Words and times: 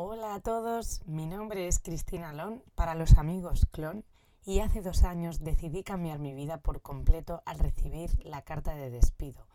Hola 0.00 0.34
a 0.34 0.40
todos, 0.40 1.02
mi 1.06 1.26
nombre 1.26 1.66
es 1.66 1.80
Cristina 1.80 2.32
Lon, 2.32 2.62
para 2.76 2.94
los 2.94 3.18
amigos 3.18 3.66
Clon, 3.72 4.04
y 4.46 4.60
hace 4.60 4.80
dos 4.80 5.02
años 5.02 5.42
decidí 5.42 5.82
cambiar 5.82 6.20
mi 6.20 6.34
vida 6.34 6.58
por 6.58 6.82
completo 6.82 7.42
al 7.46 7.58
recibir 7.58 8.10
la 8.24 8.42
carta 8.42 8.76
de 8.76 8.90
despido, 8.90 9.48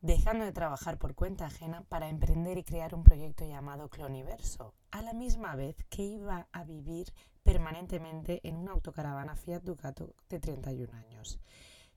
dejando 0.00 0.46
de 0.46 0.52
trabajar 0.52 0.96
por 0.96 1.14
cuenta 1.14 1.44
ajena 1.44 1.82
para 1.90 2.08
emprender 2.08 2.56
y 2.56 2.64
crear 2.64 2.94
un 2.94 3.04
proyecto 3.04 3.44
llamado 3.44 3.90
Cloniverso, 3.90 4.72
a 4.92 5.02
la 5.02 5.12
misma 5.12 5.56
vez 5.56 5.76
que 5.90 6.04
iba 6.04 6.48
a 6.52 6.64
vivir 6.64 7.12
permanentemente 7.42 8.40
en 8.48 8.56
una 8.56 8.72
autocaravana 8.72 9.36
Fiat 9.36 9.62
Ducato 9.62 10.14
de 10.30 10.40
31 10.40 10.90
años. 10.96 11.38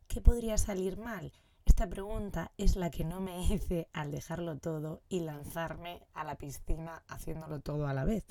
¿Qué 0.10 0.20
podría 0.20 0.58
salir 0.58 0.98
mal? 0.98 1.32
Esta 1.66 1.90
pregunta 1.90 2.52
es 2.58 2.76
la 2.76 2.92
que 2.92 3.04
no 3.04 3.20
me 3.20 3.42
hice 3.48 3.90
al 3.92 4.12
dejarlo 4.12 4.58
todo 4.58 5.02
y 5.10 5.22
lanzarme 5.22 6.00
a 6.14 6.24
la 6.24 6.36
piscina 6.36 7.04
haciéndolo 7.08 7.60
todo 7.60 7.88
a 7.88 7.94
la 7.94 8.06
vez, 8.06 8.24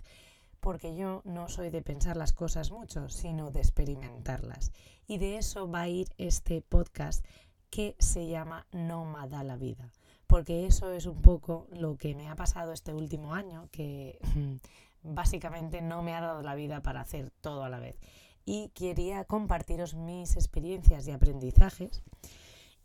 porque 0.60 0.94
yo 0.94 1.20
no 1.24 1.48
soy 1.48 1.70
de 1.70 1.82
pensar 1.82 2.16
las 2.16 2.32
cosas 2.32 2.70
mucho, 2.70 3.08
sino 3.08 3.50
de 3.50 3.58
experimentarlas. 3.58 4.72
Y 5.08 5.18
de 5.18 5.36
eso 5.36 5.68
va 5.68 5.82
a 5.82 5.88
ir 5.88 6.08
este 6.16 6.62
podcast 6.62 7.26
que 7.70 7.96
se 7.98 8.28
llama 8.28 8.66
Nómada 8.70 9.42
la 9.42 9.56
vida, 9.56 9.92
porque 10.28 10.64
eso 10.66 10.92
es 10.92 11.06
un 11.06 11.20
poco 11.20 11.66
lo 11.72 11.96
que 11.96 12.14
me 12.14 12.28
ha 12.28 12.36
pasado 12.36 12.72
este 12.72 12.94
último 12.94 13.34
año, 13.34 13.68
que 13.72 14.18
básicamente 15.02 15.82
no 15.82 16.02
me 16.02 16.14
ha 16.14 16.20
dado 16.20 16.40
la 16.42 16.54
vida 16.54 16.82
para 16.82 17.00
hacer 17.00 17.32
todo 17.40 17.64
a 17.64 17.68
la 17.68 17.80
vez. 17.80 17.98
Y 18.46 18.68
quería 18.68 19.24
compartiros 19.24 19.94
mis 19.94 20.36
experiencias 20.36 21.08
y 21.08 21.10
aprendizajes 21.10 22.02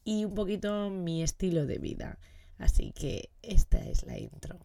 y 0.04 0.26
un 0.26 0.34
poquito 0.34 0.90
mi 0.90 1.24
estilo 1.24 1.66
de 1.66 1.78
vida. 1.78 2.20
Así 2.58 2.92
que 2.92 3.30
esta 3.42 3.80
es 3.80 4.04
la 4.06 4.18
intro. 4.18 4.60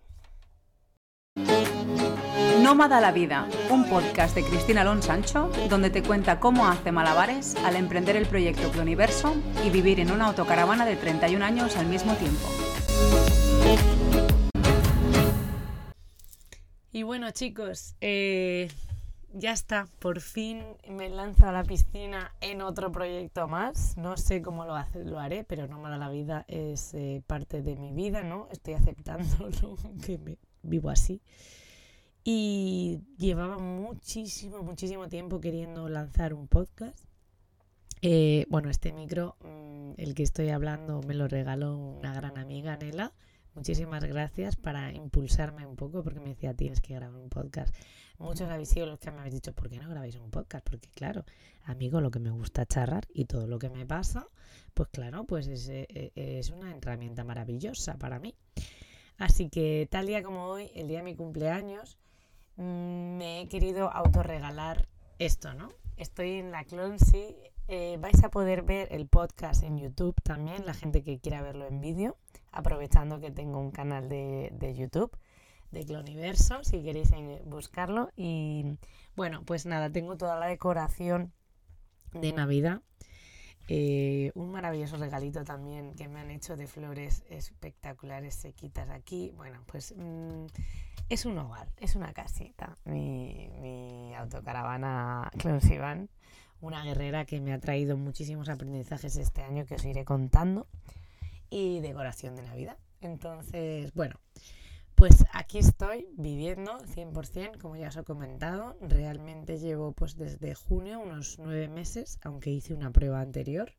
Nómada 2.62 3.00
la 3.00 3.12
vida, 3.12 3.48
un 3.70 3.88
podcast 3.88 4.34
de 4.34 4.44
Cristina 4.44 4.80
Alonso 4.80 5.08
Sancho, 5.08 5.50
donde 5.68 5.90
te 5.90 6.02
cuenta 6.02 6.40
cómo 6.40 6.66
hace 6.66 6.92
malabares 6.92 7.56
al 7.56 7.76
emprender 7.76 8.16
el 8.16 8.26
proyecto 8.26 8.70
Cloniverso 8.70 9.34
y 9.64 9.70
vivir 9.70 10.00
en 10.00 10.10
una 10.10 10.26
autocaravana 10.26 10.86
de 10.86 10.96
31 10.96 11.44
años 11.44 11.76
al 11.76 11.86
mismo 11.86 12.14
tiempo. 12.14 12.48
Y 16.92 17.02
bueno 17.02 17.32
chicos, 17.32 17.96
eh, 18.00 18.70
ya 19.36 19.52
está, 19.52 19.88
por 19.98 20.20
fin 20.20 20.62
me 20.88 21.08
lanzo 21.08 21.48
a 21.48 21.52
la 21.52 21.64
piscina 21.64 22.32
en 22.40 22.62
otro 22.62 22.92
proyecto 22.92 23.48
más. 23.48 23.96
No 23.96 24.16
sé 24.16 24.40
cómo 24.40 24.64
lo, 24.64 24.74
haré, 25.18 25.44
pero 25.44 25.66
no 25.66 25.80
mala 25.80 25.98
la 25.98 26.08
vida 26.08 26.44
es 26.46 26.94
eh, 26.94 27.22
parte 27.26 27.60
de 27.60 27.76
mi 27.76 27.92
vida, 27.92 28.22
¿no? 28.22 28.48
Estoy 28.52 28.74
aceptando 28.74 29.48
que 30.04 30.18
me 30.18 30.38
vivo 30.62 30.88
así. 30.88 31.20
Y 32.22 33.02
llevaba 33.18 33.58
muchísimo, 33.58 34.62
muchísimo 34.62 35.08
tiempo 35.08 35.40
queriendo 35.40 35.88
lanzar 35.88 36.32
un 36.32 36.46
podcast. 36.46 36.98
Eh, 38.02 38.46
bueno, 38.48 38.70
este 38.70 38.92
micro, 38.92 39.36
mm, 39.40 39.94
el 39.96 40.14
que 40.14 40.22
estoy 40.22 40.50
hablando, 40.50 41.02
me 41.02 41.14
lo 41.14 41.26
regaló 41.26 41.76
una 41.76 42.14
gran 42.14 42.38
amiga, 42.38 42.76
Nela. 42.76 43.12
Muchísimas 43.54 44.04
gracias 44.04 44.56
para 44.56 44.92
impulsarme 44.92 45.66
un 45.66 45.76
poco, 45.76 46.02
porque 46.02 46.20
me 46.20 46.30
decía, 46.30 46.54
tienes 46.54 46.80
que 46.80 46.94
grabar 46.94 47.20
un 47.20 47.28
podcast. 47.28 47.74
Muchos 48.18 48.48
habéis 48.48 48.68
sido 48.68 48.86
los 48.86 48.98
que 48.98 49.10
me 49.10 49.18
habéis 49.18 49.34
dicho, 49.34 49.52
¿por 49.52 49.68
qué 49.68 49.78
no 49.78 49.88
grabáis 49.88 50.16
un 50.16 50.30
podcast? 50.30 50.64
Porque 50.64 50.88
claro, 50.94 51.24
amigo, 51.64 52.00
lo 52.00 52.10
que 52.10 52.20
me 52.20 52.30
gusta 52.30 52.64
charrar 52.64 53.06
y 53.12 53.24
todo 53.24 53.46
lo 53.48 53.58
que 53.58 53.68
me 53.68 53.86
pasa, 53.86 54.28
pues 54.72 54.88
claro, 54.90 55.24
pues 55.24 55.48
es, 55.48 55.68
eh, 55.68 56.12
es 56.14 56.50
una 56.50 56.76
herramienta 56.76 57.24
maravillosa 57.24 57.98
para 57.98 58.20
mí. 58.20 58.34
Así 59.18 59.48
que 59.48 59.88
tal 59.90 60.06
día 60.06 60.22
como 60.22 60.46
hoy, 60.46 60.70
el 60.74 60.88
día 60.88 60.98
de 60.98 61.04
mi 61.04 61.16
cumpleaños, 61.16 61.98
mm, 62.56 63.16
me 63.16 63.40
he 63.40 63.48
querido 63.48 63.90
autorregalar 63.90 64.88
esto, 65.18 65.54
¿no? 65.54 65.70
Estoy 65.96 66.34
en 66.34 66.50
la 66.52 66.64
Clonsi. 66.64 67.36
Eh, 67.66 67.96
vais 68.00 68.22
a 68.22 68.30
poder 68.30 68.62
ver 68.62 68.88
el 68.92 69.06
podcast 69.06 69.62
en 69.62 69.78
YouTube 69.78 70.14
también, 70.22 70.66
la 70.66 70.74
gente 70.74 71.02
que 71.02 71.18
quiera 71.18 71.42
verlo 71.42 71.66
en 71.66 71.80
vídeo, 71.80 72.16
aprovechando 72.52 73.20
que 73.20 73.30
tengo 73.30 73.58
un 73.58 73.70
canal 73.70 74.08
de, 74.08 74.50
de 74.52 74.74
YouTube 74.74 75.16
de 75.74 75.84
Cloniverso, 75.84 76.62
si 76.64 76.82
queréis 76.82 77.10
buscarlo. 77.44 78.10
Y 78.16 78.78
bueno, 79.16 79.42
pues 79.44 79.66
nada, 79.66 79.90
tengo 79.90 80.16
toda 80.16 80.38
la 80.38 80.46
decoración 80.46 81.32
de 82.12 82.32
Navidad. 82.32 82.80
Eh, 83.66 84.30
un 84.34 84.52
maravilloso 84.52 84.96
regalito 84.98 85.42
también 85.42 85.94
que 85.94 86.06
me 86.06 86.20
han 86.20 86.30
hecho 86.30 86.56
de 86.56 86.66
flores 86.66 87.24
espectaculares 87.28 88.34
sequitas 88.34 88.90
aquí. 88.90 89.32
Bueno, 89.36 89.62
pues 89.66 89.94
mm, 89.96 90.46
es 91.08 91.24
un 91.26 91.38
hogar, 91.38 91.68
es 91.78 91.96
una 91.96 92.12
casita. 92.12 92.76
Mi, 92.84 93.48
mi 93.60 94.14
autocaravana 94.14 95.30
Clonsivan, 95.38 96.08
una 96.60 96.84
guerrera 96.84 97.24
que 97.24 97.40
me 97.40 97.52
ha 97.52 97.58
traído 97.58 97.96
muchísimos 97.96 98.48
aprendizajes 98.48 99.16
este 99.16 99.42
año 99.42 99.66
que 99.66 99.74
os 99.74 99.84
iré 99.84 100.04
contando. 100.04 100.68
Y 101.50 101.80
decoración 101.80 102.36
de 102.36 102.42
Navidad. 102.42 102.78
Entonces, 103.00 103.92
bueno, 103.94 104.18
pues 104.94 105.24
aquí 105.32 105.58
estoy 105.58 106.06
viviendo 106.16 106.78
100%, 106.78 107.58
como 107.58 107.76
ya 107.76 107.88
os 107.88 107.96
he 107.96 108.04
comentado. 108.04 108.76
Realmente 108.80 109.58
llevo 109.58 109.92
pues 109.92 110.16
desde 110.16 110.54
junio 110.54 111.00
unos 111.00 111.38
nueve 111.38 111.68
meses, 111.68 112.18
aunque 112.22 112.50
hice 112.50 112.74
una 112.74 112.90
prueba 112.92 113.20
anterior. 113.20 113.72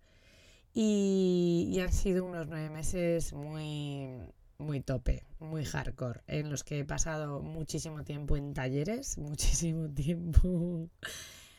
Y, 0.74 1.80
han 1.82 1.94
sido 1.94 2.26
unos 2.26 2.48
nueve 2.48 2.70
meses 2.70 3.32
muy, 3.32 4.10
muy 4.58 4.82
tope, 4.82 5.24
muy 5.40 5.64
hardcore, 5.64 6.22
en 6.28 6.50
los 6.50 6.66
que 6.66 6.80
he 6.80 6.86
pasado 6.86 7.42
muchísimo 7.42 8.04
tiempo 8.04 8.36
en 8.36 8.54
talleres, 8.54 9.18
muchísimo 9.18 9.88
tiempo, 9.90 10.90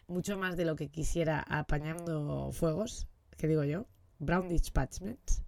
mucho 0.06 0.37
más 0.37 0.59
de 0.59 0.67
lo 0.67 0.77
que 0.77 0.88
quisiera 0.88 1.43
apañando 1.49 2.50
fuegos, 2.53 3.06
que 3.38 3.49
digo 3.49 3.65
yo, 3.65 3.87
brown 4.19 4.49
dispatchments 4.49 5.43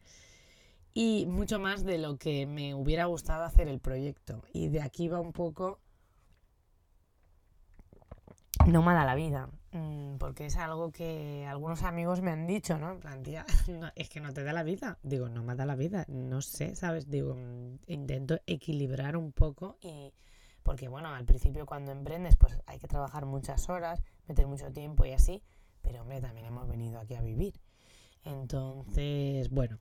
y 1.00 1.26
mucho 1.26 1.60
más 1.60 1.84
de 1.84 1.96
lo 1.96 2.16
que 2.16 2.44
me 2.44 2.74
hubiera 2.74 3.04
gustado 3.04 3.44
hacer 3.44 3.68
el 3.68 3.78
proyecto. 3.78 4.42
Y 4.52 4.66
de 4.66 4.82
aquí 4.82 5.06
va 5.06 5.20
un 5.20 5.32
poco 5.32 5.78
no 8.66 8.82
mala 8.82 9.04
la 9.04 9.14
vida, 9.14 9.48
mm, 9.70 10.16
porque 10.16 10.46
es 10.46 10.56
algo 10.56 10.90
que 10.90 11.46
algunos 11.46 11.84
amigos 11.84 12.20
me 12.20 12.32
han 12.32 12.48
dicho, 12.48 12.78
¿no? 12.78 12.90
En 12.90 12.98
plan, 12.98 13.22
tía, 13.22 13.46
es 13.94 14.08
que 14.08 14.18
no 14.18 14.32
te 14.32 14.42
da 14.42 14.52
la 14.52 14.64
vida. 14.64 14.98
Digo, 15.04 15.28
no 15.28 15.44
me 15.44 15.54
da 15.54 15.66
la 15.66 15.76
vida, 15.76 16.04
no 16.08 16.42
sé, 16.42 16.74
¿sabes? 16.74 17.08
Digo, 17.08 17.36
mm, 17.36 17.78
intento 17.86 18.40
equilibrar 18.46 19.16
un 19.16 19.30
poco 19.30 19.78
y... 19.80 20.12
Porque 20.64 20.88
bueno, 20.88 21.14
al 21.14 21.24
principio 21.24 21.64
cuando 21.64 21.92
emprendes 21.92 22.34
pues 22.34 22.58
hay 22.66 22.80
que 22.80 22.88
trabajar 22.88 23.24
muchas 23.24 23.68
horas, 23.68 24.02
meter 24.26 24.48
mucho 24.48 24.72
tiempo 24.72 25.06
y 25.06 25.12
así, 25.12 25.44
pero 25.80 26.02
hombre, 26.02 26.20
también 26.20 26.46
hemos 26.46 26.66
venido 26.66 26.98
aquí 26.98 27.14
a 27.14 27.22
vivir. 27.22 27.54
Entonces, 28.24 29.48
bueno, 29.48 29.78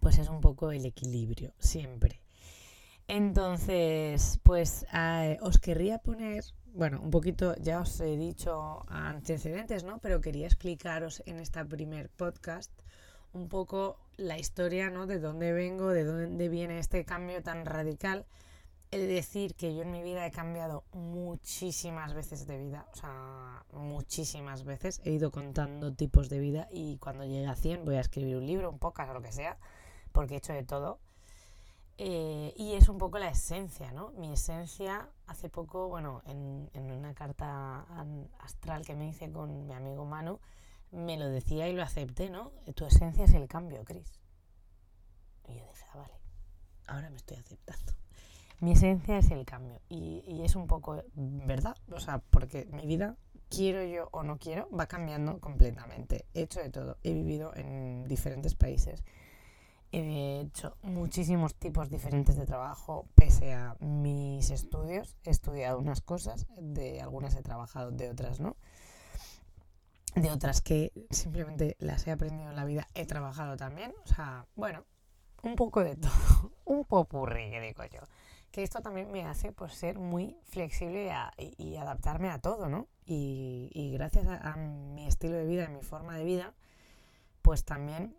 pues 0.00 0.18
es 0.18 0.28
un 0.28 0.40
poco 0.40 0.70
el 0.70 0.84
equilibrio, 0.84 1.52
siempre. 1.58 2.20
Entonces, 3.08 4.40
pues 4.42 4.84
eh, 4.92 5.38
os 5.40 5.58
querría 5.58 5.98
poner, 5.98 6.44
bueno, 6.74 7.00
un 7.00 7.10
poquito, 7.10 7.54
ya 7.56 7.80
os 7.80 8.00
he 8.00 8.16
dicho 8.16 8.84
antecedentes, 8.88 9.84
¿no? 9.84 9.98
Pero 9.98 10.20
quería 10.20 10.46
explicaros 10.46 11.22
en 11.26 11.38
este 11.38 11.64
primer 11.64 12.10
podcast 12.10 12.72
un 13.32 13.48
poco 13.48 14.00
la 14.16 14.38
historia, 14.38 14.90
¿no? 14.90 15.06
De 15.06 15.20
dónde 15.20 15.52
vengo, 15.52 15.90
de 15.90 16.04
dónde 16.04 16.48
viene 16.48 16.78
este 16.78 17.04
cambio 17.04 17.42
tan 17.42 17.64
radical. 17.64 18.26
De 18.90 19.06
decir 19.06 19.54
que 19.56 19.74
yo 19.74 19.82
en 19.82 19.90
mi 19.90 20.02
vida 20.02 20.26
he 20.26 20.30
cambiado 20.30 20.84
muchísimas 20.92 22.14
veces 22.14 22.46
de 22.46 22.56
vida, 22.56 22.86
o 22.92 22.96
sea, 22.96 23.64
muchísimas 23.72 24.64
veces. 24.64 25.00
He 25.04 25.10
ido 25.10 25.30
contando 25.30 25.92
tipos 25.92 26.28
de 26.28 26.38
vida 26.38 26.68
y 26.72 26.96
cuando 26.96 27.24
llegue 27.24 27.46
a 27.46 27.56
100 27.56 27.84
voy 27.84 27.96
a 27.96 28.00
escribir 28.00 28.36
un 28.36 28.46
libro, 28.46 28.70
un 28.70 28.78
podcast 28.78 29.10
o 29.10 29.14
lo 29.14 29.22
que 29.22 29.32
sea 29.32 29.58
porque 30.16 30.34
he 30.34 30.38
hecho 30.38 30.54
de 30.54 30.64
todo. 30.64 30.98
Eh, 31.98 32.54
y 32.56 32.72
es 32.72 32.88
un 32.88 32.96
poco 32.96 33.18
la 33.18 33.28
esencia, 33.28 33.92
¿no? 33.92 34.12
Mi 34.12 34.32
esencia, 34.32 35.10
hace 35.26 35.50
poco, 35.50 35.88
bueno, 35.88 36.22
en, 36.26 36.90
una 36.90 37.14
carta 37.14 37.86
astral 38.38 38.84
que 38.84 38.94
me 38.94 39.08
hice 39.08 39.30
con 39.30 39.66
mi 39.66 39.74
amigo 39.74 40.06
Manu, 40.06 40.40
me 40.90 41.18
lo 41.18 41.28
decía 41.28 41.68
y 41.68 41.74
lo 41.74 41.82
acepté, 41.82 42.30
¿no? 42.30 42.50
Tu 42.74 42.86
esencia 42.86 43.24
es 43.24 43.34
el 43.34 43.46
cambio, 43.46 43.84
Chris. 43.84 44.10
Y 45.48 45.54
yo 45.54 45.64
dije, 45.66 45.84
ah, 45.92 45.98
vale, 45.98 46.14
ahora 46.86 47.10
me 47.10 47.16
estoy 47.16 47.36
aceptando. 47.36 47.92
Mi 48.60 48.72
esencia 48.72 49.18
es 49.18 49.30
el 49.30 49.44
cambio. 49.44 49.82
Y, 49.90 50.24
y 50.26 50.42
es 50.44 50.56
un 50.56 50.66
poco 50.66 51.02
verdad, 51.14 51.76
o 51.92 52.00
sea, 52.00 52.18
porque 52.30 52.64
mi 52.72 52.86
vida, 52.86 53.16
quiero 53.50 53.84
yo 53.84 54.08
o 54.12 54.22
no 54.22 54.38
quiero, 54.38 54.66
va 54.70 54.86
cambiando 54.86 55.40
completamente. 55.40 56.24
He 56.32 56.42
hecho 56.42 56.60
de 56.60 56.70
todo. 56.70 56.96
He 57.02 57.12
vivido 57.12 57.54
en 57.54 58.08
diferentes 58.08 58.54
países 58.54 59.04
He 59.98 60.40
hecho 60.42 60.76
muchísimos 60.82 61.54
tipos 61.54 61.88
diferentes 61.88 62.36
de 62.36 62.44
trabajo 62.44 63.08
pese 63.14 63.54
a 63.54 63.76
mis 63.80 64.50
estudios. 64.50 65.16
He 65.24 65.30
estudiado 65.30 65.78
unas 65.78 66.02
cosas, 66.02 66.46
de 66.58 67.00
algunas 67.00 67.34
he 67.34 67.42
trabajado, 67.42 67.92
de 67.92 68.10
otras 68.10 68.38
no. 68.38 68.58
De 70.14 70.30
otras 70.30 70.60
que 70.60 70.92
simplemente 71.08 71.76
las 71.78 72.06
he 72.06 72.10
aprendido 72.10 72.50
en 72.50 72.56
la 72.56 72.66
vida, 72.66 72.86
he 72.92 73.06
trabajado 73.06 73.56
también. 73.56 73.94
O 74.04 74.06
sea, 74.06 74.44
bueno, 74.54 74.84
un 75.42 75.56
poco 75.56 75.82
de 75.82 75.96
todo, 75.96 76.52
un 76.66 76.84
popurrí, 76.84 77.50
que 77.50 77.62
digo 77.62 77.82
yo. 77.84 78.00
Que 78.50 78.64
esto 78.64 78.82
también 78.82 79.10
me 79.10 79.24
hace 79.24 79.52
pues, 79.52 79.72
ser 79.72 79.98
muy 79.98 80.36
flexible 80.44 81.10
y, 81.38 81.76
adaptarme 81.76 82.28
a 82.28 82.38
todo, 82.38 82.68
¿no? 82.68 82.86
Y, 83.06 83.92
gracias 83.94 84.26
a, 84.26 84.56
mi 84.56 85.06
estilo 85.06 85.38
de 85.38 85.46
vida 85.46 85.64
y 85.64 85.68
mi 85.68 85.80
forma 85.80 86.18
de 86.18 86.24
vida, 86.24 86.52
pues 87.40 87.64
también 87.64 88.14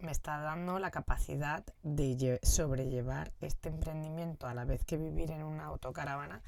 me 0.00 0.12
está 0.12 0.38
dando 0.38 0.78
la 0.78 0.90
capacidad 0.90 1.64
de 1.82 2.40
sobrellevar 2.42 3.32
este 3.40 3.68
emprendimiento 3.68 4.46
a 4.46 4.54
la 4.54 4.64
vez 4.64 4.84
que 4.84 4.96
vivir 4.96 5.30
en 5.30 5.42
una 5.42 5.66
autocaravana 5.66 6.42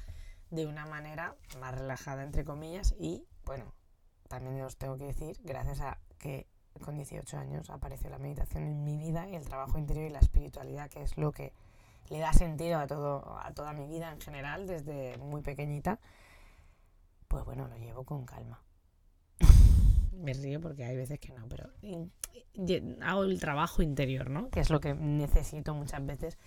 de 0.49 0.67
una 0.67 0.85
manera 0.85 1.35
más 1.59 1.73
relajada, 1.73 2.23
entre 2.23 2.45
comillas, 2.45 2.95
y 2.99 3.25
bueno, 3.45 3.73
también 4.27 4.61
os 4.61 4.77
tengo 4.77 4.97
que 4.97 5.05
decir, 5.05 5.37
gracias 5.43 5.81
a 5.81 5.97
que 6.19 6.47
con 6.83 6.95
18 6.95 7.37
años 7.37 7.69
apareció 7.69 8.09
la 8.09 8.17
meditación 8.17 8.63
en 8.63 8.83
mi 8.83 8.97
vida 8.97 9.27
y 9.27 9.35
el 9.35 9.45
trabajo 9.45 9.77
interior 9.77 10.05
y 10.05 10.09
la 10.09 10.19
espiritualidad, 10.19 10.89
que 10.89 11.03
es 11.03 11.17
lo 11.17 11.31
que 11.31 11.53
le 12.09 12.19
da 12.19 12.33
sentido 12.33 12.79
a, 12.79 12.87
todo, 12.87 13.39
a 13.39 13.51
toda 13.53 13.73
mi 13.73 13.87
vida 13.87 14.11
en 14.11 14.21
general 14.21 14.67
desde 14.67 15.17
muy 15.17 15.41
pequeñita, 15.41 15.99
pues 17.27 17.45
bueno, 17.45 17.67
lo 17.67 17.77
llevo 17.77 18.03
con 18.03 18.25
calma. 18.25 18.61
Me 20.13 20.33
río 20.33 20.61
porque 20.61 20.85
hay 20.85 20.95
veces 20.95 21.19
que 21.19 21.33
no, 21.33 21.47
pero 21.47 21.69
hago 23.01 23.23
el 23.23 23.39
trabajo 23.39 23.81
interior, 23.81 24.29
¿no? 24.29 24.49
Que 24.49 24.59
es 24.59 24.69
lo 24.69 24.79
que 24.79 24.93
necesito 24.93 25.73
muchas 25.73 26.05
veces 26.05 26.37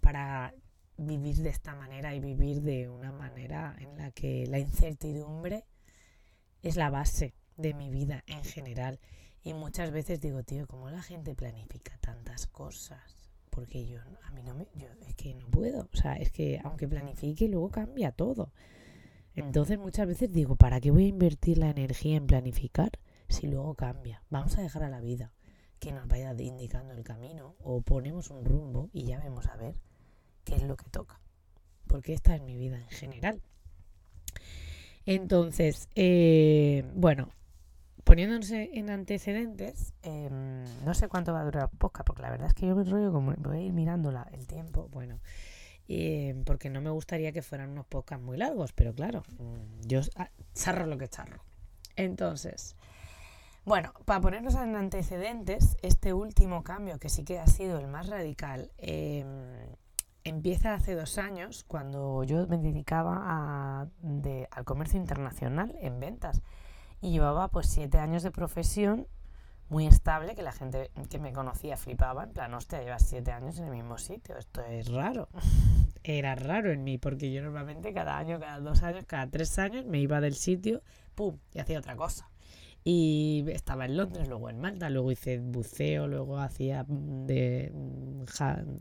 para 0.00 0.54
vivir 0.96 1.36
de 1.36 1.50
esta 1.50 1.74
manera 1.74 2.14
y 2.14 2.20
vivir 2.20 2.62
de 2.62 2.88
una 2.88 3.12
manera 3.12 3.76
en 3.80 3.96
la 3.96 4.10
que 4.10 4.46
la 4.46 4.58
incertidumbre 4.58 5.64
es 6.62 6.76
la 6.76 6.90
base 6.90 7.34
de 7.56 7.74
mi 7.74 7.90
vida 7.90 8.24
en 8.26 8.44
general. 8.44 8.98
Y 9.42 9.54
muchas 9.54 9.90
veces 9.90 10.20
digo, 10.20 10.42
tío, 10.42 10.66
¿cómo 10.66 10.90
la 10.90 11.02
gente 11.02 11.34
planifica 11.34 11.96
tantas 11.98 12.46
cosas? 12.46 13.30
Porque 13.50 13.86
yo, 13.86 14.00
a 14.24 14.30
mí 14.32 14.42
no 14.42 14.54
me, 14.54 14.66
es 15.06 15.14
que 15.14 15.34
no 15.34 15.46
puedo. 15.46 15.88
O 15.92 15.96
sea, 15.96 16.14
es 16.14 16.30
que 16.30 16.60
aunque 16.64 16.88
planifique, 16.88 17.48
luego 17.48 17.70
cambia 17.70 18.10
todo. 18.10 18.52
Entonces 19.36 19.78
muchas 19.78 20.06
veces 20.06 20.32
digo, 20.32 20.56
¿para 20.56 20.80
qué 20.80 20.90
voy 20.90 21.04
a 21.04 21.08
invertir 21.08 21.58
la 21.58 21.70
energía 21.70 22.16
en 22.16 22.26
planificar 22.26 22.90
si 23.28 23.46
luego 23.46 23.74
cambia? 23.74 24.22
Vamos 24.30 24.56
a 24.56 24.62
dejar 24.62 24.82
a 24.82 24.88
la 24.88 25.00
vida 25.00 25.32
que 25.78 25.92
nos 25.92 26.08
vaya 26.08 26.34
indicando 26.38 26.94
el 26.94 27.04
camino 27.04 27.54
o 27.62 27.82
ponemos 27.82 28.30
un 28.30 28.44
rumbo 28.44 28.88
y 28.92 29.04
ya 29.04 29.20
vemos 29.20 29.46
a 29.46 29.56
ver 29.56 29.76
qué 30.44 30.54
es 30.54 30.62
lo 30.62 30.76
que 30.76 30.88
toca. 30.88 31.20
Porque 31.86 32.14
esta 32.14 32.34
es 32.34 32.42
mi 32.42 32.56
vida 32.56 32.78
en 32.78 32.88
general. 32.88 33.42
Entonces, 35.04 35.88
eh, 35.94 36.84
bueno, 36.94 37.28
poniéndose 38.04 38.70
en 38.72 38.88
antecedentes, 38.88 39.92
em, 40.02 40.64
no 40.84 40.94
sé 40.94 41.08
cuánto 41.08 41.32
va 41.32 41.42
a 41.42 41.44
durar 41.44 41.70
poca, 41.70 42.04
porque 42.04 42.22
la 42.22 42.30
verdad 42.30 42.48
es 42.48 42.54
que 42.54 42.66
yo 42.66 42.74
me 42.74 42.84
rollo 42.84 43.12
como 43.12 43.34
voy 43.36 43.58
a 43.58 43.60
ir 43.60 43.72
mirando 43.72 44.10
el 44.32 44.46
tiempo, 44.46 44.88
bueno, 44.90 45.20
em, 45.88 46.44
porque 46.44 46.70
no 46.70 46.80
me 46.80 46.90
gustaría 46.90 47.32
que 47.32 47.42
fueran 47.42 47.70
unos 47.70 47.86
podcasts 47.86 48.24
muy 48.24 48.36
largos, 48.36 48.72
pero 48.72 48.94
claro, 48.94 49.22
mm, 49.38 49.86
yo 49.86 50.00
ah, 50.16 50.30
charro 50.54 50.86
lo 50.86 50.98
que 50.98 51.08
charro. 51.08 51.42
Entonces, 51.96 52.76
bueno, 53.64 53.92
para 54.04 54.20
ponernos 54.20 54.54
en 54.54 54.76
antecedentes, 54.76 55.76
este 55.82 56.12
último 56.12 56.62
cambio, 56.62 56.98
que 56.98 57.08
sí 57.08 57.24
que 57.24 57.38
ha 57.38 57.46
sido 57.46 57.78
el 57.78 57.88
más 57.88 58.08
radical, 58.08 58.70
eh, 58.78 59.24
empieza 60.22 60.74
hace 60.74 60.94
dos 60.94 61.18
años 61.18 61.64
cuando 61.64 62.24
yo 62.24 62.46
me 62.46 62.58
dedicaba 62.58 63.80
al 63.80 64.64
comercio 64.64 64.98
internacional 64.98 65.74
en 65.80 66.00
ventas 66.00 66.42
y 67.00 67.10
llevaba 67.10 67.48
pues 67.48 67.68
siete 67.68 67.98
años 67.98 68.22
de 68.22 68.30
profesión 68.30 69.06
muy 69.68 69.86
estable 69.86 70.34
que 70.34 70.42
la 70.42 70.52
gente 70.52 70.90
que 71.10 71.18
me 71.18 71.32
conocía 71.32 71.76
flipaba 71.76 72.24
en 72.24 72.32
plan 72.32 72.54
hostia 72.54 72.82
llevas 72.82 73.06
siete 73.06 73.32
años 73.32 73.58
en 73.58 73.64
el 73.64 73.70
mismo 73.72 73.98
sitio 73.98 74.36
esto 74.36 74.62
es 74.62 74.88
raro 74.92 75.28
era 76.04 76.34
raro 76.34 76.70
en 76.70 76.84
mí 76.84 76.98
porque 76.98 77.32
yo 77.32 77.42
normalmente 77.42 77.92
cada 77.92 78.16
año 78.16 78.38
cada 78.38 78.60
dos 78.60 78.82
años 78.82 79.04
cada 79.06 79.28
tres 79.28 79.58
años 79.58 79.84
me 79.86 79.98
iba 79.98 80.20
del 80.20 80.34
sitio 80.34 80.82
pum 81.16 81.38
y 81.52 81.58
hacía 81.58 81.80
otra 81.80 81.96
cosa. 81.96 82.30
Y 82.84 83.44
estaba 83.48 83.84
en 83.86 83.96
Londres, 83.96 84.28
luego 84.28 84.48
en 84.48 84.60
Malta, 84.60 84.88
luego 84.90 85.10
hice 85.10 85.38
buceo, 85.38 86.06
luego 86.06 86.38
hacía 86.38 86.86
de 86.88 87.72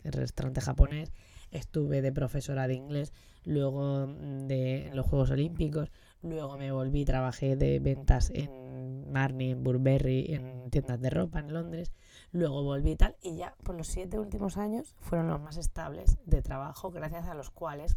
restaurante 0.04 0.62
japonés 0.62 1.12
estuve 1.52 2.02
de 2.02 2.12
profesora 2.12 2.68
de 2.68 2.76
inglés, 2.76 3.14
luego 3.46 4.08
mm, 4.08 4.48
de 4.48 4.92
los 4.94 5.06
Juegos 5.06 5.32
Olímpicos, 5.32 5.90
luego 6.22 6.58
me 6.58 6.72
volví, 6.72 7.06
trabajé 7.06 7.56
de 7.56 7.80
ventas 7.80 8.32
en 8.34 9.12
Marnie, 9.12 9.52
en 9.52 9.64
Burberry, 9.64 10.34
en 10.34 10.55
tiendas 10.76 11.00
de 11.00 11.10
ropa 11.10 11.40
en 11.40 11.54
Londres, 11.54 11.94
luego 12.34 12.62
volví 12.62 12.92
y 12.92 12.96
tal, 12.98 13.16
y 13.22 13.38
ya 13.38 13.56
por 13.64 13.76
los 13.76 13.88
siete 13.88 14.20
últimos 14.20 14.58
años 14.58 14.94
fueron 15.00 15.30
los 15.30 15.40
más 15.40 15.56
estables 15.56 16.18
de 16.26 16.42
trabajo, 16.42 16.92
gracias 16.92 17.28
a 17.30 17.34
los 17.34 17.50
cuales 17.50 17.96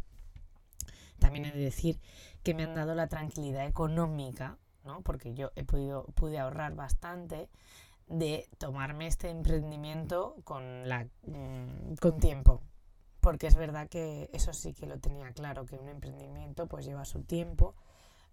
también 1.19 1.43
he 1.43 1.51
de 1.51 1.59
decir 1.59 1.99
que 2.41 2.53
me 2.53 2.63
han 2.63 2.75
dado 2.75 2.95
la 2.95 3.07
tranquilidad 3.07 3.67
económica, 3.67 4.57
¿no? 4.85 5.01
porque 5.01 5.33
yo 5.33 5.51
he 5.57 5.65
podido, 5.65 6.05
pude 6.15 6.39
ahorrar 6.39 6.73
bastante 6.75 7.49
de 8.07 8.47
tomarme 8.57 9.07
este 9.07 9.29
emprendimiento 9.29 10.37
con, 10.45 10.87
la, 10.87 11.05
mm, 11.27 11.95
con 11.99 12.17
tiempo, 12.21 12.61
porque 13.19 13.47
es 13.47 13.57
verdad 13.57 13.89
que 13.89 14.29
eso 14.31 14.53
sí 14.53 14.73
que 14.73 14.85
lo 14.85 14.99
tenía 14.99 15.33
claro, 15.33 15.65
que 15.65 15.75
un 15.75 15.89
emprendimiento 15.89 16.67
pues 16.67 16.85
lleva 16.85 17.03
su 17.03 17.23
tiempo, 17.23 17.75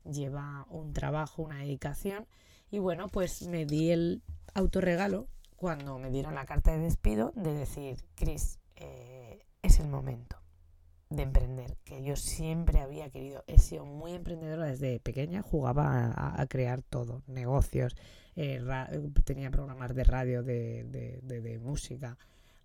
lleva 0.05 0.67
un 0.71 0.93
trabajo, 0.93 1.43
una 1.43 1.59
dedicación 1.59 2.29
y 2.71 2.79
bueno, 2.79 3.09
pues 3.09 3.47
me 3.49 3.67
di 3.67 3.91
el 3.91 4.23
autorregalo 4.55 5.29
cuando 5.57 5.99
me 5.99 6.11
dieron 6.11 6.35
la 6.35 6.47
carta 6.47 6.73
de 6.73 6.79
despido 6.79 7.33
de 7.35 7.55
decir, 7.55 8.05
Cris, 8.15 8.59
eh, 8.77 9.45
es 9.63 9.81
el 9.81 9.89
momento 9.89 10.37
de 11.09 11.23
emprender, 11.23 11.77
que 11.85 12.03
yo 12.03 12.17
siempre 12.17 12.81
había 12.81 13.11
querido, 13.11 13.45
he 13.47 13.59
sido 13.59 13.85
muy 13.85 14.13
emprendedora 14.13 14.67
desde 14.67 14.99
pequeña, 14.99 15.43
jugaba 15.43 16.13
a, 16.17 16.47
crear 16.47 16.83
todo, 16.83 17.23
negocios, 17.29 17.95
eh, 18.35 18.61
tenía 19.25 19.51
programas 19.51 19.95
de 19.95 20.05
radio, 20.05 20.43
de, 20.43 20.85
de, 20.85 21.41
de 21.41 21.59
música, 21.59 22.19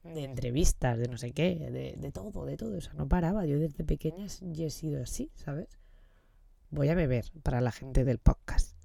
de 0.04 0.24
entrevistas, 0.24 0.98
de 0.98 1.08
no 1.08 1.18
sé 1.18 1.32
qué, 1.32 1.56
de, 1.72 1.96
de, 1.98 2.12
todo, 2.12 2.46
de 2.46 2.58
todo. 2.58 2.78
O 2.78 2.82
sea, 2.82 2.94
no 2.94 3.08
paraba. 3.08 3.46
Yo 3.46 3.60
desde 3.60 3.84
pequeña 3.84 4.26
ya 4.42 4.66
he 4.66 4.70
sido 4.70 5.02
así, 5.02 5.32
¿sabes? 5.36 5.68
Voy 6.70 6.90
a 6.90 6.96
beber 6.96 7.26
para 7.44 7.62
la 7.62 7.72
gente 7.72 8.04
del 8.04 8.18
podcast. 8.18 8.76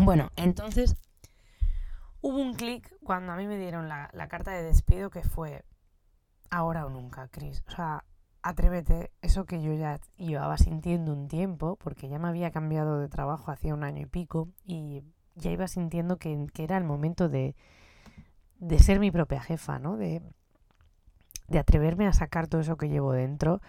Bueno, 0.00 0.30
entonces 0.36 0.96
hubo 2.20 2.38
un 2.38 2.54
clic 2.54 2.94
cuando 3.02 3.32
a 3.32 3.36
mí 3.36 3.46
me 3.46 3.58
dieron 3.58 3.88
la, 3.88 4.10
la, 4.12 4.28
carta 4.28 4.50
de 4.50 4.62
despido 4.62 5.10
que 5.10 5.22
fue 5.22 5.64
ahora 6.50 6.86
o 6.86 6.90
nunca, 6.90 7.28
Chris. 7.28 7.62
O 7.68 7.70
sea, 7.70 8.04
atrévete, 8.42 9.10
eso 9.22 9.44
que 9.44 9.62
yo 9.62 9.72
ya 9.72 10.00
llevaba 10.16 10.58
sintiendo 10.58 11.12
un 11.12 11.28
tiempo, 11.28 11.76
porque 11.76 12.08
ya 12.08 12.18
me 12.18 12.28
había 12.28 12.50
cambiado 12.50 12.98
de 12.98 13.08
trabajo 13.08 13.50
hacía 13.50 13.74
un 13.74 13.84
año 13.84 14.02
y 14.02 14.06
pico 14.06 14.48
y 14.64 15.02
ya 15.34 15.50
iba 15.50 15.66
sintiendo 15.68 16.18
que, 16.18 16.46
que 16.52 16.64
era 16.64 16.76
el 16.76 16.84
momento 16.84 17.28
de, 17.28 17.56
de 18.58 18.78
ser 18.78 19.00
mi 19.00 19.10
propia 19.10 19.40
jefa, 19.40 19.78
¿no? 19.78 19.96
De, 19.96 20.22
de 21.48 21.58
atreverme 21.58 22.06
a 22.06 22.12
sacar 22.12 22.46
todo 22.46 22.60
eso 22.60 22.76
que 22.76 22.88
llevo 22.88 23.12
dentro 23.12 23.60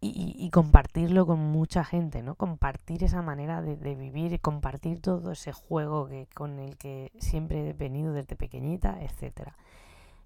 y, 0.00 0.50
compartirlo 0.50 1.26
con 1.26 1.38
mucha 1.38 1.84
gente, 1.84 2.22
¿no? 2.22 2.34
Compartir 2.34 3.04
esa 3.04 3.22
manera 3.22 3.62
de, 3.62 3.76
de, 3.76 3.94
vivir, 3.94 4.40
compartir 4.40 5.00
todo 5.00 5.32
ese 5.32 5.52
juego 5.52 6.08
que, 6.08 6.26
con 6.34 6.58
el 6.58 6.76
que 6.76 7.12
siempre 7.18 7.70
he 7.70 7.72
venido 7.74 8.12
desde 8.12 8.34
pequeñita, 8.36 9.02
etcétera. 9.02 9.56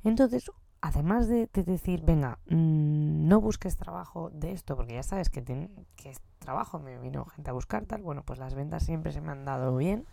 Entonces, 0.05 0.51
además 0.81 1.29
de, 1.29 1.49
decir, 1.53 2.03
venga, 2.03 2.39
mm, 2.47 3.29
no 3.29 3.41
busques 3.41 3.77
trabajo 3.77 4.31
de 4.31 4.53
esto, 4.53 4.77
porque 4.77 4.95
ya 4.95 5.03
sabes 5.03 5.31
que 5.31 5.43
es 6.05 6.21
trabajo, 6.39 6.79
me 6.79 6.99
vino 6.99 7.25
gente 7.27 7.51
a 7.51 7.53
buscar 7.53 7.87
tal, 7.87 8.03
bueno, 8.03 8.23
pues 8.25 8.39
las 8.39 8.55
ventas 8.55 8.83
siempre 8.83 9.13
se 9.13 9.21
me 9.21 9.33
han 9.33 9.45
dado 9.45 9.77
bien. 9.77 10.07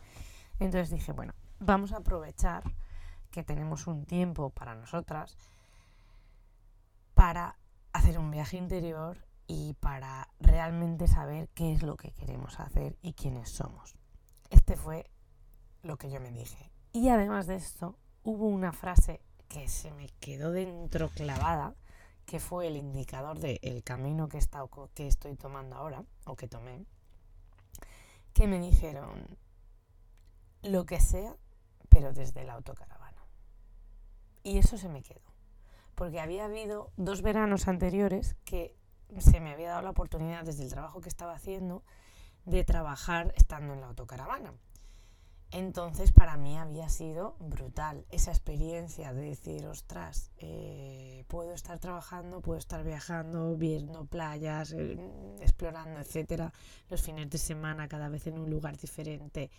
Entonces 0.60 0.90
dije, 0.90 1.12
bueno, 1.12 1.34
vamos 1.60 1.92
a 1.92 1.98
aprovechar 1.98 2.64
que 3.32 3.44
tenemos 3.44 3.88
un 3.88 4.06
tiempo 4.06 4.50
para 4.50 4.76
nosotras 4.76 5.38
para 7.14 7.58
hacer 7.92 8.18
un 8.18 8.32
viaje 8.32 8.58
interior 8.58 9.18
y 9.50 9.74
para 9.74 10.30
realmente 10.40 11.08
saber 11.08 11.50
qué 11.56 11.74
es 11.74 11.82
lo 11.82 11.98
que 11.98 12.12
queremos 12.12 12.60
hacer 12.60 12.96
y 13.02 13.14
quiénes 13.14 13.50
somos. 13.50 13.96
Este 14.52 14.76
fue 14.76 15.10
lo 15.82 15.98
que 15.98 16.12
yo 16.12 16.22
me 16.22 16.32
dije. 16.32 16.72
Y 16.94 17.10
además 17.10 17.48
de 17.48 17.56
esto, 17.56 17.98
hubo 18.22 18.46
una 18.46 18.72
frase 18.74 19.22
que 19.48 19.68
se 19.68 19.92
me 19.92 20.08
quedó 20.20 20.52
dentro 20.52 21.10
clavada, 21.10 21.74
que 22.28 22.40
fue 22.40 22.68
el 22.68 22.78
indicador 22.78 23.40
del 23.40 23.84
camino 23.84 24.30
que, 24.30 24.40
que 24.94 25.08
estoy 25.08 25.36
tomando 25.36 25.78
ahora, 25.78 26.06
o 26.26 26.36
que 26.36 26.48
tomé, 26.48 26.86
que 28.34 28.46
me 28.46 28.60
dijeron 28.60 29.26
lo 30.62 30.86
que 30.86 31.00
sea, 31.00 31.36
pero 31.90 32.14
desde 32.14 32.42
el 32.42 32.52
autocar. 32.52 32.88
Y 34.44 34.58
eso 34.58 34.78
se 34.78 34.90
me 34.90 35.04
quedó. 35.04 35.22
Porque 35.96 36.20
había 36.20 36.46
habido 36.46 36.92
dos 36.98 37.22
veranos 37.22 37.68
anteriores 37.68 38.36
que 38.46 38.76
se 39.18 39.40
me 39.40 39.52
había 39.52 39.70
dado 39.70 39.82
la 39.82 39.90
oportunidad 39.90 40.44
desde 40.44 40.64
el 40.64 40.70
trabajo 40.70 41.02
que 41.02 41.10
estaba 41.10 41.34
haciendo 41.34 41.84
de 42.46 42.64
trabajar 42.64 43.34
estando 43.36 43.74
en 43.74 43.82
la 43.82 43.88
autocaravana. 43.88 44.54
Entonces 45.52 46.12
para 46.12 46.38
mí 46.38 46.58
había 46.58 46.90
sido 46.90 47.36
brutal 47.40 48.06
esa 48.12 48.30
experiencia 48.30 49.14
de 49.14 49.22
decir, 49.22 49.66
ostras, 49.66 50.32
eh, 50.38 51.26
puedo 51.28 51.54
estar 51.54 51.80
trabajando, 51.80 52.42
puedo 52.42 52.60
estar 52.60 52.84
viajando, 52.84 53.56
viendo 53.58 54.06
playas, 54.06 54.74
eh, 54.74 55.00
explorando, 55.42 56.00
etcétera, 56.00 56.54
los 56.90 57.02
fines 57.02 57.32
de 57.32 57.40
semana 57.40 57.88
cada 57.88 58.10
vez 58.10 58.28
en 58.28 58.38
un 58.38 58.50
lugar 58.52 58.78
diferente. 58.78 59.50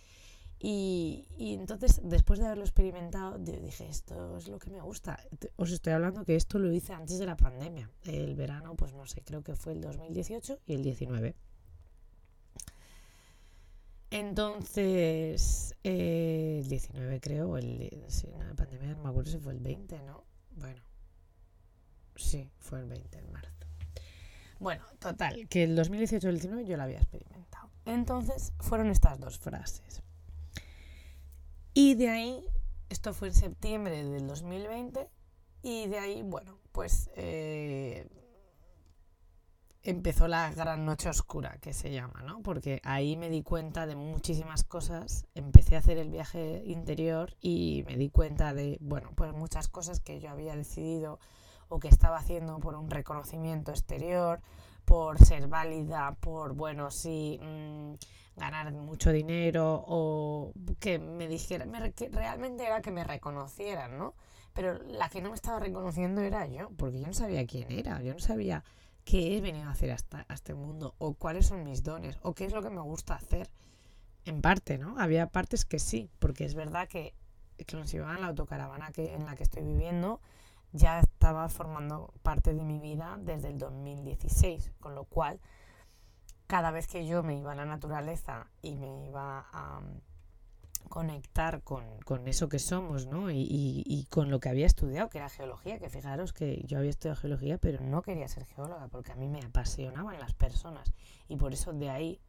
Y, 0.63 1.25
entonces, 1.39 2.01
después 2.03 2.39
de 2.39 2.45
haberlo 2.45 2.63
experimentado, 2.63 3.39
dije, 3.39 3.89
esto 3.89 4.37
es 4.37 4.47
lo 4.47 4.59
que 4.59 4.69
me 4.69 4.79
gusta. 4.79 5.19
Os 5.55 5.71
estoy 5.71 5.93
hablando 5.93 6.23
que 6.23 6.35
esto 6.35 6.59
lo 6.59 6.71
hice 6.71 6.93
antes 6.93 7.17
de 7.17 7.25
la 7.25 7.35
pandemia. 7.35 7.89
El 8.03 8.35
verano, 8.35 8.75
pues 8.75 8.93
no 8.93 9.07
sé, 9.07 9.21
creo 9.23 9.41
que 9.41 9.55
fue 9.55 9.73
el 9.73 9.81
2018 9.81 10.59
y 10.67 10.73
el 10.75 10.83
19. 10.83 11.35
Entonces, 14.11 15.75
eh, 15.83 16.59
el 16.61 16.69
19 16.69 17.19
creo, 17.21 17.57
el, 17.57 18.03
sí, 18.07 18.27
la 18.37 18.53
pandemia 18.53 18.93
no 18.93 19.03
me 19.03 19.09
acuerdo 19.09 19.31
si 19.31 19.39
fue 19.39 19.53
el 19.53 19.59
20, 19.61 19.99
¿no? 20.03 20.25
Bueno, 20.51 20.81
sí, 22.15 22.51
fue 22.59 22.81
el 22.81 22.87
20, 22.87 23.17
en 23.17 23.31
marzo. 23.31 23.51
Bueno, 24.59 24.83
total, 24.99 25.47
que 25.47 25.63
el 25.63 25.75
2018 25.75 26.27
y 26.27 26.29
el 26.29 26.35
19 26.35 26.65
yo 26.65 26.77
lo 26.77 26.83
había 26.83 26.97
experimentado. 26.97 27.71
Entonces, 27.85 28.53
fueron 28.59 28.91
estas 28.91 29.19
dos 29.19 29.39
frases. 29.39 30.03
Y 31.73 31.95
de 31.95 32.09
ahí, 32.09 32.45
esto 32.89 33.13
fue 33.13 33.29
en 33.29 33.33
septiembre 33.33 34.03
del 34.03 34.27
2020, 34.27 35.07
y 35.63 35.87
de 35.87 35.99
ahí, 35.99 36.21
bueno, 36.23 36.57
pues 36.71 37.09
eh, 37.15 38.09
empezó 39.83 40.27
la 40.27 40.51
gran 40.51 40.85
noche 40.85 41.09
oscura, 41.09 41.57
que 41.61 41.73
se 41.73 41.91
llama, 41.91 42.21
¿no? 42.23 42.41
Porque 42.41 42.81
ahí 42.83 43.15
me 43.15 43.29
di 43.29 43.41
cuenta 43.41 43.85
de 43.85 43.95
muchísimas 43.95 44.63
cosas, 44.63 45.25
empecé 45.33 45.75
a 45.75 45.79
hacer 45.79 45.97
el 45.97 46.09
viaje 46.09 46.63
interior 46.65 47.35
y 47.39 47.83
me 47.87 47.95
di 47.95 48.09
cuenta 48.09 48.53
de, 48.53 48.77
bueno, 48.81 49.11
pues 49.15 49.33
muchas 49.33 49.67
cosas 49.67 49.99
que 49.99 50.19
yo 50.19 50.29
había 50.29 50.55
decidido 50.55 51.19
o 51.69 51.79
que 51.79 51.87
estaba 51.87 52.17
haciendo 52.17 52.59
por 52.59 52.75
un 52.75 52.89
reconocimiento 52.89 53.71
exterior, 53.71 54.41
por 54.85 55.23
ser 55.23 55.47
válida, 55.47 56.15
por, 56.19 56.53
bueno, 56.53 56.91
sí, 56.91 57.39
mmm, 57.41 57.93
ganar 58.35 58.71
mucho 58.71 59.11
dinero 59.11 59.83
o 59.87 60.53
que 60.79 60.99
me 60.99 61.27
dijeran, 61.27 61.71
que 61.93 62.09
realmente 62.09 62.65
era 62.65 62.81
que 62.81 62.91
me 62.91 63.03
reconocieran, 63.03 63.97
¿no? 63.97 64.15
Pero 64.53 64.79
la 64.83 65.09
que 65.09 65.21
no 65.21 65.29
me 65.29 65.35
estaba 65.35 65.59
reconociendo 65.59 66.21
era 66.21 66.45
yo, 66.47 66.69
porque 66.77 66.99
yo 66.99 67.07
no 67.07 67.13
sabía 67.13 67.45
quién 67.45 67.71
era, 67.71 68.01
yo 68.01 68.13
no 68.13 68.19
sabía 68.19 68.63
qué 69.05 69.37
he 69.37 69.41
venido 69.41 69.67
a 69.67 69.71
hacer 69.71 69.91
hasta, 69.91 70.25
a 70.27 70.33
este 70.33 70.53
mundo, 70.53 70.95
o 70.97 71.13
cuáles 71.13 71.47
son 71.47 71.63
mis 71.63 71.83
dones, 71.83 72.17
o 72.21 72.33
qué 72.33 72.45
es 72.45 72.53
lo 72.53 72.61
que 72.61 72.69
me 72.69 72.81
gusta 72.81 73.15
hacer. 73.15 73.49
En 74.25 74.41
parte, 74.41 74.77
¿no? 74.77 74.99
Había 74.99 75.27
partes 75.27 75.65
que 75.65 75.79
sí, 75.79 76.09
porque 76.19 76.45
es 76.45 76.53
verdad 76.53 76.87
que, 76.87 77.13
que 77.57 77.77
iban 77.93 78.21
la 78.21 78.27
autocaravana 78.27 78.91
que, 78.91 79.13
en 79.15 79.25
la 79.25 79.35
que 79.35 79.43
estoy 79.43 79.63
viviendo 79.63 80.19
ya 80.73 81.01
estaba 81.21 81.47
formando 81.49 82.11
parte 82.23 82.55
de 82.55 82.63
mi 82.63 82.79
vida 82.79 83.19
desde 83.21 83.49
el 83.49 83.59
2016, 83.59 84.71
con 84.79 84.95
lo 84.95 85.03
cual 85.03 85.39
cada 86.47 86.71
vez 86.71 86.87
que 86.87 87.05
yo 87.05 87.21
me 87.21 87.37
iba 87.37 87.51
a 87.51 87.55
la 87.55 87.63
naturaleza 87.65 88.47
y 88.63 88.75
me 88.75 89.05
iba 89.05 89.45
a 89.53 89.81
conectar 90.89 91.61
con, 91.61 91.83
con, 92.05 92.27
eso 92.27 92.49
que 92.49 92.57
somos, 92.57 93.05
¿no? 93.05 93.29
Y, 93.29 93.37
y, 93.37 93.83
y, 93.85 94.05
con 94.05 94.31
lo 94.31 94.39
que 94.39 94.49
había 94.49 94.65
estudiado, 94.65 95.09
que 95.09 95.19
era 95.19 95.29
geología, 95.29 95.77
que 95.77 95.89
fijaros 95.89 96.33
que 96.33 96.63
yo 96.65 96.79
había 96.79 96.89
estudiado 96.89 97.21
geología, 97.21 97.59
pero 97.59 97.81
no 97.81 98.01
quería 98.01 98.27
ser 98.27 98.45
geóloga, 98.45 98.87
porque 98.87 99.11
a 99.11 99.15
mí 99.15 99.29
me 99.29 99.41
apasionaban 99.41 100.19
las 100.19 100.33
personas. 100.33 100.91
Y 101.27 101.35
por 101.35 101.53
eso 101.53 101.71
de 101.71 101.91
ahí 101.91 102.19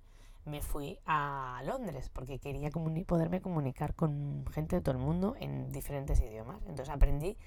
me 0.44 0.60
fui 0.60 0.98
a 1.06 1.62
Londres, 1.64 2.10
porque 2.12 2.38
quería 2.38 2.70
comuni 2.70 3.04
poderme 3.04 3.40
comunicar 3.40 3.94
con 3.94 4.44
gente 4.52 4.76
de 4.76 4.82
todo 4.82 4.96
el 4.96 5.00
mundo 5.00 5.34
en 5.40 5.72
diferentes 5.72 6.20
idiomas. 6.20 6.60
Entonces 6.66 6.90
aprendí 6.90 7.38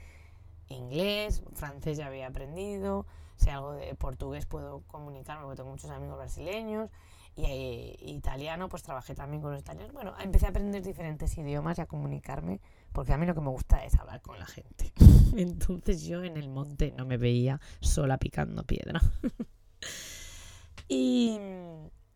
inglés, 0.70 1.44
francés 1.54 1.98
ya 1.98 2.08
había 2.08 2.28
aprendido, 2.28 3.06
si 3.36 3.50
algo 3.50 3.74
de 3.74 3.94
portugués 3.96 4.46
puedo 4.46 4.82
comunicarme, 4.88 5.44
porque 5.44 5.58
tengo 5.58 5.70
muchos 5.70 5.92
amigos 5.92 6.18
brasileños, 6.18 6.90
y 7.38 7.44
eh, 7.46 7.96
italiano, 8.00 8.70
pues 8.70 8.84
trabajé 8.84 9.14
también 9.14 9.42
con 9.42 9.52
los 9.52 9.60
italianos. 9.60 9.94
Bueno, 9.94 10.14
empecé 10.22 10.46
a 10.46 10.50
aprender 10.50 10.82
diferentes 10.82 11.38
idiomas 11.38 11.78
y 11.78 11.82
a 11.82 11.86
comunicarme, 11.86 12.62
porque 12.94 13.12
a 13.12 13.18
mí 13.18 13.26
lo 13.26 13.36
que 13.36 13.42
me 13.42 13.50
gusta 13.50 13.84
es 13.84 13.96
hablar 13.96 14.22
con 14.22 14.40
la 14.40 14.46
gente. 14.46 14.94
Entonces 15.36 16.04
yo 16.04 16.24
en 16.24 16.38
el 16.38 16.48
monte 16.48 16.94
no 16.98 17.06
me 17.06 17.18
veía 17.18 17.60
sola 17.82 18.18
picando 18.18 18.64
piedra. 18.64 19.02
y, 20.88 21.38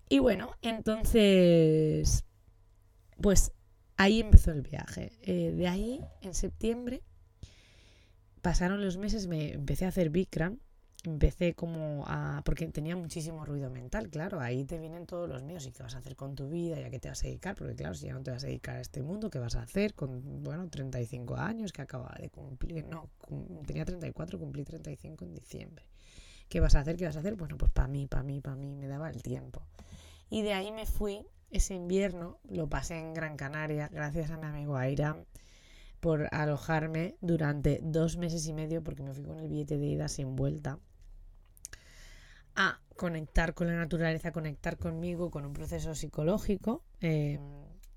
y 0.07 0.19
bueno, 0.19 0.51
entonces, 0.61 2.23
pues 3.21 3.51
ahí 3.97 4.21
empezó 4.21 4.51
el 4.51 4.61
viaje. 4.61 5.11
Eh, 5.23 5.51
de 5.51 5.67
ahí, 5.67 6.01
en 6.21 6.33
septiembre, 6.33 7.03
pasaron 8.41 8.81
los 8.81 8.97
meses, 8.97 9.27
me 9.27 9.53
empecé 9.53 9.85
a 9.85 9.89
hacer 9.89 10.09
Bikram 10.09 10.59
empecé 11.03 11.53
como 11.53 12.03
a... 12.07 12.41
porque 12.43 12.67
tenía 12.67 12.95
muchísimo 12.95 13.45
ruido 13.45 13.69
mental, 13.69 14.09
claro, 14.09 14.39
ahí 14.39 14.65
te 14.65 14.77
vienen 14.77 15.05
todos 15.05 15.29
los 15.29 15.43
míos 15.43 15.65
y 15.65 15.71
qué 15.71 15.83
vas 15.83 15.95
a 15.95 15.99
hacer 15.99 16.15
con 16.15 16.35
tu 16.35 16.49
vida 16.49 16.79
y 16.79 16.83
a 16.83 16.89
qué 16.89 16.99
te 16.99 17.09
vas 17.09 17.23
a 17.23 17.27
dedicar, 17.27 17.55
porque 17.55 17.75
claro, 17.75 17.95
si 17.95 18.07
ya 18.07 18.13
no 18.13 18.21
te 18.21 18.31
vas 18.31 18.43
a 18.43 18.47
dedicar 18.47 18.75
a 18.77 18.81
este 18.81 19.01
mundo, 19.01 19.29
¿qué 19.29 19.39
vas 19.39 19.55
a 19.55 19.61
hacer 19.61 19.93
con, 19.93 20.43
bueno, 20.43 20.69
35 20.69 21.35
años 21.37 21.71
que 21.71 21.81
acaba 21.81 22.15
de 22.19 22.29
cumplir? 22.29 22.85
No, 22.85 23.09
tenía 23.65 23.85
34, 23.85 24.39
cumplí 24.39 24.63
35 24.63 25.25
en 25.25 25.33
diciembre. 25.33 25.85
¿Qué 26.49 26.59
vas 26.59 26.75
a 26.75 26.79
hacer? 26.79 26.97
¿Qué 26.97 27.05
vas 27.05 27.15
a 27.15 27.19
hacer? 27.19 27.35
Bueno, 27.35 27.57
pues 27.57 27.71
para 27.71 27.87
mí, 27.87 28.07
para 28.07 28.23
mí, 28.23 28.41
para 28.41 28.55
mí, 28.55 28.75
me 28.75 28.87
daba 28.87 29.09
el 29.09 29.21
tiempo. 29.21 29.61
Y 30.29 30.41
de 30.41 30.53
ahí 30.53 30.71
me 30.71 30.85
fui, 30.85 31.25
ese 31.51 31.75
invierno, 31.75 32.39
lo 32.49 32.67
pasé 32.67 32.97
en 32.97 33.13
Gran 33.13 33.37
Canaria, 33.37 33.87
gracias 33.87 34.31
a 34.31 34.37
mi 34.37 34.45
amigo 34.45 34.75
Aira 34.75 35.15
por 35.99 36.27
alojarme 36.31 37.15
durante 37.21 37.79
dos 37.81 38.17
meses 38.17 38.47
y 38.47 38.53
medio 38.53 38.83
porque 38.83 39.03
me 39.03 39.13
fui 39.13 39.23
con 39.23 39.39
el 39.39 39.47
billete 39.47 39.77
de 39.77 39.85
ida 39.85 40.07
sin 40.07 40.35
vuelta 40.35 40.79
a 42.55 42.79
conectar 42.95 43.53
con 43.53 43.67
la 43.67 43.75
naturaleza, 43.75 44.31
conectar 44.31 44.77
conmigo, 44.77 45.31
con 45.31 45.45
un 45.45 45.53
proceso 45.53 45.95
psicológico, 45.95 46.83
em, 46.99 47.39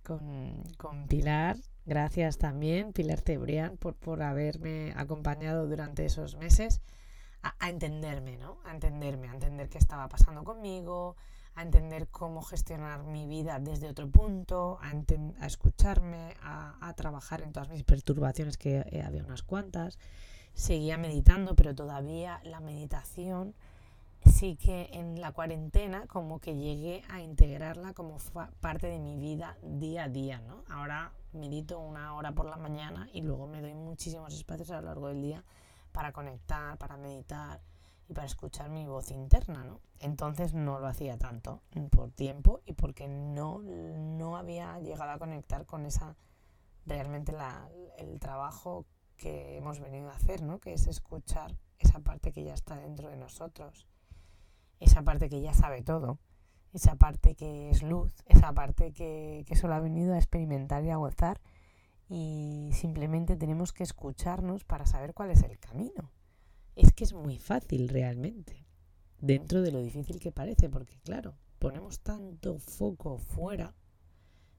con, 0.04 0.62
con, 0.78 1.09
Pilar. 1.09 1.56
Gracias 1.85 2.38
también, 2.38 2.92
Pilar 2.92 3.21
Cebrián, 3.21 3.76
por, 3.76 3.97
por 3.97 4.23
haberme 4.23 4.92
acompañado 4.97 5.66
durante 5.66 6.04
esos 6.04 6.37
meses 6.37 6.80
a, 7.42 7.56
a, 7.59 7.71
entenderme, 7.71 8.37
¿no? 8.37 8.59
A 8.64 8.73
entenderme, 8.73 9.28
a 9.28 9.32
entender 9.32 9.68
qué 9.68 9.78
estaba 9.78 10.09
pasando 10.09 10.44
conmigo, 10.44 11.16
a 11.54 11.62
entender 11.62 12.09
cómo 12.09 12.42
gestionar 12.42 13.02
mi 13.04 13.26
vida 13.26 13.59
desde 13.59 13.88
otro 13.88 14.09
punto, 14.09 14.78
a, 14.80 15.47
escucharme, 15.47 16.35
a, 16.42 16.76
a, 16.80 16.94
trabajar 16.94 17.42
en 17.42 17.52
todas 17.52 17.68
mis 17.68 17.85
perturbaciones, 17.85 18.56
que 18.56 18.85
eh, 18.90 19.02
había 19.02 19.25
unas 19.25 19.42
cuantas. 19.42 19.99
Seguía 20.54 20.99
meditando, 20.99 21.54
pero 21.54 21.75
todavía 21.75 22.40
la 22.44 22.61
meditación 22.61 23.54
sí 24.30 24.56
que 24.56 24.88
en 24.92 25.21
la 25.21 25.32
cuarentena 25.32 26.06
como 26.06 26.38
que 26.40 26.54
llegué 26.54 27.02
a 27.09 27.21
integrarla 27.21 27.92
como 27.92 28.18
parte 28.61 28.87
de 28.87 28.99
mi 28.99 29.16
vida 29.16 29.56
día 29.62 30.04
a 30.04 30.09
día, 30.09 30.40
¿no? 30.40 30.64
Ahora 30.68 31.12
medito 31.32 31.80
una 31.80 32.14
hora 32.14 32.32
por 32.32 32.47
la 32.47 32.56
mañana 32.56 33.09
y 33.12 33.23
luego 33.23 33.47
me 33.47 33.61
doy 33.61 33.75
muchísimos 33.75 34.35
espacios 34.35 34.71
a 34.71 34.80
lo 34.80 34.87
largo 34.87 35.09
del 35.09 35.23
día 35.23 35.44
para 35.92 36.12
conectar, 36.12 36.78
para 36.78 36.97
meditar 36.97 37.61
y 38.09 38.14
para 38.14 38.26
escuchar 38.26 38.71
mi 38.71 38.87
voz 38.87 39.11
interna, 39.11 39.64
¿no? 39.64 39.80
Entonces 40.00 40.54
no 40.54 40.78
lo 40.78 40.87
hacía 40.87 41.18
tanto 41.18 41.62
por 41.90 42.11
tiempo 42.11 42.61
y 42.64 42.73
porque 42.73 43.09
no, 43.09 43.62
no 43.62 44.37
había 44.37 44.78
llegado 44.80 45.12
a 45.12 45.18
conectar 45.18 45.66
con 45.66 45.87
esa 45.87 46.16
realmente 46.87 47.32
la, 47.32 47.68
el 47.99 48.18
trabajo 48.18 48.87
que 49.16 49.56
hemos 49.56 49.80
venido 49.80 50.11
a 50.11 50.16
hacer, 50.16 50.42
¿no? 50.42 50.59
Que 50.59 50.73
es 50.73 50.87
escuchar 50.87 51.56
esa 51.78 52.00
parte 52.00 52.32
que 52.32 52.44
ya 52.44 52.54
está 52.54 52.76
dentro 52.76 53.09
de 53.09 53.16
nosotros 53.16 53.87
esa 54.82 55.02
parte 55.02 55.28
que 55.28 55.40
ya 55.40 55.54
sabe 55.54 55.82
todo, 55.82 56.18
esa 56.73 56.97
parte 56.97 57.35
que 57.35 57.71
es 57.71 57.82
luz, 57.82 58.12
esa 58.26 58.52
parte 58.52 58.92
que, 58.92 59.44
que 59.47 59.56
solo 59.56 59.75
ha 59.75 59.80
venido 59.80 60.14
a 60.14 60.18
experimentar 60.18 60.85
y 60.85 60.90
a 60.90 60.97
gozar 60.97 61.40
y 62.09 62.71
simplemente 62.73 63.37
tenemos 63.37 63.73
que 63.73 63.85
escucharnos 63.85 64.64
para 64.64 64.87
saber 64.87 65.14
cuál 65.14 65.30
es 65.30 65.42
el 65.42 65.59
camino. 65.59 66.11
Es 66.74 66.92
que 66.92 67.04
es 67.04 67.12
muy 67.12 67.38
fácil 67.38 67.88
realmente, 67.88 68.66
dentro 69.18 69.62
de 69.62 69.72
lo 69.72 69.80
difícil 69.82 70.18
que 70.18 70.32
parece, 70.32 70.68
porque 70.68 70.98
claro, 71.00 71.34
ponemos 71.58 72.00
tanto 72.00 72.58
foco 72.58 73.18
fuera 73.18 73.74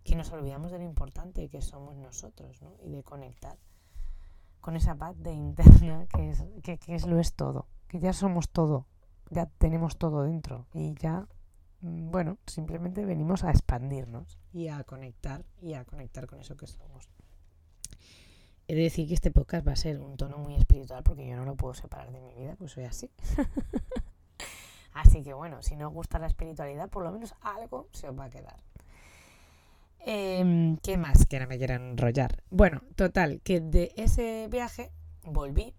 que 0.03 0.15
nos 0.15 0.31
olvidamos 0.31 0.71
de 0.71 0.79
lo 0.79 0.83
importante 0.83 1.49
que 1.49 1.61
somos 1.61 1.95
nosotros 1.95 2.61
¿no? 2.61 2.75
y 2.81 2.89
de 2.89 3.03
conectar 3.03 3.57
con 4.61 4.75
esa 4.75 4.95
paz 4.95 5.15
de 5.17 5.33
interna 5.33 6.07
que 6.07 6.29
es, 6.29 6.43
que, 6.63 6.77
que 6.77 6.95
es 6.95 7.05
lo 7.05 7.19
es 7.19 7.33
todo, 7.33 7.67
que 7.87 7.99
ya 7.99 8.13
somos 8.13 8.49
todo, 8.49 8.87
ya 9.29 9.45
tenemos 9.45 9.97
todo 9.97 10.23
dentro 10.23 10.67
y 10.73 10.93
ya, 10.95 11.27
mm, 11.81 12.11
bueno, 12.11 12.37
simplemente 12.47 13.05
venimos 13.05 13.43
a 13.43 13.51
expandirnos 13.51 14.39
y 14.53 14.67
a 14.67 14.83
conectar 14.83 15.45
y 15.61 15.73
a 15.73 15.83
conectar 15.83 16.27
con 16.27 16.39
eso 16.39 16.55
que 16.55 16.67
somos. 16.67 17.09
He 18.67 18.75
de 18.75 18.83
decir 18.83 19.07
que 19.07 19.13
este 19.13 19.31
podcast 19.31 19.67
va 19.67 19.73
a 19.73 19.75
ser 19.75 19.99
un 19.99 20.15
tono 20.15 20.37
muy 20.37 20.55
espiritual 20.55 21.03
porque 21.03 21.27
yo 21.27 21.35
no 21.35 21.43
lo 21.43 21.55
puedo 21.55 21.73
separar 21.73 22.11
de 22.11 22.21
mi 22.21 22.33
vida, 22.33 22.55
pues 22.57 22.71
soy 22.71 22.85
así. 22.85 23.11
así 24.93 25.21
que 25.21 25.33
bueno, 25.33 25.61
si 25.61 25.75
no 25.75 25.87
os 25.87 25.93
gusta 25.93 26.17
la 26.17 26.27
espiritualidad, 26.27 26.89
por 26.89 27.03
lo 27.03 27.11
menos 27.11 27.35
algo 27.41 27.89
se 27.91 28.07
os 28.07 28.17
va 28.17 28.25
a 28.25 28.29
quedar. 28.29 28.55
Em, 29.99 30.77
¿Qué 30.77 30.97
más? 30.97 31.25
Que 31.25 31.39
no 31.39 31.47
me 31.47 31.57
quieran 31.57 31.91
enrollar. 31.91 32.43
Bueno, 32.49 32.81
total, 32.95 33.41
que 33.41 33.59
de 33.59 33.93
ese 33.95 34.47
viaje 34.49 34.91
volví 35.23 35.73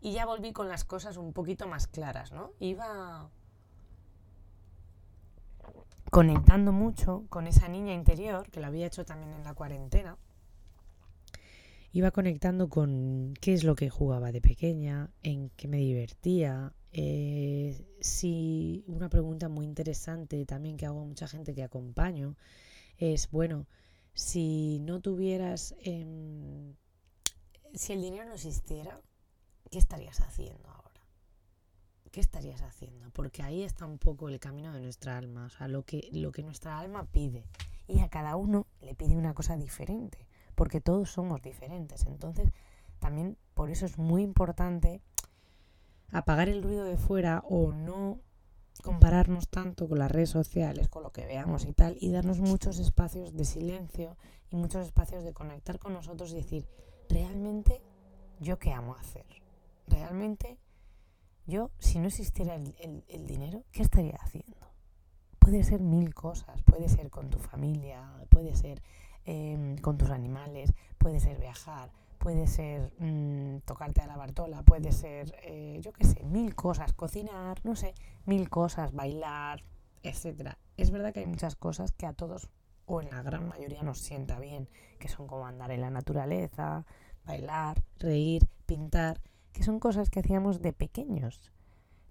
y 0.00 0.12
ya 0.12 0.26
volví 0.26 0.52
con 0.52 0.68
las 0.68 0.84
cosas 0.84 1.16
un 1.16 1.32
poquito 1.32 1.66
más 1.66 1.86
claras, 1.86 2.32
¿no? 2.32 2.52
Iba 2.60 3.30
conectando 6.10 6.72
mucho 6.72 7.24
con 7.28 7.46
esa 7.46 7.68
niña 7.68 7.92
interior, 7.92 8.48
que 8.50 8.60
lo 8.60 8.66
había 8.66 8.86
hecho 8.86 9.04
también 9.04 9.32
en 9.32 9.44
la 9.44 9.54
cuarentena. 9.54 10.16
Iba 11.92 12.10
conectando 12.10 12.68
con 12.68 13.34
qué 13.40 13.54
es 13.54 13.64
lo 13.64 13.74
que 13.74 13.88
jugaba 13.88 14.30
de 14.30 14.40
pequeña, 14.40 15.10
en 15.22 15.50
qué 15.50 15.68
me 15.68 15.78
divertía. 15.78 16.74
Eh, 16.92 17.82
si 18.00 18.84
una 18.86 19.08
pregunta 19.08 19.48
muy 19.48 19.64
interesante 19.64 20.44
también 20.44 20.76
que 20.76 20.86
hago 20.86 21.00
a 21.00 21.04
mucha 21.04 21.28
gente 21.28 21.54
que 21.54 21.62
acompaño 21.62 22.36
es, 22.98 23.30
bueno, 23.30 23.66
si 24.12 24.80
no 24.80 25.00
tuvieras, 25.00 25.74
em, 25.82 26.74
si 27.74 27.92
el 27.92 28.02
dinero 28.02 28.24
no 28.26 28.34
existiera, 28.34 29.00
¿qué 29.70 29.78
estarías 29.78 30.20
haciendo 30.20 30.68
ahora? 30.68 31.00
¿Qué 32.10 32.20
estarías 32.20 32.62
haciendo? 32.62 33.10
Porque 33.10 33.42
ahí 33.42 33.62
está 33.62 33.86
un 33.86 33.98
poco 33.98 34.28
el 34.28 34.40
camino 34.40 34.72
de 34.72 34.80
nuestra 34.80 35.16
alma, 35.16 35.46
o 35.46 35.50
sea, 35.50 35.68
lo 35.68 35.84
que, 35.84 36.08
lo 36.12 36.32
que 36.32 36.42
nuestra 36.42 36.78
alma 36.78 37.04
pide. 37.04 37.44
Y 37.86 38.00
a 38.00 38.08
cada 38.08 38.36
uno 38.36 38.66
le 38.80 38.94
pide 38.94 39.16
una 39.16 39.34
cosa 39.34 39.56
diferente, 39.56 40.18
porque 40.58 40.80
todos 40.80 41.08
somos 41.08 41.40
diferentes. 41.40 42.04
Entonces, 42.06 42.50
también 42.98 43.38
por 43.54 43.70
eso 43.70 43.86
es 43.86 43.96
muy 43.96 44.24
importante 44.24 45.00
apagar 46.10 46.48
el 46.48 46.64
ruido 46.64 46.84
de 46.84 46.98
fuera 46.98 47.44
o 47.48 47.72
no 47.72 48.20
compararnos 48.82 49.48
tanto 49.48 49.88
con 49.88 50.00
las 50.00 50.10
redes 50.10 50.30
sociales, 50.30 50.88
con 50.88 51.04
lo 51.04 51.12
que 51.12 51.26
veamos 51.26 51.64
y 51.64 51.72
tal, 51.72 51.96
y 52.00 52.10
darnos 52.10 52.40
muchos 52.40 52.80
espacios 52.80 53.34
de 53.34 53.44
silencio 53.44 54.16
y 54.50 54.56
muchos 54.56 54.84
espacios 54.84 55.22
de 55.22 55.32
conectar 55.32 55.78
con 55.78 55.92
nosotros 55.92 56.32
y 56.32 56.36
decir, 56.36 56.66
realmente 57.08 57.80
yo 58.40 58.58
qué 58.58 58.72
amo 58.72 58.96
hacer, 58.96 59.26
realmente 59.86 60.58
yo 61.46 61.70
si 61.78 62.00
no 62.00 62.08
existiera 62.08 62.56
el, 62.56 63.26
dinero, 63.26 63.64
¿qué 63.70 63.82
estaría 63.82 64.16
haciendo? 64.20 64.56
Puede 65.38 65.62
ser 65.62 65.80
mil 65.80 66.14
cosas, 66.14 66.62
puede 66.62 66.88
ser 66.88 67.10
con 67.10 67.30
tu 67.30 67.38
familia, 67.38 68.26
puede 68.28 68.54
ser 68.54 68.82
em, 69.28 69.76
con 69.76 69.98
tus 69.98 70.10
animales, 70.10 70.72
puede 70.96 71.20
ser 71.20 71.38
viajar, 71.38 71.92
puede 72.16 72.46
ser 72.46 72.92
mm, 72.98 73.58
tocarte 73.66 74.00
a 74.00 74.06
la 74.06 74.16
bartola, 74.16 74.62
puede 74.62 74.90
ser, 74.90 75.34
eh, 75.42 75.78
yo 75.82 75.92
qué 75.92 76.04
sé, 76.04 76.24
mil 76.24 76.54
cosas, 76.54 76.94
cocinar, 76.94 77.60
no 77.62 77.76
sé, 77.76 77.94
mil 78.24 78.48
cosas, 78.48 78.92
bailar, 78.92 79.62
etcétera. 80.02 80.56
Es 80.78 80.90
verdad 80.90 81.12
que 81.12 81.20
hay 81.20 81.26
muchas 81.26 81.56
cosas 81.56 81.92
que 81.92 82.06
a 82.06 82.14
todos, 82.14 82.48
o 82.86 83.02
en 83.02 83.10
la 83.10 83.22
gran 83.22 83.46
mayoría, 83.46 83.82
nos 83.82 83.98
sienta 83.98 84.40
bien, 84.40 84.66
que 84.98 85.08
son 85.08 85.26
como 85.26 85.46
andar 85.46 85.72
en 85.72 85.82
la 85.82 85.90
naturaleza, 85.90 86.86
bailar, 87.26 87.84
reír, 87.98 88.48
pintar, 88.64 89.20
que 89.52 89.62
son 89.62 89.78
cosas 89.78 90.08
que 90.08 90.20
hacíamos 90.20 90.62
de 90.62 90.72
pequeños. 90.72 91.52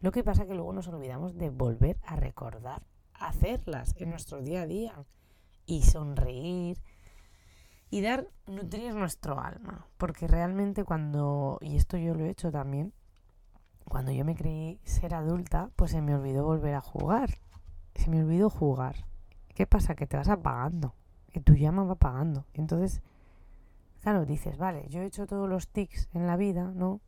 Lo 0.02 0.12
que 0.12 0.24
pasa 0.24 0.46
que 0.46 0.54
luego 0.54 0.72
nos 0.72 0.88
olvidamos 0.88 1.36
de 1.36 1.50
volver 1.50 1.98
a 2.06 2.16
recordar 2.16 2.86
hacerlas 3.16 3.96
en 3.98 4.12
nuestro 4.12 4.44
día 4.44 4.62
a 4.62 4.68
día 4.68 5.06
y 5.66 5.82
sonreír, 5.82 6.80
y 7.90 8.02
dar, 8.02 8.28
nutrir 8.46 8.94
nuestro 8.94 9.40
alma. 9.40 9.88
Porque 9.98 10.28
realmente 10.28 10.84
cuando, 10.84 11.58
y 11.62 11.76
esto 11.76 11.98
yo 11.98 12.14
lo 12.14 12.26
he 12.26 12.30
hecho 12.30 12.52
también, 12.52 12.94
cuando 13.86 14.12
yo 14.12 14.26
me 14.26 14.36
creí 14.36 14.80
ser 14.84 15.14
adulta, 15.14 15.70
pues 15.76 15.92
se 15.92 16.02
me 16.02 16.16
olvidó 16.16 16.44
volver 16.44 16.76
a 16.76 16.82
jugar. 16.82 17.40
Se 17.96 18.10
me 18.10 18.22
olvidó 18.22 18.50
jugar. 18.50 19.06
¿Qué 19.56 19.66
pasa? 19.66 19.96
Que 19.96 20.08
te 20.08 20.18
vas 20.18 20.30
apagando. 20.30 20.94
Que 21.32 21.40
tu 21.40 21.54
llama 21.54 21.84
va 21.84 21.94
apagando. 21.94 22.46
Entonces, 22.54 23.02
claro, 24.02 24.26
dices, 24.26 24.58
vale, 24.58 24.88
yo 24.90 25.02
he 25.02 25.06
hecho 25.06 25.26
todos 25.26 25.50
los 25.50 25.70
tics 25.70 26.10
en 26.14 26.28
la 26.28 26.36
vida, 26.36 26.72
¿no? 26.76 27.02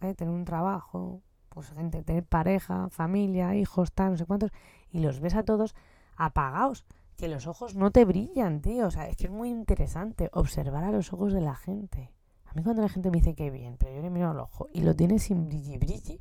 ¿Eh? 0.00 0.14
Tener 0.14 0.34
un 0.34 0.44
trabajo, 0.44 1.22
pues 1.48 1.72
tener 1.72 2.24
pareja, 2.24 2.88
familia, 2.90 3.54
hijos, 3.54 3.92
tal, 3.92 4.12
no 4.12 4.16
sé 4.16 4.26
cuántos, 4.26 4.50
y 4.90 4.98
los 4.98 5.20
ves 5.20 5.34
a 5.34 5.44
todos 5.44 5.74
apagados 6.16 6.84
que 7.16 7.28
los 7.28 7.46
ojos 7.46 7.74
no 7.74 7.90
te 7.90 8.04
brillan, 8.04 8.60
tío. 8.60 8.86
O 8.86 8.90
sea, 8.90 9.08
es 9.08 9.16
que 9.16 9.24
es 9.24 9.30
muy 9.30 9.50
interesante 9.50 10.30
observar 10.32 10.84
a 10.84 10.92
los 10.92 11.12
ojos 11.12 11.32
de 11.32 11.40
la 11.40 11.54
gente. 11.54 12.12
A 12.44 12.54
mí 12.54 12.62
cuando 12.62 12.82
la 12.82 12.88
gente 12.88 13.10
me 13.10 13.18
dice 13.18 13.34
que 13.34 13.50
bien, 13.50 13.76
pero 13.78 13.94
yo 13.94 14.02
le 14.02 14.10
miro 14.10 14.30
al 14.30 14.38
ojo 14.38 14.68
y 14.72 14.82
lo 14.82 14.94
tiene 14.94 15.18
sin 15.18 15.46
brilli 15.46 15.76
brilli, 15.76 16.20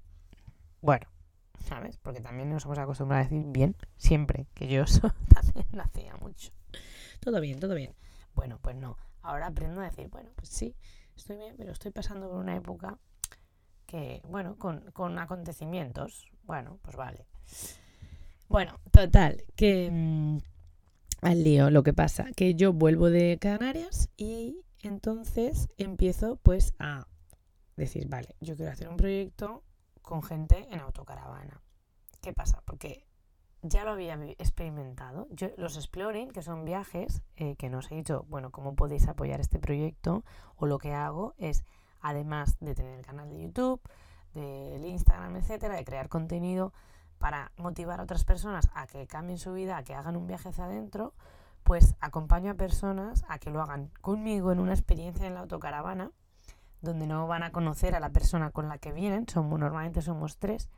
bueno, 0.81 1.05
¿sabes? 1.59 1.97
Porque 1.97 2.21
también 2.21 2.49
nos 2.49 2.65
hemos 2.65 2.77
acostumbrado 2.77 3.21
a 3.21 3.23
decir 3.23 3.45
bien 3.47 3.75
siempre, 3.97 4.47
que 4.53 4.67
yo 4.67 4.83
eso 4.83 5.13
también 5.33 5.67
lo 5.71 5.83
hacía 5.83 6.15
mucho. 6.15 6.51
Todo 7.19 7.39
bien, 7.39 7.59
todo 7.59 7.75
bien. 7.75 7.93
Bueno, 8.33 8.57
pues 8.61 8.75
no. 8.75 8.97
Ahora 9.21 9.47
aprendo 9.47 9.81
a 9.81 9.85
decir, 9.85 10.09
bueno, 10.09 10.31
pues 10.35 10.49
sí, 10.49 10.75
estoy 11.15 11.37
bien, 11.37 11.55
pero 11.55 11.71
estoy 11.71 11.91
pasando 11.91 12.29
por 12.29 12.39
una 12.39 12.55
época 12.55 12.97
que, 13.85 14.21
bueno, 14.27 14.57
con, 14.57 14.91
con 14.91 15.17
acontecimientos. 15.19 16.31
Bueno, 16.43 16.79
pues 16.81 16.95
vale. 16.95 17.27
Bueno, 18.49 18.79
total, 18.91 19.43
que... 19.55 19.89
Mm, 19.91 20.52
al 21.23 21.43
lío. 21.43 21.69
Lo 21.69 21.83
que 21.83 21.93
pasa 21.93 22.25
que 22.35 22.55
yo 22.55 22.73
vuelvo 22.73 23.09
de 23.09 23.37
Canarias 23.39 24.09
y 24.17 24.63
entonces 24.81 25.69
empiezo 25.77 26.37
pues 26.37 26.73
a 26.79 27.07
decir, 27.75 28.07
vale, 28.07 28.35
yo 28.39 28.55
quiero 28.55 28.71
hacer 28.71 28.89
un 28.89 28.97
proyecto 28.97 29.63
con 30.01 30.23
gente 30.23 30.67
en 30.69 30.79
autocaravana. 30.79 31.61
¿Qué 32.21 32.33
pasa? 32.33 32.61
Porque 32.65 33.05
ya 33.61 33.85
lo 33.85 33.91
había 33.91 34.15
experimentado. 34.37 35.27
Yo, 35.31 35.47
los 35.57 35.77
exploring, 35.77 36.31
que 36.31 36.41
son 36.41 36.65
viajes, 36.65 37.23
eh, 37.37 37.55
que 37.55 37.69
nos 37.69 37.91
he 37.91 37.95
dicho, 37.95 38.25
bueno, 38.29 38.51
cómo 38.51 38.75
podéis 38.75 39.07
apoyar 39.07 39.39
este 39.39 39.59
proyecto, 39.59 40.23
o 40.55 40.65
lo 40.65 40.77
que 40.77 40.93
hago 40.93 41.33
es, 41.37 41.63
además 42.01 42.57
de 42.59 42.75
tener 42.75 42.99
el 42.99 43.05
canal 43.05 43.29
de 43.29 43.41
YouTube, 43.41 43.81
del 44.33 44.85
Instagram, 44.85 45.37
etcétera, 45.37 45.75
de 45.75 45.85
crear 45.85 46.09
contenido, 46.09 46.73
para 47.23 47.53
motivar 47.55 48.01
a 48.01 48.03
otras 48.03 48.25
personas 48.25 48.69
a 48.75 48.85
que 48.85 49.07
cambien 49.07 49.39
su 49.39 49.53
vida, 49.53 49.77
a 49.77 49.83
que 49.83 49.95
hagan 49.95 50.17
un 50.17 50.27
viaje 50.27 50.49
hacia 50.49 50.65
adentro, 50.65 51.13
pues 51.63 51.95
acompaño 52.01 52.51
a 52.51 52.55
personas 52.55 53.23
a 53.29 53.39
que 53.39 53.49
lo 53.49 53.61
hagan 53.61 53.91
conmigo 54.01 54.51
en 54.51 54.59
una 54.59 54.73
experiencia 54.73 55.25
en 55.25 55.33
la 55.33 55.39
autocaravana, 55.39 56.11
donde 56.81 57.07
no 57.07 57.25
van 57.25 57.43
a 57.43 57.53
conocer 57.53 57.95
a 57.95 58.01
la 58.01 58.09
persona 58.09 58.51
con 58.51 58.67
la 58.67 58.77
que 58.77 58.91
vienen, 58.91 59.25
somos, 59.29 59.57
normalmente 59.57 60.01
somos 60.01 60.37
tres, 60.37 60.69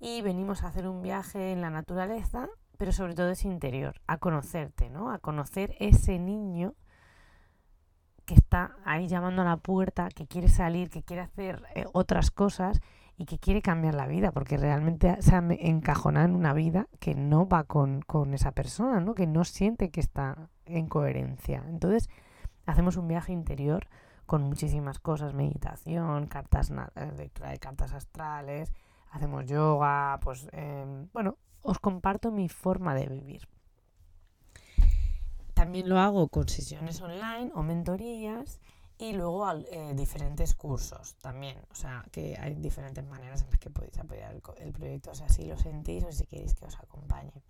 y 0.00 0.22
venimos 0.22 0.64
a 0.64 0.68
hacer 0.68 0.88
un 0.88 1.02
viaje 1.02 1.52
en 1.52 1.60
la 1.60 1.70
naturaleza, 1.70 2.48
pero 2.78 2.90
sobre 2.90 3.14
todo 3.14 3.30
es 3.30 3.44
interior, 3.44 4.00
a 4.08 4.18
conocerte, 4.18 4.90
¿no? 4.90 5.12
A 5.12 5.20
conocer 5.20 5.76
ese 5.78 6.18
niño 6.18 6.74
que 8.24 8.34
está 8.34 8.74
ahí 8.84 9.06
llamando 9.06 9.42
a 9.42 9.44
la 9.44 9.56
puerta, 9.56 10.08
que 10.08 10.26
quiere 10.26 10.48
salir, 10.48 10.90
que 10.90 11.04
quiere 11.04 11.22
hacer 11.22 11.62
eh, 11.76 11.84
otras 11.92 12.32
cosas 12.32 12.80
y 13.18 13.24
que 13.24 13.38
quiere 13.38 13.62
cambiar 13.62 13.94
la 13.94 14.06
vida, 14.06 14.30
porque 14.32 14.56
realmente 14.56 15.20
se 15.22 15.34
ha 15.34 15.38
encajonado 15.38 16.26
en 16.26 16.34
una 16.34 16.52
vida 16.52 16.88
que 17.00 17.14
no 17.14 17.48
va 17.48 17.64
con, 17.64 18.04
esa 18.34 18.52
persona, 18.52 19.00
¿no? 19.00 19.14
que 19.14 19.26
no 19.26 19.44
siente 19.44 19.90
que 19.90 20.00
está 20.00 20.50
en 20.66 20.86
coherencia. 20.86 21.64
Entonces, 21.68 22.10
hacemos 22.66 22.96
un 22.96 23.08
viaje 23.08 23.32
interior 23.32 23.88
con 24.26 24.42
muchísimas 24.42 24.98
cosas, 24.98 25.34
meditación, 25.34 26.26
cartas, 26.26 26.70
eh, 26.70 27.12
de 27.16 27.58
cartas 27.58 27.92
astrales, 27.94 28.72
hacemos 29.12 29.46
yoga, 29.46 30.18
pues 30.22 30.48
em, 30.52 31.08
bueno, 31.12 31.38
os 31.62 31.78
comparto 31.78 32.30
mi 32.30 32.48
forma 32.48 32.94
de 32.94 33.06
vivir. 33.06 33.48
También 35.54 35.88
lo 35.88 35.98
hago 35.98 36.28
con 36.28 36.48
sesiones 36.48 37.00
online 37.00 37.50
o 37.54 37.62
mentorías 37.62 38.60
y 38.98 39.12
luego 39.12 39.50
eh, 39.50 39.92
diferentes 39.94 40.54
cursos 40.54 41.16
también. 41.16 41.58
O 41.70 41.74
sea, 41.74 42.04
que 42.10 42.36
hay 42.40 42.54
diferentes 42.54 43.04
maneras 43.04 43.42
en 43.42 43.50
las 43.50 43.58
que 43.58 43.70
podéis 43.70 43.98
apoyar 43.98 44.34
el, 44.58 44.72
proyecto, 44.72 45.10
o 45.10 45.14
sea, 45.14 45.28
si 45.28 45.44
lo 45.44 45.58
sentís 45.58 46.04
o 46.04 46.12
si 46.12 46.26
queréis 46.26 46.54
que 46.54 46.64
os 46.64 46.78
acompañe. 46.78 47.42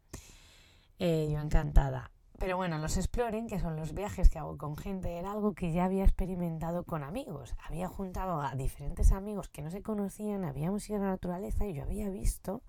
Eh, 0.99 1.29
yo 1.31 1.41
encantada. 1.41 2.11
Pero 2.39 2.59
bueno, 2.59 2.77
los 2.79 2.99
exploring, 2.99 3.47
que 3.47 3.59
son 3.59 3.77
los 3.77 3.95
viajes 3.95 4.29
que 4.29 4.39
hago 4.39 4.59
con 4.59 4.77
gente, 4.77 5.17
era 5.17 5.33
algo 5.33 5.55
que 5.55 5.73
ya 5.73 5.87
había 5.87 6.05
experimentado 6.05 6.85
con 6.85 7.03
amigos. 7.03 7.55
Había 7.67 7.89
juntado 7.89 8.43
a 8.43 8.55
diferentes 8.55 9.13
amigos 9.13 9.49
que 9.49 9.63
no 9.63 9.71
se 9.71 9.83
conocían, 9.83 10.45
habíamos 10.45 10.89
ido 10.91 10.99
a 10.99 11.03
la 11.03 11.11
naturaleza 11.11 11.67
y 11.67 11.73
yo 11.73 11.85
había 11.85 12.11
visto 12.11 12.63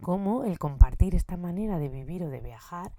cómo 0.00 0.44
el 0.44 0.58
compartir 0.58 1.14
esta 1.14 1.36
manera 1.36 1.78
de 1.78 1.90
vivir 1.90 2.22
o 2.24 2.30
de 2.30 2.40
viajar 2.40 2.92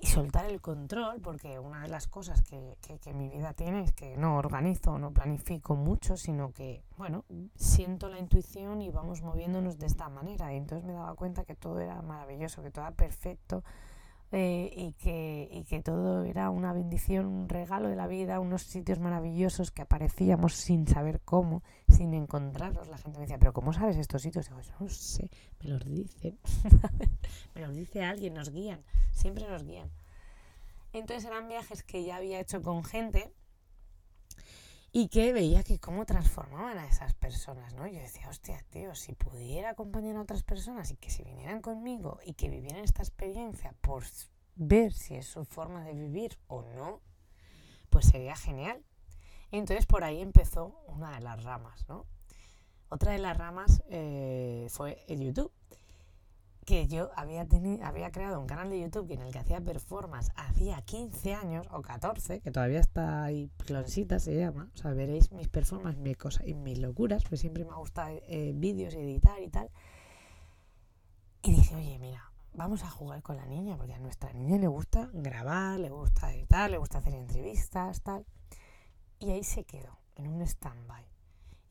y 0.00 0.06
soltar 0.06 0.46
el 0.46 0.60
control, 0.60 1.20
porque 1.20 1.58
una 1.58 1.82
de 1.82 1.88
las 1.88 2.08
cosas 2.08 2.42
que, 2.42 2.76
que, 3.00 3.14
mi 3.14 3.28
vida 3.28 3.54
tiene 3.54 3.82
es 3.82 3.92
que 3.92 4.16
no 4.16 4.36
organizo, 4.36 4.98
no 4.98 5.12
planifico 5.12 5.76
mucho, 5.76 6.16
sino 6.16 6.52
que, 6.52 6.84
bueno, 6.96 7.24
siento 7.54 8.08
la 8.08 8.18
intuición 8.18 8.82
y 8.82 8.90
vamos 8.90 9.22
moviéndonos 9.22 9.78
de 9.78 9.86
esta 9.86 10.08
manera. 10.08 10.52
Y 10.52 10.56
entonces 10.56 10.86
me 10.86 10.92
daba 10.92 11.14
cuenta 11.14 11.44
que 11.44 11.54
todo 11.54 11.80
era 11.80 12.02
maravilloso, 12.02 12.62
que 12.62 12.70
todo 12.70 12.84
era 12.84 12.94
perfecto 12.94 13.62
eh, 14.36 14.68
y, 14.76 14.94
que, 14.94 15.48
y 15.48 15.62
que 15.62 15.80
todo 15.80 16.24
era 16.24 16.50
una 16.50 16.72
bendición, 16.72 17.26
un 17.26 17.48
regalo 17.48 17.88
de 17.88 17.94
la 17.94 18.08
vida, 18.08 18.40
unos 18.40 18.62
sitios 18.62 18.98
maravillosos 18.98 19.70
que 19.70 19.82
aparecíamos 19.82 20.54
sin 20.54 20.88
saber 20.88 21.20
cómo, 21.20 21.62
sin 21.88 22.14
encontrarlos. 22.14 22.88
La 22.88 22.98
gente 22.98 23.20
me 23.20 23.26
decía, 23.26 23.38
pero 23.38 23.52
¿cómo 23.52 23.72
sabes 23.72 23.96
estos 23.96 24.22
sitios? 24.22 24.46
Y 24.46 24.50
digo, 24.50 24.62
no 24.80 24.88
sé, 24.88 25.30
me 25.62 25.70
los 25.70 25.84
dicen, 25.84 26.36
me 27.54 27.60
los 27.60 27.76
dice 27.76 28.02
alguien, 28.02 28.34
nos 28.34 28.50
guían, 28.50 28.82
siempre 29.12 29.48
nos 29.48 29.62
guían. 29.62 29.88
Entonces 30.92 31.26
eran 31.26 31.46
viajes 31.46 31.84
que 31.84 32.02
ya 32.02 32.16
había 32.16 32.40
hecho 32.40 32.60
con 32.60 32.82
gente 32.82 33.32
y 34.96 35.08
que 35.08 35.32
veía 35.32 35.64
que 35.64 35.80
cómo 35.80 36.06
transformaban 36.06 36.78
a 36.78 36.86
esas 36.86 37.14
personas, 37.14 37.74
¿no? 37.74 37.84
Yo 37.88 37.98
decía, 37.98 38.28
hostia, 38.28 38.64
tío, 38.70 38.94
si 38.94 39.12
pudiera 39.12 39.70
acompañar 39.70 40.14
a 40.16 40.20
otras 40.20 40.44
personas 40.44 40.92
y 40.92 40.96
que 40.96 41.10
se 41.10 41.24
vinieran 41.24 41.60
conmigo 41.62 42.20
y 42.24 42.34
que 42.34 42.48
vivieran 42.48 42.84
esta 42.84 43.02
experiencia 43.02 43.74
por 43.80 44.04
ver 44.54 44.92
si 44.92 45.16
es 45.16 45.26
su 45.26 45.44
forma 45.44 45.82
de 45.82 45.94
vivir 45.94 46.38
o 46.46 46.62
no, 46.62 47.00
pues 47.90 48.06
sería 48.06 48.36
genial. 48.36 48.84
entonces 49.50 49.84
por 49.84 50.04
ahí 50.04 50.20
empezó 50.20 50.80
una 50.86 51.10
de 51.16 51.22
las 51.22 51.42
ramas, 51.42 51.88
¿no? 51.88 52.06
Otra 52.88 53.10
de 53.10 53.18
las 53.18 53.36
ramas 53.36 53.82
eh, 53.88 54.68
fue 54.70 55.04
el 55.08 55.24
YouTube 55.24 55.50
que 56.64 56.86
yo 56.86 57.10
había, 57.16 57.46
había 57.82 58.10
creado 58.10 58.40
un 58.40 58.46
canal 58.46 58.70
de 58.70 58.80
YouTube 58.80 59.10
en 59.12 59.22
el 59.22 59.32
que 59.32 59.38
hacía 59.38 59.60
performance 59.60 60.30
hacía 60.36 60.80
15 60.82 61.34
años 61.34 61.66
o 61.70 61.82
14, 61.82 62.40
que 62.40 62.50
todavía 62.50 62.80
está 62.80 63.24
ahí, 63.24 63.50
cloncita 63.64 64.18
se 64.18 64.36
llama. 64.36 64.70
O 64.74 64.78
sea, 64.78 64.92
veréis 64.92 65.30
mis 65.32 65.48
performances 65.48 66.00
mis 66.00 66.16
cosas, 66.16 66.46
y 66.46 66.54
mis 66.54 66.78
locuras, 66.78 67.24
pues 67.28 67.40
siempre 67.40 67.64
me 67.64 67.70
ha 67.70 67.76
gustado 67.76 68.18
eh, 68.28 68.52
vídeos, 68.54 68.94
editar 68.94 69.40
y 69.42 69.48
tal. 69.48 69.70
Y 71.42 71.54
dije, 71.54 71.74
oye, 71.76 71.98
mira, 71.98 72.32
vamos 72.54 72.82
a 72.84 72.90
jugar 72.90 73.22
con 73.22 73.36
la 73.36 73.46
niña, 73.46 73.76
porque 73.76 73.92
a 73.92 73.98
nuestra 73.98 74.32
niña 74.32 74.56
le 74.56 74.66
gusta 74.66 75.10
grabar, 75.12 75.78
le 75.78 75.90
gusta 75.90 76.32
editar, 76.32 76.70
le 76.70 76.78
gusta 76.78 76.98
hacer 76.98 77.14
entrevistas, 77.14 78.00
tal. 78.00 78.24
Y 79.18 79.30
ahí 79.30 79.44
se 79.44 79.64
quedó, 79.64 79.98
en 80.16 80.28
un 80.28 80.40
stand-by. 80.42 81.04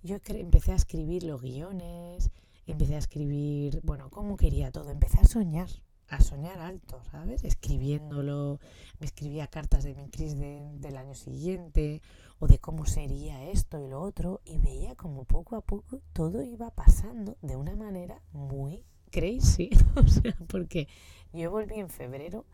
Yo 0.04 0.18
empecé 0.26 0.74
a 0.74 0.76
escribir 0.76 1.24
los 1.24 1.42
guiones, 1.42 2.30
empecé 2.68 2.96
a 2.96 3.00
escribir, 3.00 3.82
bueno, 3.84 4.10
cómo 4.10 4.38
quería 4.38 4.72
todo, 4.72 4.90
empecé 4.90 5.20
a 5.20 5.26
soñar, 5.26 5.70
a 6.08 6.22
soñar 6.22 6.60
alto, 6.60 7.02
¿sabes? 7.12 7.44
Escribiéndolo, 7.44 8.60
me 9.00 9.06
escribía 9.06 9.48
cartas 9.48 9.84
de 9.84 9.96
mi 9.96 10.10
crisis 10.10 10.40
del 10.40 10.98
año 10.98 11.16
siguiente 11.16 12.02
o 12.40 12.48
de 12.48 12.60
cómo 12.60 12.86
sería 12.86 13.44
esto 13.46 13.80
y 13.80 13.88
lo 13.88 14.02
otro 14.02 14.42
y 14.46 14.58
veía 14.58 14.96
como 14.96 15.24
poco 15.26 15.56
a 15.56 15.62
poco 15.62 16.02
todo 16.14 16.44
iba 16.44 16.72
pasando 16.72 17.38
de 17.42 17.56
una 17.56 17.76
manera 17.76 18.22
muy 18.32 18.84
crazy, 19.12 19.70
o 19.96 20.08
sea, 20.08 20.36
porque 20.48 20.88
yo 21.32 21.52
volví 21.52 21.76
en 21.76 21.90
febrero 21.90 22.46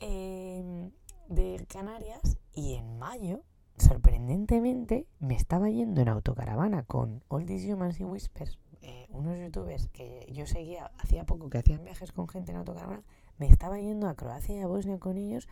em, 0.00 0.90
de 1.28 1.66
Canarias 1.68 2.38
y 2.54 2.74
en 2.74 2.98
mayo 2.98 3.42
sorprendentemente 3.78 5.06
me 5.18 5.34
estaba 5.34 5.68
yendo 5.68 6.00
en 6.00 6.08
autocaravana 6.08 6.84
con 6.84 7.22
All 7.28 7.44
These 7.44 7.74
Humans 7.74 8.00
y 8.00 8.04
Whispers 8.04 8.58
eh, 8.88 9.08
unos 9.10 9.36
youtubers 9.36 9.88
que 9.88 10.30
yo 10.32 10.46
seguía 10.46 10.92
hacía 10.98 11.26
poco 11.26 11.50
que 11.50 11.58
hacían 11.58 11.82
viajes 11.82 12.12
con 12.12 12.28
gente 12.28 12.52
en 12.52 12.58
autocaravana, 12.58 13.02
me 13.36 13.48
estaba 13.48 13.80
yendo 13.80 14.08
a 14.08 14.14
Croacia 14.14 14.54
y 14.54 14.60
a 14.60 14.68
Bosnia 14.68 15.00
con 15.00 15.18
ellos, 15.18 15.48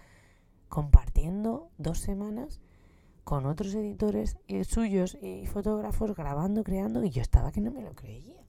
compartiendo 0.68 1.68
dos 1.76 1.98
semanas 1.98 2.60
con 3.24 3.46
otros 3.46 3.74
editores 3.74 4.36
suyos 4.68 5.18
y 5.20 5.46
fotógrafos 5.46 6.14
grabando, 6.14 6.62
creando, 6.62 7.02
y 7.02 7.10
yo 7.10 7.22
estaba 7.22 7.50
que 7.50 7.60
no 7.60 7.72
me 7.72 7.82
lo 7.82 7.92
creía. 7.96 8.40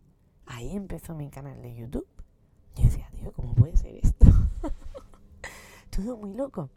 Ahí 0.45 0.75
empezó 0.75 1.15
mi 1.15 1.31
canal 1.31 1.59
de 1.63 1.73
YouTube. 1.73 2.07
Yo 2.75 2.83
decía, 2.83 3.09
tío, 3.11 3.31
¿cómo 3.33 3.55
puede 3.55 3.75
ser 3.77 3.95
esto? 3.95 4.27
Todo 5.89 6.17
muy 6.17 6.35
loco. 6.35 6.69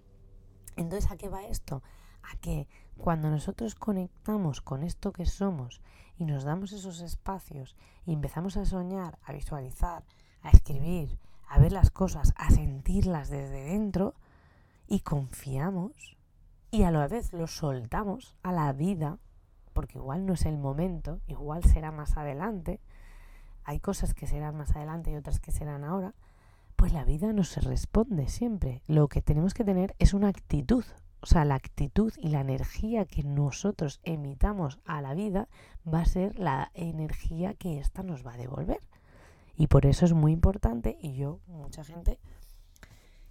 Entonces, 0.77 1.11
¿a 1.11 1.19
qué 1.19 1.29
va 1.29 1.45
esto? 1.45 1.83
A 2.23 2.39
que 2.39 2.69
cuando 2.97 3.29
nosotros 3.29 3.75
conectamos 3.75 4.63
con 4.63 4.83
esto 4.83 5.13
que 5.13 5.27
somos 5.27 5.83
y 6.19 6.25
nos 6.25 6.45
damos 6.45 6.73
esos 6.73 7.01
espacios 7.01 7.77
y 8.05 8.13
empezamos 8.13 8.57
a 8.57 8.65
soñar, 8.65 9.19
a 9.25 9.33
visualizar, 9.33 10.05
a 10.43 10.51
escribir, 10.51 11.19
a 11.49 11.59
ver 11.59 11.73
las 11.73 11.91
cosas, 11.91 12.35
a 12.37 12.51
sentirlas 12.51 13.31
desde 13.31 13.65
dentro 13.65 14.15
y 14.87 15.01
confiamos 15.01 16.17
y 16.71 16.83
a 16.83 16.91
la 16.91 17.07
vez 17.09 17.33
lo 17.33 17.47
soltamos 17.47 18.35
a 18.43 18.53
la 18.53 18.73
vida, 18.73 19.19
porque 19.73 19.99
igual 19.99 20.27
no 20.27 20.35
es 20.35 20.45
el 20.45 20.59
momento, 20.59 21.21
igual 21.27 21.65
será 21.65 21.91
más 21.93 22.17
adelante, 22.17 22.81
hay 23.65 23.81
cosas 23.81 24.15
que 24.15 24.27
serán 24.27 24.57
más 24.57 24.75
adelante 24.75 25.11
y 25.11 25.17
otras 25.17 25.41
que 25.41 25.53
serán 25.53 25.85
ahora, 25.85 26.15
pues 26.77 26.93
la 26.93 27.05
vida 27.05 27.33
no 27.33 27.45
se 27.45 27.61
responde 27.61 28.29
siempre. 28.29 28.83
Lo 28.87 29.09
que 29.09 29.21
tenemos 29.21 29.53
que 29.53 29.65
tener 29.65 29.95
es 29.99 30.15
una 30.15 30.29
actitud 30.29 30.85
o 31.21 31.27
sea, 31.27 31.45
la 31.45 31.57
actitud 31.57 32.13
y 32.17 32.29
la 32.29 32.41
energía 32.41 33.05
que 33.05 33.25
nosotros 33.25 34.01
emitamos 34.05 34.79
a 34.85 35.03
la 35.03 35.15
vida 35.15 35.49
va 35.93 36.01
a 36.01 36.07
ser 36.07 36.39
la 36.39 36.71
energía 36.75 37.55
que 37.55 37.79
ésta 37.79 38.03
nos 38.03 38.27
va 38.27 38.35
a 38.35 38.39
devolver. 38.39 38.81
Y 39.57 39.67
por 39.67 39.87
eso 39.87 40.05
es 40.05 40.13
muy 40.13 40.33
importante, 40.33 40.97
y 41.01 41.15
yo, 41.15 41.41
mucha 41.49 41.83
gente 41.83 42.21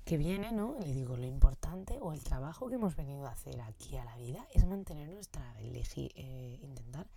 que 0.04 0.18
viene, 0.18 0.52
¿no? 0.52 0.76
Le 0.80 0.94
digo, 0.94 1.16
lo 1.16 1.26
importante 1.26 1.98
o 2.02 2.14
el 2.14 2.24
trabajo 2.24 2.68
que 2.68 2.76
hemos 2.76 2.96
venido 2.96 3.26
a 3.28 3.32
hacer 3.32 3.60
aquí 3.62 3.98
a 3.98 4.06
la 4.06 4.16
vida 4.18 4.46
es 4.54 4.66
mantener 4.66 5.10
nuestra 5.10 5.42
eh, 5.60 6.60
intentar 6.62 7.08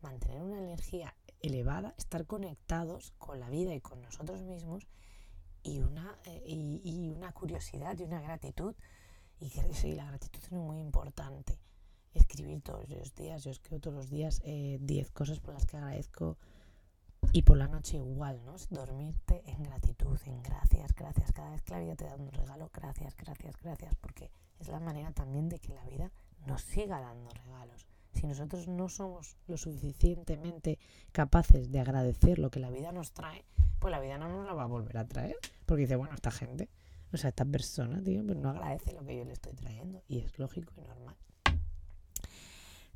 mantener 0.00 0.42
una 0.42 0.58
energía 0.58 1.14
elevada, 1.40 1.94
estar 1.96 2.26
conectados 2.26 3.12
con 3.18 3.40
la 3.40 3.48
vida 3.48 3.74
y 3.74 3.80
con 3.80 4.00
nosotros 4.02 4.42
mismos 4.42 4.86
y 5.62 5.80
una, 5.80 6.18
eh, 6.24 6.42
y 6.46 7.10
una 7.10 7.32
curiosidad 7.32 7.98
y 7.98 8.04
una 8.04 8.20
gratitud 8.20 8.74
y 9.40 9.50
sí, 9.72 9.94
la 9.94 10.06
gratitud 10.06 10.40
es 10.42 10.52
muy 10.52 10.78
importante. 10.78 11.58
Escribir 12.14 12.60
todos 12.62 12.88
los 12.88 13.14
días, 13.14 13.44
yo 13.44 13.50
escribo 13.50 13.80
todos 13.80 13.96
los 13.96 14.10
días 14.10 14.40
10 14.42 14.44
eh, 14.44 15.10
cosas 15.12 15.38
por 15.40 15.54
las 15.54 15.66
que 15.66 15.76
agradezco 15.76 16.36
y 17.32 17.42
por 17.42 17.56
la 17.56 17.68
noche 17.68 17.98
igual, 17.98 18.44
¿no? 18.44 18.56
Dormirte 18.70 19.42
en 19.46 19.62
gratitud, 19.62 20.18
en 20.24 20.42
gracias, 20.42 20.94
gracias. 20.94 21.32
Cada 21.32 21.50
vez 21.50 21.62
que 21.62 21.72
la 21.72 21.80
vida 21.80 21.96
te 21.96 22.04
da 22.04 22.16
un 22.16 22.32
regalo, 22.32 22.70
gracias, 22.72 23.16
gracias, 23.16 23.56
gracias, 23.62 23.94
porque 24.00 24.30
es 24.58 24.68
la 24.68 24.80
manera 24.80 25.12
también 25.12 25.48
de 25.48 25.58
que 25.58 25.74
la 25.74 25.84
vida 25.84 26.10
nos 26.46 26.62
siga 26.62 27.00
dando 27.00 27.30
regalos. 27.30 27.86
Si 28.14 28.26
nosotros 28.26 28.66
no 28.66 28.88
somos 28.88 29.36
lo 29.46 29.56
suficientemente 29.56 30.78
capaces 31.12 31.70
de 31.70 31.80
agradecer 31.80 32.38
lo 32.38 32.50
que 32.50 32.60
la 32.60 32.70
vida 32.70 32.90
nos 32.90 33.12
trae, 33.12 33.44
pues 33.78 33.92
la 33.92 34.00
vida 34.00 34.18
no 34.18 34.28
nos 34.28 34.46
la 34.46 34.54
va 34.54 34.64
a 34.64 34.66
volver 34.66 34.98
a 34.98 35.06
traer. 35.06 35.36
Porque 35.66 35.82
dice, 35.82 35.96
bueno, 35.96 36.14
esta 36.14 36.30
gente 36.30 36.68
o 37.12 37.16
sea, 37.16 37.30
esta 37.30 37.44
persona, 37.44 38.02
tío, 38.02 38.24
pues 38.24 38.38
no 38.38 38.50
agradece 38.50 38.92
lo 38.92 39.04
que 39.04 39.16
yo 39.16 39.24
le 39.24 39.32
estoy 39.32 39.52
trayendo. 39.54 40.02
Y 40.08 40.20
es 40.20 40.38
lógico 40.38 40.72
y 40.76 40.82
normal. 40.82 41.16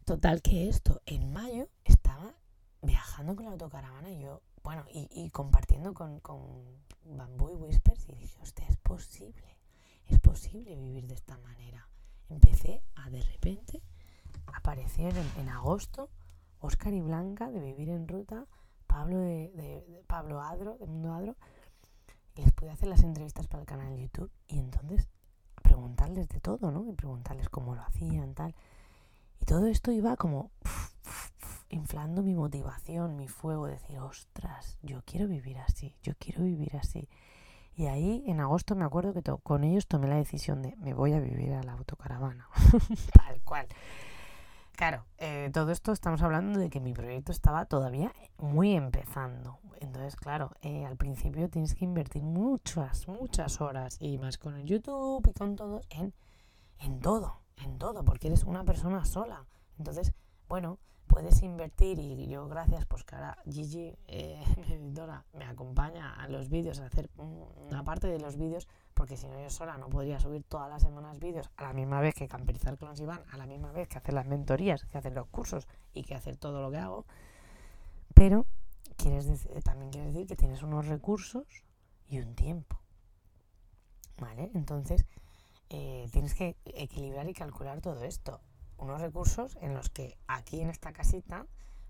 Total 0.05 0.43
que 0.43 0.69
esto, 0.69 1.01
en 1.07 1.33
mayo 1.33 1.69
estaba 1.85 2.35
viajando 2.83 3.37
con 3.37 3.45
la 3.47 3.53
autocaravana 3.53 4.11
y 4.11 4.21
yo, 4.21 4.43
bueno, 4.63 4.85
y, 4.93 5.31
compartiendo 5.31 5.95
con, 5.95 6.21
con 6.21 6.65
Bamboo 7.05 7.51
y 7.51 7.55
Whispers 7.55 8.09
y 8.09 8.15
dije, 8.15 8.39
hostia, 8.43 8.67
es 8.69 8.77
posible, 8.77 9.59
es 10.07 10.19
posible 10.21 10.77
vivir 10.77 11.07
de 11.07 11.15
esta 11.15 11.39
manera. 11.39 11.89
Empecé 12.29 12.83
a 12.95 13.11
de 13.11 13.23
repente, 13.23 13.83
apareció 14.47 15.09
en, 15.09 15.49
agosto 15.49 16.11
Oscar 16.61 16.93
y 16.95 17.01
Blanca 17.01 17.51
de 17.51 17.61
Vivir 17.61 17.89
en 17.89 18.07
Ruta, 18.07 18.47
Pablo 18.87 19.19
de, 19.19 19.85
Pablo 20.07 20.41
Adro, 20.41 20.77
de 20.79 20.87
Mundo 20.87 21.13
Adro, 21.13 21.37
les 22.37 22.53
pude 22.53 22.71
hacer 22.71 22.89
las 22.89 23.03
entrevistas 23.03 23.47
para 23.47 23.61
el 23.61 23.67
canal 23.67 23.91
de 23.91 24.03
YouTube 24.03 24.31
y 24.47 24.59
entonces 24.59 25.09
preguntarles 25.63 26.29
de 26.29 26.41
todo, 26.41 26.71
¿no? 26.71 26.87
Y 26.87 26.93
preguntarles 26.93 27.49
cómo 27.49 27.75
lo 27.75 27.83
hacían, 27.83 28.35
tal. 28.35 28.55
Y 29.41 29.45
todo 29.45 29.67
esto 29.67 29.93
iba 29.93 30.17
como 30.17 30.51
inflando 31.69 32.23
mi 32.23 32.35
motivación, 32.35 33.17
mi 33.17 33.29
fuego, 33.29 33.67
decir, 33.67 33.99
ostras, 33.99 34.79
yo 34.83 35.03
quiero 35.05 35.27
vivir 35.27 35.59
así, 35.59 35.97
yo 36.03 36.13
quiero 36.19 36.45
vivir 36.45 36.77
así. 36.77 37.09
Y 37.75 37.87
ahí 37.87 38.23
en 38.27 38.41
agosto 38.41 38.77
me 38.77 38.85
acuerdo 38.85 39.15
que 39.15 39.23
con 39.43 39.65
ellos 39.65 39.87
tomé 39.87 40.07
la 40.07 40.17
decisión 40.17 40.61
de 40.61 40.77
me 40.77 40.93
voy 40.93 41.15
a 41.15 41.21
vivir 41.21 41.55
a 41.55 41.63
la 41.63 41.73
autocaravana, 41.73 42.49
tal 43.15 43.41
cual. 43.43 43.67
Claro, 44.73 45.05
eh, 45.19 45.51
todo 45.53 45.71
esto 45.71 45.93
estamos 45.93 46.23
hablando 46.23 46.59
de 46.59 46.71
que 46.71 46.81
mi 46.81 46.93
proyecto 46.93 47.31
estaba 47.31 47.67
todavía 47.67 48.13
muy 48.39 48.75
empezando. 48.75 49.59
Entonces, 49.81 50.17
claro, 50.17 50.51
eh, 50.63 50.85
al 50.87 50.97
principio 50.97 51.49
tienes 51.51 51.75
que 51.75 51.85
invertir 51.85 52.23
muchas, 52.23 53.07
muchas 53.07 53.61
horas 53.61 53.97
y 54.01 54.19
más 54.19 54.39
con 54.39 54.57
el 54.57 54.65
YouTube 54.65 55.29
y 55.29 55.33
con 55.33 55.57
todo 55.57 55.83
en, 55.91 56.15
en 56.79 57.01
todo, 57.01 57.43
en 57.57 57.79
todo, 57.79 58.05
porque 58.05 58.29
eres 58.29 58.45
una 58.45 58.65
persona 58.65 59.05
sola. 59.05 59.47
Entonces, 59.79 60.15
bueno, 60.49 60.79
puedes 61.07 61.43
invertir 61.43 61.99
y 61.99 62.27
yo 62.27 62.49
gracias 62.49 62.87
pues 62.87 63.05
que 63.05 63.15
ahora 63.15 63.37
Gigi, 63.45 63.95
eh, 64.07 64.43
mi 64.67 64.75
editora, 64.75 65.25
me 65.35 65.45
acompaña 65.45 66.15
a 66.15 66.29
los 66.29 66.49
vídeos, 66.49 66.81
a 66.81 66.87
hacer 66.87 67.11
una 67.17 67.85
parte 67.85 68.07
de 68.07 68.19
los 68.19 68.37
vídeos 68.37 68.67
porque 69.03 69.17
si 69.17 69.27
no 69.27 69.43
yo 69.43 69.51
sola 69.51 69.77
no 69.79 69.89
podría 69.89 70.21
subir 70.21 70.45
todas 70.45 70.71
las 70.71 70.81
semanas 70.81 71.19
vídeos 71.19 71.51
a 71.57 71.65
la 71.65 71.73
misma 71.73 72.01
vez 72.01 72.15
que 72.15 72.29
camperizar 72.29 72.79
con 72.79 72.89
los 72.89 73.01
Iván, 73.01 73.21
a 73.33 73.37
la 73.37 73.47
misma 73.47 73.73
vez 73.73 73.89
que 73.89 73.99
hacer 73.99 74.15
las 74.15 74.27
mentorías, 74.27 74.85
que 74.85 74.97
hacer 74.97 75.13
los 75.13 75.27
cursos 75.27 75.67
y 75.93 76.05
que 76.05 76.15
hacer 76.15 76.37
todo 76.37 76.63
lo 76.63 76.71
que 76.71 76.77
hago. 76.77 77.05
Pero 78.15 78.47
quieres 78.97 79.27
también 79.65 79.91
quiere 79.91 80.07
decir 80.07 80.29
que 80.29 80.37
tienes 80.37 80.63
unos 80.63 80.87
recursos 80.87 81.65
y 82.07 82.21
un 82.21 82.37
tiempo. 82.37 82.79
¿Vale? 84.21 84.53
Entonces 84.55 85.05
eh, 85.69 86.09
tienes 86.13 86.35
que 86.35 86.57
equilibrar 86.65 87.29
y 87.29 87.35
calcular 87.35 87.81
todo 87.81 88.05
esto. 88.05 88.41
Unos 88.77 89.01
recursos 89.01 89.59
en 89.63 89.75
los 89.75 89.91
que 89.91 90.17
aquí 90.29 90.61
en 90.61 90.71
esta 90.71 90.93
casita, 90.93 91.49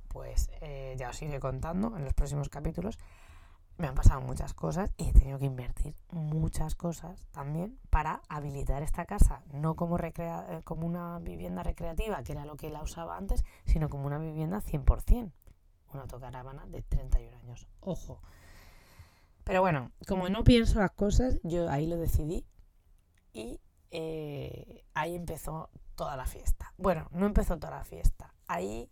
pues 0.08 0.48
eh, 0.62 0.94
ya 0.96 1.10
os 1.10 1.20
iré 1.20 1.40
contando 1.40 1.94
en 1.94 2.04
los 2.04 2.14
próximos 2.14 2.48
capítulos, 2.48 2.98
me 3.78 3.88
han 3.88 3.94
pasado 3.94 4.20
muchas 4.20 4.54
cosas 4.54 4.90
y 4.96 5.08
he 5.08 5.12
tenido 5.12 5.38
que 5.38 5.46
invertir 5.46 5.94
muchas 6.10 6.74
cosas 6.74 7.26
también 7.32 7.78
para 7.90 8.22
habilitar 8.28 8.82
esta 8.82 9.06
casa, 9.06 9.42
no 9.52 9.74
como, 9.74 9.96
recrea 9.96 10.46
eh, 10.48 10.62
como 10.62 10.86
una 10.86 11.18
vivienda 11.18 11.62
recreativa, 11.62 12.22
que 12.22 12.32
era 12.32 12.44
lo 12.44 12.56
que 12.56 12.70
la 12.70 12.82
usaba 12.82 13.16
antes, 13.16 13.44
sino 13.64 13.88
como 13.88 14.06
una 14.06 14.18
vivienda 14.18 14.60
100%, 14.60 15.32
una 15.92 16.02
autocaravana 16.02 16.66
de 16.66 16.82
31 16.82 17.36
años. 17.38 17.66
Ojo. 17.80 18.20
Pero 19.44 19.60
bueno, 19.60 19.90
como 20.06 20.28
no 20.28 20.44
pienso 20.44 20.78
las 20.78 20.92
cosas, 20.92 21.38
yo 21.42 21.68
ahí 21.68 21.86
lo 21.86 21.96
decidí 21.96 22.46
y 23.32 23.60
eh, 23.90 24.84
ahí 24.94 25.16
empezó 25.16 25.70
toda 25.96 26.16
la 26.16 26.26
fiesta. 26.26 26.72
Bueno, 26.76 27.08
no 27.10 27.26
empezó 27.26 27.58
toda 27.58 27.78
la 27.78 27.84
fiesta. 27.84 28.34
Ahí 28.46 28.90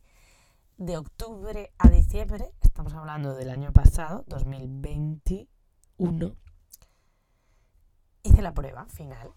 de 0.80 0.96
octubre 0.96 1.70
a 1.76 1.90
diciembre, 1.90 2.54
estamos 2.62 2.94
hablando 2.94 3.34
del 3.34 3.50
año 3.50 3.70
pasado, 3.70 4.24
2021, 4.28 6.34
hice 8.22 8.40
la 8.40 8.54
prueba 8.54 8.86
final 8.86 9.30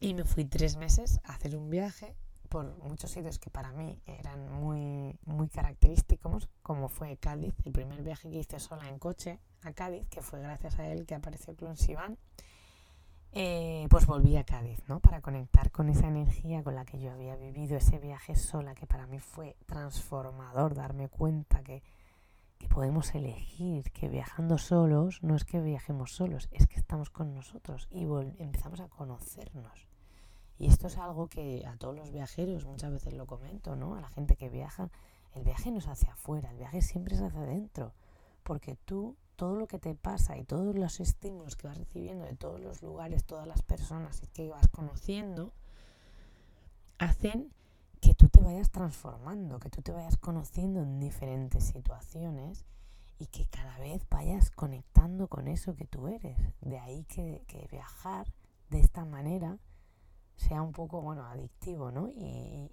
y 0.00 0.14
me 0.14 0.24
fui 0.24 0.46
tres 0.46 0.78
meses 0.78 1.20
a 1.24 1.34
hacer 1.34 1.54
un 1.54 1.68
viaje 1.68 2.16
por 2.48 2.82
muchos 2.82 3.10
sitios 3.10 3.38
que 3.38 3.50
para 3.50 3.72
mí 3.72 4.00
eran 4.06 4.50
muy, 4.50 5.18
muy 5.26 5.50
característicos, 5.50 6.48
como 6.62 6.88
fue 6.88 7.18
Cádiz, 7.18 7.52
el 7.66 7.72
primer 7.72 8.02
viaje 8.02 8.30
que 8.30 8.38
hice 8.38 8.58
sola 8.58 8.88
en 8.88 8.98
coche 8.98 9.38
a 9.60 9.74
Cádiz, 9.74 10.08
que 10.08 10.22
fue 10.22 10.40
gracias 10.40 10.78
a 10.78 10.88
él 10.88 11.04
que 11.04 11.14
apareció 11.14 11.54
Clon 11.54 11.76
Sivan 11.76 12.16
eh, 13.34 13.86
pues 13.88 14.04
volví 14.04 14.36
a 14.36 14.44
Cádiz, 14.44 14.86
¿no? 14.88 15.00
Para 15.00 15.22
conectar 15.22 15.70
con 15.70 15.88
esa 15.88 16.06
energía 16.06 16.62
con 16.62 16.74
la 16.74 16.84
que 16.84 17.00
yo 17.00 17.10
había 17.10 17.34
vivido 17.34 17.78
ese 17.78 17.98
viaje 17.98 18.34
sola, 18.36 18.74
que 18.74 18.86
para 18.86 19.06
mí 19.06 19.20
fue 19.20 19.56
transformador, 19.64 20.74
darme 20.74 21.08
cuenta 21.08 21.62
que, 21.62 21.82
podemos 22.68 23.14
elegir, 23.14 23.90
que 23.90 24.08
viajando 24.08 24.56
solos 24.56 25.22
no 25.22 25.34
es 25.34 25.44
que 25.44 25.60
viajemos 25.60 26.14
solos, 26.14 26.48
es 26.52 26.66
que 26.66 26.78
estamos 26.78 27.10
con 27.10 27.34
nosotros 27.34 27.88
y 27.90 28.04
empezamos 28.38 28.80
a 28.80 28.88
conocernos. 28.88 29.86
Y 30.58 30.68
esto 30.68 30.86
es 30.86 30.96
algo 30.96 31.26
que 31.26 31.66
a 31.66 31.76
todos 31.76 31.94
los 31.94 32.12
viajeros 32.12 32.64
muchas 32.64 32.92
veces 32.92 33.14
lo 33.14 33.26
comento, 33.26 33.76
¿no? 33.76 33.96
A 33.96 34.00
la 34.00 34.08
gente 34.08 34.36
que 34.36 34.48
viaja, 34.48 34.90
el 35.34 35.42
viaje 35.42 35.70
no 35.70 35.78
es 35.78 35.88
hacia 35.88 36.12
afuera, 36.12 36.50
el 36.50 36.58
viaje 36.58 36.80
siempre 36.82 37.16
es 37.16 37.20
hacia 37.20 37.40
adentro, 37.40 37.92
porque 38.42 38.76
tú 38.76 39.16
todo 39.42 39.56
lo 39.56 39.66
que 39.66 39.80
te 39.80 39.96
pasa 39.96 40.38
y 40.38 40.44
todos 40.44 40.76
los 40.76 41.00
estímulos 41.00 41.56
que 41.56 41.66
vas 41.66 41.76
recibiendo 41.76 42.24
de 42.24 42.36
todos 42.36 42.60
los 42.60 42.80
lugares, 42.80 43.24
todas 43.24 43.44
las 43.44 43.60
personas 43.60 44.22
que 44.32 44.48
vas 44.48 44.68
conociendo, 44.68 45.52
hacen 46.98 47.52
que 48.00 48.14
tú 48.14 48.28
te 48.28 48.40
vayas 48.40 48.70
transformando, 48.70 49.58
que 49.58 49.68
tú 49.68 49.82
te 49.82 49.90
vayas 49.90 50.16
conociendo 50.16 50.80
en 50.80 51.00
diferentes 51.00 51.64
situaciones 51.64 52.64
y 53.18 53.26
que 53.26 53.46
cada 53.46 53.80
vez 53.80 54.08
vayas 54.08 54.52
conectando 54.52 55.26
con 55.26 55.48
eso 55.48 55.74
que 55.74 55.86
tú 55.86 56.06
eres. 56.06 56.38
De 56.60 56.78
ahí 56.78 57.02
que, 57.06 57.42
viajar 57.68 58.32
de 58.70 58.78
esta 58.78 59.04
manera 59.04 59.58
sea 60.36 60.62
un 60.62 60.70
poco, 60.70 61.02
bueno, 61.02 61.26
adictivo, 61.26 61.90
¿no? 61.90 62.08
y, 62.10 62.70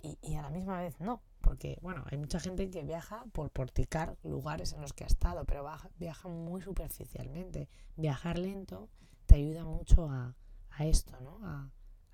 y 0.00 0.34
a 0.36 0.40
la 0.40 0.48
misma 0.48 0.80
vez 0.80 0.98
no, 1.00 1.20
porque, 1.44 1.78
bueno, 1.82 2.04
hay 2.10 2.16
mucha 2.16 2.40
gente 2.40 2.70
que 2.70 2.82
viaja 2.82 3.22
por 3.32 3.50
porticar 3.50 4.16
lugares 4.22 4.72
en 4.72 4.80
los 4.80 4.94
que 4.94 5.04
ha 5.04 5.06
estado, 5.06 5.44
pero 5.44 5.66
viaja 5.98 6.28
muy 6.28 6.62
superficialmente. 6.62 7.68
Viajar 7.96 8.38
lento 8.38 8.88
te 9.26 9.34
ayuda 9.34 9.62
mucho 9.64 10.08
a, 10.10 10.34
esto, 10.80 11.12
¿no? 11.20 11.38
A, 11.42 11.70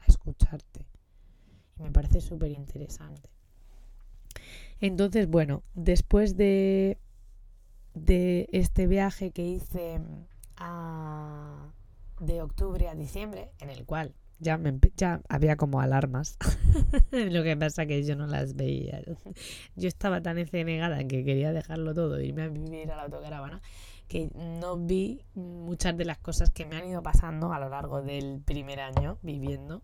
escucharte. 0.09 0.89
Y 1.79 1.83
me 1.85 1.93
parece 1.93 2.21
súper 2.21 2.51
interesante. 2.51 3.31
Entonces, 4.81 5.29
bueno, 5.29 5.63
después 5.75 6.37
de, 6.37 6.99
de 7.95 8.49
este 8.51 8.89
viaje 8.89 9.31
que 9.31 9.47
hice 9.47 10.01
de 12.19 12.43
octubre 12.43 12.89
a 12.89 12.97
diciembre, 12.97 13.53
en 13.61 13.71
el 13.71 13.87
cual 13.87 14.15
ya, 14.41 14.57
me, 14.59 14.79
ya 14.97 15.21
había 15.29 15.57
como 15.57 15.81
alarmas. 15.81 16.37
Lo 17.13 17.43
que 17.43 17.57
pasa 17.57 17.87
que 17.87 18.03
yo 18.03 18.17
no 18.17 18.27
las 18.27 18.57
veía. 18.57 19.03
Yo 19.77 19.89
estaba 19.89 20.21
tan 20.21 20.39
encenegada 20.39 21.01
en 21.01 21.09
que 21.09 21.25
quería 21.25 21.53
dejarlo 21.53 21.95
todo, 21.95 22.21
irme 22.21 22.43
a 22.43 22.49
vivir 22.49 22.91
a 22.91 22.97
la 22.97 23.03
autocaravana, 23.03 23.61
que 24.09 24.31
no 24.35 24.77
vi 24.77 25.23
muchas 25.35 25.97
de 25.97 26.05
las 26.05 26.19
cosas 26.19 26.51
que 26.51 26.67
me 26.67 26.77
han 26.77 26.89
ido 26.89 27.03
pasando 27.03 27.53
a 27.53 27.61
lo 27.61 27.69
largo 27.69 28.03
del 28.03 28.41
primer 28.41 28.81
año 28.81 29.19
viviendo. 29.23 29.83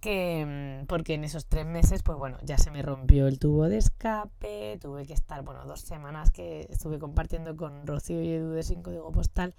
Que, 0.00 0.80
mm, 0.82 0.86
porque 0.86 1.14
en 1.14 1.24
esos 1.24 1.46
tres 1.46 1.66
meses, 1.66 2.02
pues 2.02 2.18
bueno, 2.18 2.38
ya 2.42 2.58
se 2.58 2.70
me 2.70 2.82
rompió 2.82 3.26
el 3.26 3.38
tubo 3.38 3.68
de 3.68 3.78
escape, 3.78 4.78
tuve 4.80 5.06
que 5.06 5.14
estar, 5.14 5.42
bueno, 5.42 5.64
dos 5.64 5.80
semanas 5.80 6.30
que 6.30 6.66
estuve 6.70 6.98
compartiendo 6.98 7.56
con 7.56 7.86
Rocío 7.86 8.22
y 8.22 8.30
Edu 8.30 8.50
de 8.50 8.62
Sin 8.62 8.82
Código 8.82 9.10
Postal 9.10 9.54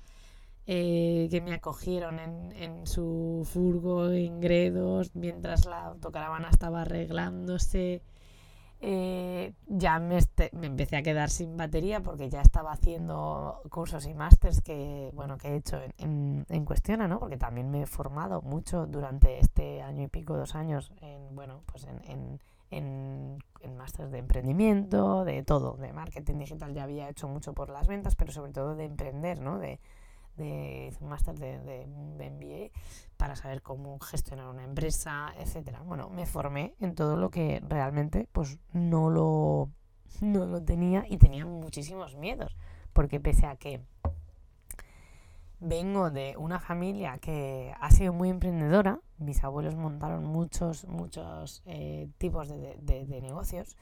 eh, 0.69 1.29
que 1.31 1.39
me 1.39 1.53
acogieron 1.53 2.19
en, 2.19 2.85
su 2.85 3.47
furgo 3.49 4.09
en 4.09 4.41
Gredos 4.41 5.15
mientras 5.15 5.65
la 5.65 5.85
autocaravana 5.85 6.49
estaba 6.49 6.81
arreglándose. 6.81 8.01
Eh, 8.81 9.53
ya 9.65 9.97
me, 9.99 10.19
me, 10.51 10.67
empecé 10.67 10.97
a 10.97 11.03
quedar 11.03 11.29
sin 11.29 11.55
batería 11.55 12.01
porque 12.01 12.29
ya 12.29 12.41
estaba 12.41 12.73
haciendo 12.73 13.61
cursos 13.71 14.05
y 14.07 14.13
másters 14.13 14.61
que, 14.61 15.09
bueno, 15.15 15.37
que 15.37 15.47
he 15.47 15.55
hecho 15.55 15.79
en, 15.97 16.45
en, 16.49 16.65
Cuestiona, 16.65 17.07
¿no? 17.07 17.19
Porque 17.19 17.37
también 17.37 17.71
me 17.71 17.83
he 17.83 17.85
formado 17.87 18.41
mucho 18.41 18.85
durante 18.85 19.39
este 19.39 19.81
año 19.81 20.03
y 20.03 20.07
pico, 20.07 20.35
dos 20.35 20.53
años, 20.53 20.91
en, 21.01 21.33
bueno, 21.33 21.61
pues 21.65 21.85
en, 21.85 22.39
en, 22.69 23.39
en, 23.61 23.77
másters 23.77 24.11
de 24.11 24.19
emprendimiento, 24.19 25.23
de 25.23 25.43
todo, 25.43 25.77
de 25.77 25.93
marketing 25.93 26.39
digital 26.39 26.73
ya 26.73 26.83
había 26.83 27.09
hecho 27.09 27.27
mucho 27.27 27.53
por 27.53 27.69
las 27.69 27.87
ventas, 27.87 28.15
pero 28.15 28.31
sobre 28.31 28.51
todo 28.51 28.75
de 28.75 28.85
emprender, 28.85 29.39
¿no? 29.39 29.59
De, 29.59 29.79
de 30.37 30.93
un 31.01 31.09
máster 31.09 31.37
de, 31.37 31.59
de, 31.59 31.85
MBA 32.29 32.71
para 33.17 33.35
saber 33.35 33.61
cómo 33.61 33.99
gestionar 33.99 34.47
una 34.47 34.63
empresa, 34.63 35.33
etcétera. 35.37 35.81
Bueno, 35.81 36.09
me 36.09 36.25
formé 36.25 36.75
en 36.79 36.95
todo 36.95 37.17
lo 37.17 37.29
que 37.29 37.61
realmente 37.67 38.27
pues 38.31 38.59
no 38.71 39.09
lo, 39.09 39.69
no 40.21 40.45
lo 40.45 40.63
tenía 40.63 41.05
y 41.07 41.17
tenía 41.17 41.45
muchísimos 41.45 42.15
miedos, 42.15 42.55
porque 42.93 43.19
pese 43.19 43.47
a 43.47 43.55
que 43.55 43.81
vengo 45.59 46.11
de 46.11 46.35
una 46.37 46.59
familia 46.59 47.17
que 47.17 47.73
ha 47.79 47.91
sido 47.91 48.13
muy 48.13 48.29
emprendedora, 48.29 48.99
mis 49.17 49.43
abuelos 49.43 49.75
montaron 49.75 50.23
muchos, 50.23 50.85
muchos 50.85 51.63
eh, 51.65 52.09
tipos 52.17 52.47
de, 52.49 52.77
de 52.79 53.21
negocios, 53.21 53.75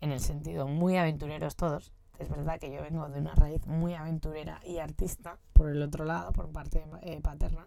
en 0.00 0.10
el 0.12 0.20
sentido 0.20 0.66
muy 0.66 0.96
aventureros 0.96 1.56
todos, 1.56 1.92
es 2.20 2.28
verdad 2.28 2.60
que 2.60 2.70
yo 2.70 2.82
vengo 2.82 3.08
de 3.08 3.18
una 3.18 3.34
raíz 3.34 3.66
muy 3.66 3.94
aventurera 3.94 4.60
y 4.64 4.78
artista, 4.78 5.38
por 5.52 5.70
el 5.70 5.82
otro 5.82 6.04
lado, 6.04 6.32
por 6.32 6.50
parte 6.50 6.84
eh, 7.02 7.20
paterna. 7.20 7.66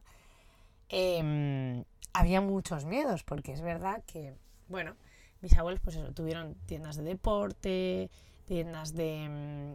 Em, 0.89 1.83
había 2.13 2.39
muchos 2.39 2.85
miedos, 2.85 3.23
porque 3.23 3.53
es 3.53 3.61
verdad 3.61 4.03
que, 4.05 4.35
bueno, 4.67 4.95
mis 5.41 5.57
abuelos 5.57 5.81
pues 5.83 5.95
eso, 5.95 6.13
tuvieron 6.13 6.55
tiendas 6.67 6.97
de 6.97 7.03
deporte, 7.03 8.11
tiendas 8.45 8.93
de 8.93 9.27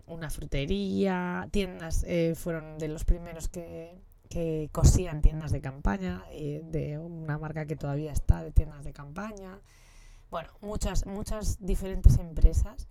mm, 0.07 0.13
una 0.13 0.31
frutería, 0.31 1.49
tiendas, 1.51 2.05
eh, 2.07 2.35
fueron 2.37 2.79
de 2.79 2.89
los 2.89 3.05
primeros 3.05 3.49
que, 3.49 4.01
que 4.31 4.69
cosían 4.71 5.23
tiendas 5.23 5.51
de 5.51 5.61
campaña, 5.61 6.25
eh, 6.31 6.63
de 6.65 6.99
una 6.99 7.37
marca 7.39 7.67
que 7.67 7.75
todavía 7.75 8.13
está 8.13 8.43
de 8.43 8.53
tiendas 8.53 8.85
de 8.85 8.93
campaña. 8.93 9.59
Bueno, 10.31 10.51
muchas, 10.61 11.07
muchas 11.07 11.59
diferentes 11.65 12.19
empresas 12.19 12.87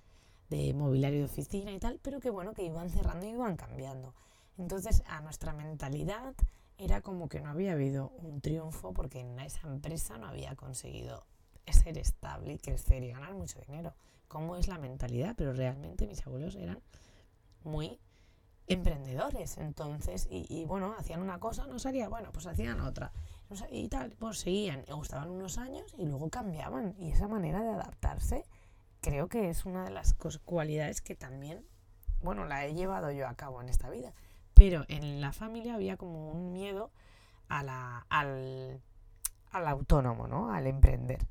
de 0.49 0.73
mobiliario 0.73 1.19
de 1.19 1.25
oficina 1.25 1.71
y 1.71 1.79
tal, 1.79 1.99
pero 2.01 2.19
que 2.19 2.29
bueno, 2.29 2.53
que 2.53 2.63
iban 2.63 2.89
cerrando 2.89 3.25
y 3.25 3.29
iban 3.29 3.57
cambiando. 3.57 4.13
Entonces 4.57 5.03
a 5.07 5.21
nuestra 5.21 5.53
mentalidad 5.53 6.33
era 6.77 7.01
como 7.01 7.27
que 7.27 7.41
no 7.41 7.49
había 7.49 7.73
habido 7.73 8.09
un 8.19 8.41
triunfo 8.41 8.93
porque 8.93 9.19
en 9.19 9.39
esa 9.39 9.67
empresa 9.67 10.17
no 10.17 10.27
había 10.27 10.55
conseguido 10.55 11.25
ser 11.71 11.97
estable 11.97 12.53
y 12.53 12.59
crecer 12.59 13.03
y 13.03 13.11
ganar 13.11 13.33
mucho 13.33 13.59
dinero. 13.67 13.93
¿Cómo 14.27 14.55
es 14.55 14.67
la 14.67 14.77
mentalidad? 14.77 15.35
Pero 15.37 15.53
realmente 15.53 16.07
mis 16.07 16.25
abuelos 16.25 16.55
eran 16.55 16.81
muy 17.63 17.99
emprendedores, 18.67 19.57
entonces, 19.57 20.27
y, 20.29 20.65
bueno, 20.65 20.93
hacían 20.97 21.21
una 21.21 21.39
cosa, 21.39 21.65
no 21.67 21.79
salía, 21.79 22.09
bueno, 22.09 22.31
pues 22.33 22.47
hacían 22.47 22.81
otra, 22.81 23.13
y 23.71 23.87
tal, 23.87 24.11
pues 24.11 24.39
seguían, 24.39 24.83
gustaban 24.89 25.29
unos 25.29 25.57
años 25.57 25.95
y 25.97 26.05
luego 26.05 26.29
cambiaban, 26.29 26.93
y 26.99 27.11
esa 27.11 27.29
manera 27.29 27.61
de 27.61 27.69
adaptarse 27.69 28.43
creo 29.07 29.29
que 29.29 29.49
es 29.49 29.65
una 29.65 29.85
de 29.85 29.91
las 29.91 30.15
cualidades 30.43 30.99
que 31.01 31.15
también, 31.15 31.65
bueno, 32.21 32.43
la 32.43 32.65
he 32.65 32.73
llevado 32.73 33.09
yo 33.11 33.25
a 33.25 33.35
cabo 33.35 33.61
en 33.61 33.69
esta 33.69 33.89
vida. 33.89 34.13
Pero 34.53 34.83
en 34.89 35.21
la 35.21 35.31
familia 35.31 35.75
había 35.75 35.95
como 35.95 36.29
un 36.29 36.51
miedo 36.51 36.91
a 37.47 38.03
al, 38.09 38.81
al 39.51 39.67
autónomo, 39.67 40.27
¿no? 40.27 40.51
Al 40.51 40.67
emprender. 40.67 41.25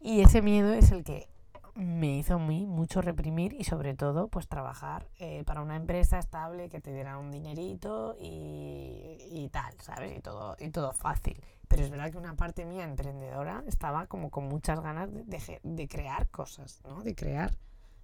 Y 0.00 0.20
ese 0.20 0.42
miedo 0.42 0.72
es 0.74 0.92
el 0.92 1.02
que 1.02 1.28
me 1.74 2.18
hizo 2.18 2.34
a 2.34 2.38
mí 2.38 2.66
mucho 2.66 3.02
reprimir 3.02 3.52
y 3.52 3.64
sobre 3.64 3.94
todo 3.94 4.28
pues 4.28 4.46
trabajar 4.46 5.08
eh, 5.18 5.42
para 5.44 5.62
una 5.62 5.74
empresa 5.74 6.20
estable 6.20 6.68
que 6.68 6.80
te 6.80 6.92
diera 6.92 7.18
un 7.18 7.32
dinerito 7.32 8.16
y, 8.20 9.18
y, 9.28 9.48
tal, 9.50 9.74
¿sabes? 9.80 10.16
Y 10.16 10.20
todo, 10.20 10.56
y 10.60 10.70
todo 10.70 10.92
fácil. 10.92 11.42
Pero 11.68 11.82
es 11.82 11.90
verdad 11.90 12.10
que 12.10 12.18
una 12.18 12.36
parte 12.36 12.64
mía 12.64 12.84
emprendedora 12.84 13.64
estaba 13.66 14.06
como 14.06 14.30
con 14.30 14.46
muchas 14.46 14.80
ganas 14.80 15.10
de, 15.12 15.88
crear 15.88 16.28
cosas, 16.28 16.80
¿no? 16.84 17.02
De 17.02 17.14
crear 17.14 17.56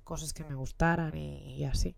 cosas 0.05 0.33
que 0.33 0.44
me 0.44 0.55
gustaran 0.55 1.16
y, 1.16 1.64
así. 1.64 1.96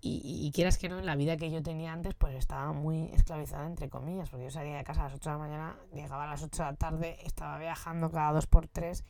y, 0.00 0.50
quieras 0.52 0.76
que 0.78 0.88
no, 0.88 0.98
en 0.98 1.06
la 1.06 1.14
vida 1.14 1.36
que 1.36 1.50
yo 1.50 1.62
tenía 1.62 1.92
antes, 1.92 2.14
pues 2.14 2.34
estaba 2.34 2.72
muy 2.72 3.10
esclavizada, 3.12 3.66
entre 3.66 3.88
comillas, 3.88 4.28
porque 4.28 4.44
yo 4.44 4.50
salía 4.50 4.76
de 4.76 4.84
casa 4.84 5.02
a 5.02 5.04
las 5.04 5.14
8 5.14 5.30
de 5.30 5.34
la 5.34 5.38
mañana, 5.38 5.76
llegaba 5.94 6.24
a 6.24 6.30
las 6.30 6.42
8 6.42 6.64
de 6.64 6.70
la 6.70 6.76
tarde, 6.76 7.16
estaba 7.24 7.58
viajando 7.58 8.10
cada 8.10 8.32
dos 8.32 8.46
por 8.46 8.66
tres 8.66 9.04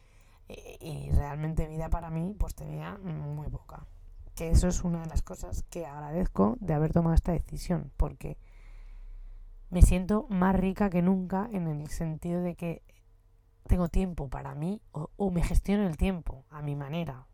y, 0.49 1.11
realmente 1.11 1.67
vida 1.67 1.89
para 1.89 2.11
mí, 2.11 2.35
pues 2.39 2.55
tenía 2.55 2.99
muy 2.99 3.49
poca. 3.49 3.87
Que 4.35 4.51
eso 4.51 4.69
es 4.69 4.85
una 4.85 5.01
de 5.01 5.07
las 5.07 5.23
cosas 5.23 5.65
que 5.71 5.87
agradezco 5.87 6.57
de 6.61 6.75
haber 6.75 6.93
tomado 6.93 7.15
esta 7.15 7.33
decisión, 7.33 7.91
porque 7.97 8.37
me 9.71 9.83
siento 9.83 10.27
más 10.29 10.55
rica 10.55 10.91
que 10.91 11.03
nunca 11.03 11.49
en 11.53 11.67
el 11.67 11.89
sentido 11.89 12.43
de 12.43 12.55
que 12.55 12.83
tengo 13.67 13.89
tiempo 13.89 14.29
para 14.29 14.55
mí 14.55 14.81
o, 14.93 15.11
o 15.17 15.31
me 15.31 15.43
gestiono 15.43 15.87
el 15.87 15.97
tiempo 15.97 16.45
a 16.51 16.63
mi 16.63 16.77
manera. 16.77 17.27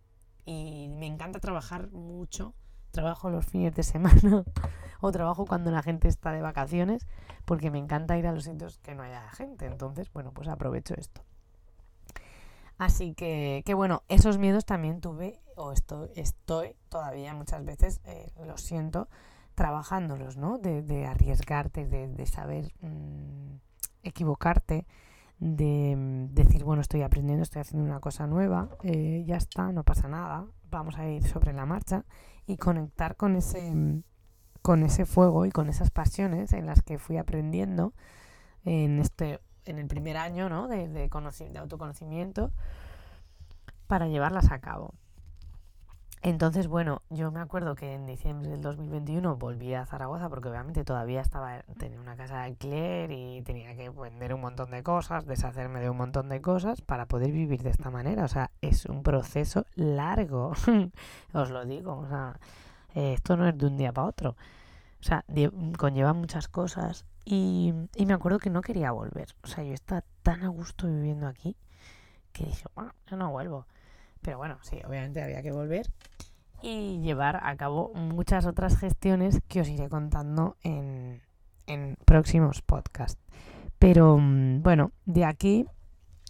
Y 0.44 0.88
me 0.88 1.06
encanta 1.06 1.38
trabajar 1.38 1.90
mucho 1.90 2.54
trabajo 2.92 3.30
los 3.30 3.44
fines 3.44 3.74
de 3.74 3.82
semana 3.82 4.44
o 5.00 5.10
trabajo 5.10 5.46
cuando 5.46 5.72
la 5.72 5.82
gente 5.82 6.06
está 6.06 6.30
de 6.30 6.42
vacaciones 6.42 7.08
porque 7.44 7.70
me 7.70 7.78
encanta 7.78 8.16
ir 8.16 8.26
a 8.26 8.32
los 8.32 8.44
sitios 8.44 8.78
que 8.78 8.94
no 8.94 9.02
haya 9.02 9.28
gente. 9.30 9.66
Entonces, 9.66 10.12
bueno, 10.12 10.32
pues 10.32 10.46
aprovecho 10.46 10.94
esto. 10.96 11.22
Así 12.78 13.14
que, 13.14 13.62
que 13.64 13.74
bueno, 13.74 14.02
esos 14.08 14.38
miedos 14.38 14.64
también 14.64 15.00
tuve 15.00 15.40
o 15.56 15.72
estoy, 15.72 16.08
estoy 16.14 16.76
todavía 16.88 17.34
muchas 17.34 17.64
veces, 17.64 18.00
eh, 18.04 18.32
lo 18.44 18.56
siento, 18.56 19.08
trabajándolos, 19.62 20.36
¿no? 20.36 20.58
De, 20.58 21.06
arriesgarte, 21.06 21.86
de, 21.86 22.26
saber 22.26 22.72
mm, 22.80 23.58
equivocarte, 24.02 24.88
de 25.38 25.94
mm, 25.96 26.34
decir, 26.34 26.64
bueno, 26.64 26.82
estoy 26.82 27.02
aprendiendo, 27.02 27.44
estoy 27.44 27.60
haciendo 27.60 27.88
una 27.88 28.00
cosa 28.00 28.26
nueva, 28.26 28.70
eh, 28.82 29.22
ya 29.24 29.36
está, 29.36 29.70
no 29.70 29.84
pasa 29.84 30.08
nada, 30.08 30.46
vamos 30.68 30.98
a 30.98 31.08
ir 31.08 31.22
sobre 31.22 31.52
la 31.52 31.64
marcha 31.64 32.04
y 32.44 32.56
conectar 32.56 33.14
con 33.14 33.36
ese, 33.36 34.02
con 34.62 34.82
ese 34.82 35.06
fuego 35.06 35.46
y 35.46 35.52
con 35.52 35.68
esas 35.68 35.92
pasiones 35.92 36.52
en 36.54 36.66
las 36.66 36.82
que 36.82 36.98
fui 36.98 37.16
aprendiendo 37.16 37.94
en 38.64 38.98
este 38.98 39.38
en 39.64 39.78
el 39.78 39.86
primer 39.86 40.16
año 40.16 40.48
¿no? 40.48 40.66
de, 40.66 40.88
de, 40.88 41.08
de 41.08 41.58
autoconocimiento 41.60 42.50
para 43.86 44.08
llevarlas 44.08 44.50
a 44.50 44.58
cabo. 44.58 44.94
Entonces, 46.24 46.68
bueno, 46.68 47.02
yo 47.10 47.32
me 47.32 47.40
acuerdo 47.40 47.74
que 47.74 47.94
en 47.94 48.06
diciembre 48.06 48.48
del 48.48 48.60
2021 48.60 49.36
volví 49.36 49.74
a 49.74 49.84
Zaragoza 49.86 50.28
porque 50.28 50.48
obviamente 50.48 50.84
todavía 50.84 51.20
estaba 51.20 51.62
tenía 51.78 52.00
una 52.00 52.14
casa 52.14 52.36
de 52.36 52.42
alquiler 52.44 53.10
y 53.10 53.42
tenía 53.42 53.74
que 53.74 53.90
vender 53.90 54.32
un 54.32 54.40
montón 54.40 54.70
de 54.70 54.84
cosas, 54.84 55.26
deshacerme 55.26 55.80
de 55.80 55.90
un 55.90 55.96
montón 55.96 56.28
de 56.28 56.40
cosas 56.40 56.80
para 56.80 57.06
poder 57.06 57.32
vivir 57.32 57.64
de 57.64 57.70
esta 57.70 57.90
manera. 57.90 58.24
O 58.24 58.28
sea, 58.28 58.52
es 58.60 58.86
un 58.86 59.02
proceso 59.02 59.66
largo, 59.74 60.52
os 61.32 61.50
lo 61.50 61.64
digo. 61.64 61.98
O 61.98 62.08
sea, 62.08 62.38
esto 62.94 63.36
no 63.36 63.48
es 63.48 63.58
de 63.58 63.66
un 63.66 63.76
día 63.76 63.92
para 63.92 64.06
otro. 64.06 64.30
O 65.00 65.02
sea, 65.02 65.24
conlleva 65.76 66.12
muchas 66.12 66.46
cosas 66.46 67.04
y, 67.24 67.74
y 67.96 68.06
me 68.06 68.14
acuerdo 68.14 68.38
que 68.38 68.50
no 68.50 68.62
quería 68.62 68.92
volver. 68.92 69.34
O 69.42 69.48
sea, 69.48 69.64
yo 69.64 69.74
estaba 69.74 70.04
tan 70.22 70.44
a 70.44 70.48
gusto 70.48 70.86
viviendo 70.86 71.26
aquí 71.26 71.56
que 72.32 72.44
dije, 72.44 72.66
bueno, 72.76 72.94
yo 73.08 73.16
no 73.16 73.30
vuelvo. 73.32 73.66
Pero 74.22 74.38
bueno, 74.38 74.58
sí, 74.62 74.78
obviamente 74.86 75.22
había 75.22 75.42
que 75.42 75.52
volver 75.52 75.90
y 76.62 77.00
llevar 77.00 77.40
a 77.42 77.56
cabo 77.56 77.92
muchas 77.94 78.46
otras 78.46 78.78
gestiones 78.78 79.40
que 79.48 79.60
os 79.60 79.68
iré 79.68 79.88
contando 79.88 80.56
en, 80.62 81.20
próximos 82.04 82.62
podcasts. 82.62 83.20
Pero 83.78 84.18
mm, 84.18 84.62
bueno, 84.62 84.92
de 85.06 85.24
aquí 85.24 85.66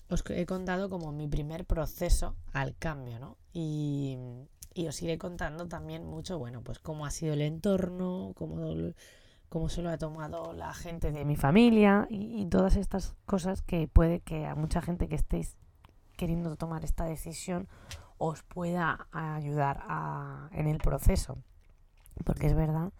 os 0.09 0.25
he 0.31 0.47
contado 0.47 0.89
como 0.89 1.13
mi 1.13 1.27
primer 1.27 1.65
proceso 1.65 2.37
al 2.53 2.77
cambio, 2.77 3.19
¿no? 3.19 3.37
Y, 3.53 4.19
os 4.89 5.03
iré 5.03 5.19
contando 5.19 5.69
también 5.69 6.07
mucho, 6.07 6.39
bueno, 6.39 6.63
pues 6.63 6.79
cómo 6.79 7.05
ha 7.05 7.11
sido 7.11 7.35
el 7.35 7.43
entorno, 7.43 8.33
cómo, 8.37 8.75
cómo 9.49 9.69
se 9.69 9.83
lo 9.83 9.91
ha 9.91 9.99
tomado 9.99 10.55
la 10.55 10.73
gente 10.73 11.13
de 11.13 11.27
mi 11.27 11.37
familia 11.37 12.07
y, 12.09 12.41
y, 12.41 12.47
todas 12.47 12.77
estas 12.77 13.15
cosas 13.27 13.61
que 13.61 13.89
puede 13.89 14.21
que 14.21 14.47
a 14.47 14.55
mucha 14.55 14.81
gente 14.81 15.09
que 15.09 15.17
estéis 15.17 15.57
queriendo 16.23 16.55
tomar 16.55 16.85
esta 16.85 17.05
decisión 17.05 17.67
os 18.17 18.45
pueda 18.45 19.09
ayudar 19.11 19.83
en 20.53 20.69
el 20.69 20.79
proceso. 20.79 21.43
Porque 22.25 22.47
es 22.47 22.55
verdad 22.55 22.93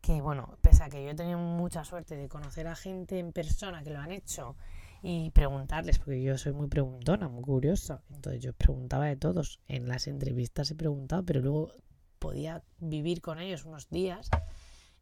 que, 0.00 0.20
bueno, 0.20 0.56
pese 0.60 0.84
a 0.84 0.88
que 0.88 1.02
yo 1.02 1.10
he 1.10 1.14
tenido 1.16 1.38
mucha 1.38 1.84
suerte 1.84 2.14
de 2.14 2.28
conocer 2.28 2.68
a 2.68 2.76
gente 2.76 3.18
en 3.18 3.32
persona 3.32 3.82
que 3.82 3.90
lo 3.90 3.98
han 3.98 4.12
hecho 4.12 4.54
y 5.02 5.30
preguntarles, 5.30 5.98
porque 5.98 6.22
yo 6.22 6.38
soy 6.38 6.52
muy 6.52 6.68
preguntona, 6.68 7.28
muy 7.28 7.42
curiosa, 7.42 8.00
entonces 8.14 8.40
yo 8.40 8.52
preguntaba 8.52 9.06
de 9.06 9.16
todos, 9.16 9.58
en 9.66 9.88
las 9.88 10.06
entrevistas 10.06 10.70
he 10.70 10.76
preguntado, 10.76 11.24
pero 11.24 11.40
luego 11.40 11.72
podía 12.20 12.62
vivir 12.78 13.22
con 13.22 13.40
ellos 13.40 13.64
unos 13.64 13.88
días 13.88 14.30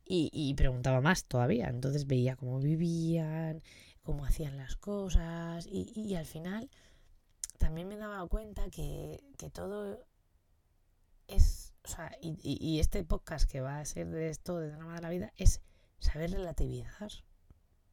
y, 0.06 0.54
preguntaba 0.54 1.02
más 1.02 1.26
todavía, 1.26 1.68
entonces 1.68 2.06
veía 2.06 2.36
cómo 2.36 2.58
vivían, 2.58 3.62
cómo 4.02 4.24
hacían 4.24 4.56
las 4.56 4.76
cosas 4.76 5.68
y 5.70 6.14
al 6.14 6.24
final 6.24 6.70
también 7.60 7.88
me 7.88 7.96
dado 7.98 8.26
cuenta 8.28 8.70
que, 8.70 9.22
todo 9.52 10.02
es, 11.28 11.74
o 11.84 11.88
sea, 11.88 12.10
y, 12.22 12.80
este 12.80 13.04
podcast 13.04 13.48
que 13.48 13.60
va 13.60 13.78
a 13.78 13.84
ser 13.84 14.08
de 14.08 14.30
esto, 14.30 14.58
de 14.58 14.70
drama 14.70 14.94
de 14.94 15.02
la 15.02 15.10
vida, 15.10 15.32
es 15.36 15.60
saber 15.98 16.30
relativizar. 16.32 17.10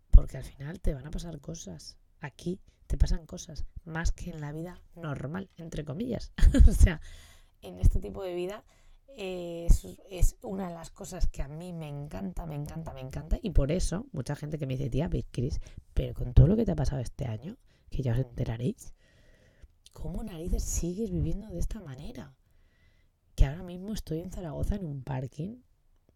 Porque 0.10 0.38
al 0.38 0.46
final 0.46 0.80
te 0.80 0.94
van 0.94 1.06
a 1.06 1.12
pasar 1.12 1.40
cosas. 1.42 1.98
Aquí 2.22 2.62
te 2.88 2.98
pasan 2.98 3.26
cosas 3.26 3.66
más 3.84 4.14
que 4.14 4.32
en 4.32 4.40
la 4.40 4.54
vida 4.54 4.82
normal, 4.96 5.52
entre 5.58 5.84
comillas. 5.84 6.32
o 6.68 6.72
sea, 6.72 7.02
en 7.62 7.78
este 7.78 8.00
tipo 8.00 8.24
de 8.24 8.36
vida 8.36 8.64
es, 9.18 9.86
es, 10.10 10.38
una 10.42 10.70
de 10.70 10.76
las 10.76 10.92
cosas 10.92 11.28
que 11.28 11.42
a 11.42 11.50
mí 11.50 11.74
me 11.74 11.90
encanta, 11.90 12.46
me 12.46 12.56
encanta, 12.56 12.94
me 12.94 13.02
encanta. 13.02 13.38
Y 13.42 13.50
por 13.50 13.74
eso, 13.74 14.08
mucha 14.14 14.38
gente 14.38 14.58
que 14.58 14.66
me 14.66 14.78
dice, 14.78 14.90
tía, 14.90 15.10
Chris, 15.30 15.60
pero 15.94 16.14
con 16.14 16.34
todo 16.34 16.48
lo 16.48 16.56
que 16.56 16.64
te 16.64 16.72
ha 16.72 16.76
pasado 16.76 17.02
este 17.02 17.26
año, 17.26 17.58
que 17.90 18.02
ya 18.02 18.14
os 18.14 18.20
enteraréis, 18.20 18.94
¿cómo 19.98 20.24
narices 20.24 20.64
sigues 20.64 21.10
viviendo 21.10 21.48
de 21.48 21.58
esta 21.58 21.80
manera? 21.80 22.36
Que 23.36 23.46
ahora 23.46 23.64
mismo 23.64 23.94
estoy 23.94 24.20
en 24.20 24.32
Zaragoza 24.32 24.76
en 24.76 24.86
un 24.86 25.02
parking, 25.02 25.64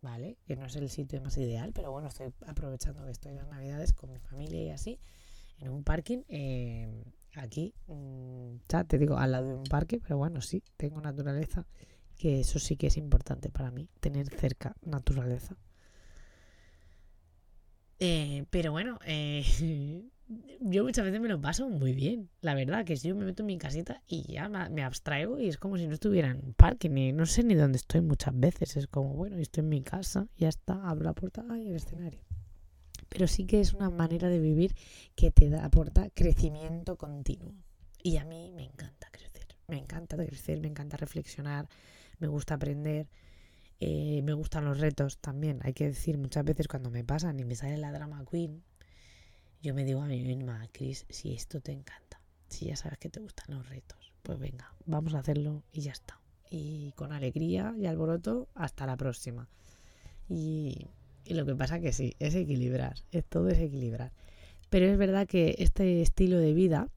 ¿vale? 0.01 0.37
Que 0.45 0.55
no 0.55 0.67
es 0.67 0.75
el 0.75 0.87
sitio 0.87 1.19
más 1.19 1.35
ideal, 1.37 1.71
pero 1.73 1.91
bueno, 1.91 2.07
estoy 2.07 2.31
aprovechando 2.45 3.03
que 3.05 3.11
estoy 3.11 3.31
en 3.31 3.37
las 3.37 3.47
navidades 3.47 3.93
con 3.93 4.11
mi 4.11 4.19
familia 4.19 4.61
y 4.61 4.69
así, 4.69 4.99
en 5.57 5.69
un 5.69 5.83
parking, 5.83 6.19
eh, 6.27 7.03
aquí, 7.35 7.73
mm, 7.87 8.57
ya 8.69 8.83
te 8.83 8.99
digo, 8.99 9.17
al 9.17 9.31
lado 9.31 9.47
de 9.47 9.55
un 9.55 9.63
parque, 9.63 9.99
pero 9.99 10.15
bueno, 10.15 10.41
sí, 10.41 10.61
tengo 10.77 11.01
naturaleza, 11.01 11.65
que 12.17 12.41
eso 12.41 12.59
sí 12.59 12.77
que 12.77 12.85
es 12.85 12.97
importante 12.97 13.49
para 13.49 13.71
mí, 13.71 13.89
tener 13.99 14.29
cerca 14.29 14.75
naturaleza. 14.83 15.57
Eh, 17.97 18.45
pero 18.51 18.71
bueno, 18.71 18.99
eh, 19.05 19.43
yo 20.59 20.83
muchas 20.83 21.05
veces 21.05 21.19
me 21.19 21.27
lo 21.27 21.41
paso 21.41 21.67
muy 21.69 21.93
bien, 21.93 22.29
la 22.41 22.53
verdad, 22.53 22.85
que 22.85 22.95
si 22.97 23.07
yo 23.07 23.15
me 23.15 23.25
meto 23.25 23.43
en 23.43 23.47
mi 23.47 23.57
casita 23.57 24.01
y 24.07 24.31
ya 24.31 24.49
me 24.49 24.83
abstraigo 24.83 25.39
y 25.39 25.47
es 25.47 25.57
como 25.57 25.77
si 25.77 25.87
no 25.87 25.93
estuviera 25.93 26.29
en 26.29 26.37
un 26.37 26.53
parque, 26.53 26.89
ni 26.89 27.11
no 27.11 27.25
sé 27.25 27.43
ni 27.43 27.55
dónde 27.55 27.77
estoy 27.77 28.01
muchas 28.01 28.39
veces, 28.39 28.77
es 28.77 28.87
como, 28.87 29.13
bueno, 29.13 29.37
estoy 29.37 29.61
en 29.61 29.69
mi 29.69 29.81
casa, 29.81 30.27
ya 30.37 30.49
está, 30.49 30.87
abro 30.87 31.05
la 31.05 31.13
puerta, 31.13 31.43
y 31.57 31.69
el 31.69 31.75
escenario. 31.75 32.21
Pero 33.09 33.27
sí 33.27 33.45
que 33.45 33.59
es 33.59 33.73
una 33.73 33.89
manera 33.89 34.29
de 34.29 34.39
vivir 34.39 34.73
que 35.15 35.31
te 35.31 35.49
da, 35.49 35.65
aporta 35.65 36.09
crecimiento 36.11 36.95
continuo. 36.95 37.53
Y 38.01 38.17
a 38.17 38.25
mí 38.25 38.51
me 38.55 38.63
encanta 38.63 39.09
crecer, 39.11 39.47
me 39.67 39.77
encanta 39.77 40.15
crecer, 40.15 40.59
me 40.61 40.67
encanta 40.67 40.97
reflexionar, 40.97 41.67
me 42.19 42.27
gusta 42.27 42.55
aprender. 42.55 43.09
Eh, 43.83 44.21
me 44.21 44.33
gustan 44.33 44.65
los 44.65 44.79
retos 44.79 45.17
también, 45.17 45.59
hay 45.63 45.73
que 45.73 45.85
decir 45.87 46.19
muchas 46.19 46.45
veces 46.45 46.67
cuando 46.67 46.91
me 46.91 47.03
pasan 47.03 47.39
y 47.39 47.45
me 47.45 47.55
sale 47.55 47.77
la 47.77 47.91
drama 47.91 48.23
queen, 48.29 48.63
yo 49.61 49.73
me 49.73 49.85
digo 49.85 50.01
a 50.01 50.07
mí 50.07 50.21
misma, 50.23 50.67
Cris, 50.71 51.05
si 51.09 51.33
esto 51.33 51.61
te 51.61 51.71
encanta, 51.71 52.19
si 52.47 52.65
ya 52.65 52.75
sabes 52.75 52.97
que 52.97 53.09
te 53.09 53.19
gustan 53.19 53.55
los 53.55 53.69
retos, 53.69 54.11
pues 54.23 54.39
venga, 54.39 54.73
vamos 54.85 55.13
a 55.13 55.19
hacerlo 55.19 55.63
y 55.71 55.81
ya 55.81 55.91
está. 55.91 56.19
Y 56.49 56.91
con 56.93 57.13
alegría 57.13 57.73
y 57.77 57.85
alboroto, 57.85 58.49
hasta 58.55 58.85
la 58.85 58.97
próxima. 58.97 59.47
Y, 60.27 60.87
lo 61.27 61.45
que 61.45 61.55
pasa 61.55 61.79
que 61.79 61.93
sí, 61.93 62.15
es 62.19 62.35
equilibrar, 62.35 62.95
es 63.11 63.23
todo 63.23 63.49
es 63.49 63.59
equilibrar. 63.59 64.11
Pero 64.69 64.87
es 64.87 64.97
verdad 64.97 65.27
que 65.27 65.55
este 65.59 66.01
estilo 66.01 66.39
de 66.39 66.53
vida 66.53 66.89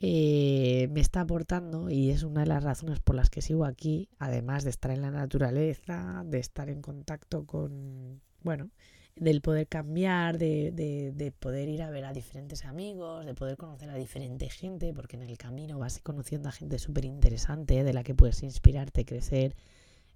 eh, 0.00 0.88
me 0.90 1.00
está 1.00 1.20
aportando 1.20 1.90
y 1.90 2.10
es 2.10 2.22
una 2.22 2.40
de 2.40 2.46
las 2.46 2.64
razones 2.64 3.00
por 3.00 3.14
las 3.14 3.30
que 3.30 3.42
sigo 3.42 3.64
aquí, 3.64 4.08
además 4.18 4.64
de 4.64 4.70
estar 4.70 4.90
en 4.90 5.02
la 5.02 5.10
naturaleza, 5.10 6.24
de 6.26 6.38
estar 6.38 6.68
en 6.70 6.80
contacto 6.80 7.44
con, 7.44 8.20
bueno, 8.42 8.70
del 9.16 9.40
poder 9.40 9.68
cambiar, 9.68 10.38
de, 10.38 10.72
de, 11.14 11.32
poder 11.32 11.68
ir 11.68 11.82
a 11.82 11.90
ver 11.90 12.04
a 12.04 12.12
diferentes 12.12 12.64
amigos, 12.64 13.24
de 13.24 13.34
poder 13.34 13.56
conocer 13.56 13.88
a 13.90 13.94
diferente 13.94 14.48
gente, 14.48 14.92
porque 14.92 15.16
en 15.16 15.22
el 15.22 15.38
camino 15.38 15.78
vas 15.78 16.00
conociendo 16.00 16.48
a 16.48 16.52
gente 16.52 16.78
súper 16.78 17.04
interesante 17.04 17.84
de 17.84 17.92
la 17.92 18.02
que 18.02 18.14
puedes 18.14 18.42
inspirarte, 18.42 19.04
crecer, 19.04 19.54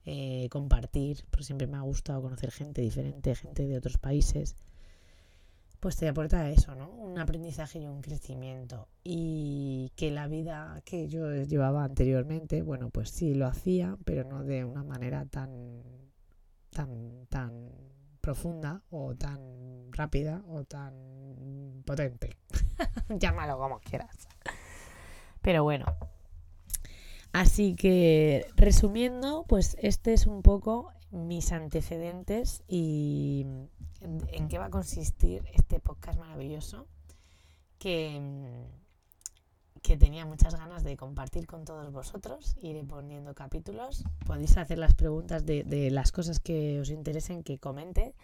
eh, 0.05 0.49
compartir, 0.51 1.25
porque 1.31 1.45
siempre 1.45 1.67
me 1.67 1.77
ha 1.77 1.83
gustado 1.83 2.23
conocer 2.23 2.51
gente 2.51 2.83
diferente, 2.83 3.35
gente 3.35 3.67
de 3.67 3.79
otros 3.79 3.99
países, 3.99 4.57
pues 5.81 5.97
te 5.97 6.09
aporta 6.09 6.51
eso, 6.51 6.75
¿no? 6.75 6.91
Un 6.91 7.19
aprendizaje 7.21 7.79
y 7.79 7.87
un 7.87 8.03
crecimiento. 8.03 8.89
Y 9.05 9.93
que 9.95 10.11
la 10.11 10.27
vida 10.27 10.83
que 10.85 11.07
yo 11.09 11.33
llevaba 11.45 11.85
anteriormente, 11.85 12.63
bueno, 12.63 12.91
pues 12.91 13.11
sí 13.11 13.35
lo 13.35 13.47
hacía, 13.47 13.97
pero 14.05 14.25
no 14.25 14.43
de 14.43 14.65
una 14.65 14.83
manera 14.83 15.25
tan 15.27 15.83
tan, 16.71 17.27
tan 17.29 17.88
profunda 18.29 18.83
o 18.91 19.15
tan 19.15 19.41
rápida 19.91 20.45
o 20.49 20.63
tan 20.65 20.93
potente. 21.87 22.37
Llámalo 23.09 23.57
como 23.57 23.81
quieras. 23.81 24.29
Pero 25.41 25.65
bueno. 25.65 25.87
Así 27.33 27.75
que 27.75 28.47
resumiendo, 28.55 29.47
pues 29.49 29.79
este 29.81 30.13
es 30.13 30.27
un 30.27 30.43
poco 30.43 30.93
mis 31.11 31.53
antecedentes 31.53 32.63
y 32.69 33.47
en, 34.03 34.49
qué 34.49 34.59
va 34.59 34.67
a 34.67 34.71
consistir 34.71 35.43
este 35.55 35.81
podcast 35.81 36.19
maravilloso 36.19 36.87
que, 37.79 38.21
que 39.83 39.97
tenía 39.97 40.27
muchas 40.27 40.55
ganas 40.55 40.85
de 40.85 40.97
compartir 40.97 41.47
con 41.47 41.65
todos 41.65 41.93
vosotros. 41.93 42.57
Iré 42.61 42.85
poniendo 42.85 43.35
capítulos. 43.35 44.05
Podéis 44.27 44.57
hacer 44.57 44.79
las 44.79 44.95
preguntas 44.95 45.45
de, 45.47 45.65
de 45.65 45.91
las 45.91 46.13
cosas 46.13 46.41
que 46.41 46.81
os 46.81 46.91
interesen 46.91 47.43
que 47.43 47.59
comente, 47.59 48.15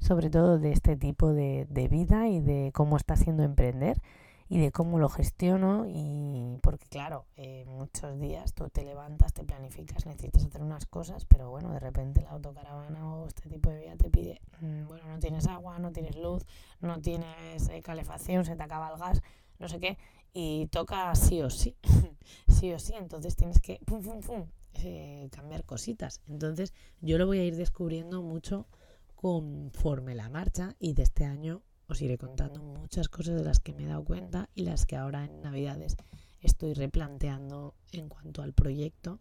sobre 0.00 0.30
todo 0.30 0.58
de 0.58 0.72
este 0.72 0.96
tipo 0.96 1.32
de, 1.32 1.66
de 1.70 1.88
vida 1.88 2.28
y 2.28 2.40
de 2.40 2.70
cómo 2.74 2.96
está 2.96 3.16
siendo 3.16 3.42
emprender 3.42 4.00
y 4.48 4.58
de 4.58 4.72
cómo 4.72 4.98
lo 4.98 5.08
gestiono 5.08 5.84
y 5.86 6.58
porque 6.62 6.86
claro, 6.88 7.26
eh, 7.36 7.64
muchos 7.66 8.18
días 8.18 8.54
tú 8.54 8.68
te 8.70 8.82
levantas, 8.82 9.34
te 9.34 9.44
planificas, 9.44 10.06
necesitas 10.06 10.46
hacer 10.46 10.62
unas 10.62 10.86
cosas, 10.86 11.26
pero 11.26 11.50
bueno, 11.50 11.70
de 11.72 11.80
repente 11.80 12.22
la 12.22 12.30
autocaravana 12.30 13.14
o 13.14 13.26
este 13.26 13.48
tipo 13.48 13.68
de 13.70 13.80
vida 13.80 13.96
te 13.96 14.10
pide, 14.10 14.40
mm, 14.60 14.86
bueno, 14.86 15.06
no 15.06 15.18
tienes 15.18 15.46
agua, 15.46 15.78
no 15.78 15.92
tienes 15.92 16.16
luz, 16.16 16.46
no 16.80 17.00
tienes 17.00 17.68
eh, 17.68 17.82
calefacción, 17.82 18.44
se 18.44 18.56
te 18.56 18.62
acaba 18.62 18.90
el 18.90 18.98
gas, 18.98 19.22
no 19.58 19.68
sé 19.68 19.80
qué, 19.80 19.98
y 20.40 20.68
toca 20.68 21.12
sí 21.16 21.42
o 21.42 21.50
sí, 21.50 21.74
sí 22.48 22.72
o 22.72 22.78
sí, 22.78 22.92
entonces 22.94 23.34
tienes 23.34 23.60
que 23.60 23.80
pum, 23.84 24.00
pum, 24.00 24.20
pum, 24.20 24.46
eh, 24.74 25.28
cambiar 25.32 25.64
cositas. 25.64 26.20
Entonces 26.28 26.72
yo 27.00 27.18
lo 27.18 27.26
voy 27.26 27.40
a 27.40 27.44
ir 27.44 27.56
descubriendo 27.56 28.22
mucho 28.22 28.68
conforme 29.16 30.14
la 30.14 30.28
marcha 30.28 30.76
y 30.78 30.92
de 30.92 31.02
este 31.02 31.24
año 31.24 31.62
os 31.88 32.00
iré 32.02 32.18
contando 32.18 32.62
muchas 32.62 33.08
cosas 33.08 33.34
de 33.34 33.42
las 33.42 33.58
que 33.58 33.72
me 33.72 33.82
he 33.82 33.86
dado 33.86 34.04
cuenta 34.04 34.48
y 34.54 34.62
las 34.62 34.86
que 34.86 34.94
ahora 34.94 35.24
en 35.24 35.40
Navidades 35.40 35.96
estoy 36.40 36.72
replanteando 36.72 37.74
en 37.90 38.08
cuanto 38.08 38.42
al 38.42 38.52
proyecto 38.52 39.18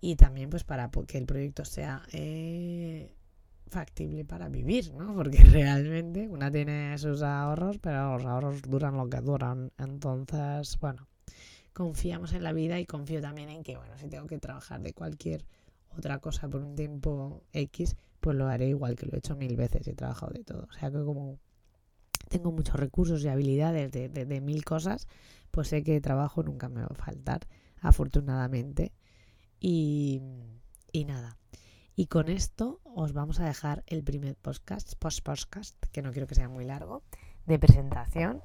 y 0.00 0.14
también 0.14 0.50
pues 0.50 0.62
para 0.62 0.88
que 0.88 1.18
el 1.18 1.26
proyecto 1.26 1.64
sea 1.64 2.04
eh, 2.12 3.16
factible 3.70 4.24
para 4.24 4.48
vivir, 4.48 4.92
¿no? 4.92 5.14
Porque 5.14 5.38
realmente 5.38 6.28
una 6.28 6.50
tiene 6.50 6.96
sus 6.98 7.22
ahorros, 7.22 7.78
pero 7.78 8.18
los 8.18 8.26
ahorros 8.26 8.62
duran 8.62 8.96
lo 8.96 9.08
que 9.08 9.20
duran. 9.20 9.72
Entonces, 9.78 10.78
bueno, 10.80 11.08
confiamos 11.72 12.32
en 12.32 12.42
la 12.42 12.52
vida 12.52 12.78
y 12.78 12.86
confío 12.86 13.20
también 13.20 13.48
en 13.48 13.62
que, 13.62 13.76
bueno, 13.76 13.96
si 13.96 14.08
tengo 14.08 14.26
que 14.26 14.38
trabajar 14.38 14.82
de 14.82 14.92
cualquier 14.92 15.46
otra 15.96 16.18
cosa 16.18 16.48
por 16.48 16.62
un 16.62 16.74
tiempo 16.74 17.42
X, 17.52 17.96
pues 18.20 18.36
lo 18.36 18.46
haré 18.46 18.68
igual 18.68 18.96
que 18.96 19.06
lo 19.06 19.14
he 19.14 19.18
hecho 19.18 19.36
mil 19.36 19.56
veces, 19.56 19.86
he 19.88 19.94
trabajado 19.94 20.32
de 20.32 20.44
todo. 20.44 20.66
O 20.68 20.72
sea 20.72 20.90
que 20.90 21.02
como 21.02 21.38
tengo 22.28 22.52
muchos 22.52 22.76
recursos 22.76 23.24
y 23.24 23.28
habilidades 23.28 23.90
de, 23.90 24.08
de, 24.08 24.40
mil 24.40 24.64
cosas, 24.64 25.08
pues 25.50 25.68
sé 25.68 25.82
que 25.82 26.00
trabajo 26.00 26.42
nunca 26.42 26.68
me 26.68 26.80
va 26.80 26.88
a 26.90 26.94
faltar, 26.94 27.46
afortunadamente. 27.80 28.92
Y, 29.58 30.22
y 30.92 31.04
nada. 31.04 31.38
Y 31.96 32.06
con 32.06 32.28
esto 32.28 32.79
os 32.94 33.12
vamos 33.12 33.40
a 33.40 33.44
dejar 33.44 33.84
el 33.86 34.02
primer 34.02 34.36
podcast, 34.36 34.94
post-podcast, 34.98 35.76
que 35.92 36.02
no 36.02 36.12
quiero 36.12 36.26
que 36.26 36.34
sea 36.34 36.48
muy 36.48 36.64
largo, 36.64 37.02
de 37.46 37.58
presentación. 37.58 38.42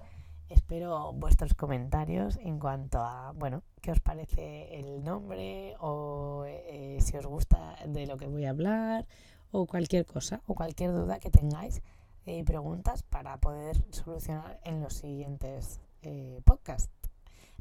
Espero 0.49 1.11
vuestros 1.13 1.55
comentarios 1.55 2.37
en 2.37 2.59
cuanto 2.59 2.99
a, 2.99 3.31
bueno, 3.31 3.63
qué 3.81 3.91
os 3.91 3.99
parece 3.99 4.79
el 4.79 5.03
nombre 5.03 5.75
o 5.79 6.43
eh, 6.47 6.97
si 7.01 7.17
os 7.17 7.25
gusta 7.25 7.75
de 7.87 8.05
lo 8.05 8.17
que 8.17 8.27
voy 8.27 8.45
a 8.45 8.51
hablar 8.51 9.07
o 9.51 9.65
cualquier 9.65 10.05
cosa 10.05 10.41
o 10.45 10.53
cualquier 10.53 10.91
duda 10.91 11.19
que 11.19 11.31
tengáis 11.31 11.81
y 12.25 12.39
eh, 12.39 12.43
preguntas 12.43 13.03
para 13.03 13.37
poder 13.37 13.83
solucionar 13.91 14.59
en 14.63 14.81
los 14.81 14.93
siguientes 14.93 15.81
eh, 16.03 16.41
podcasts. 16.45 17.04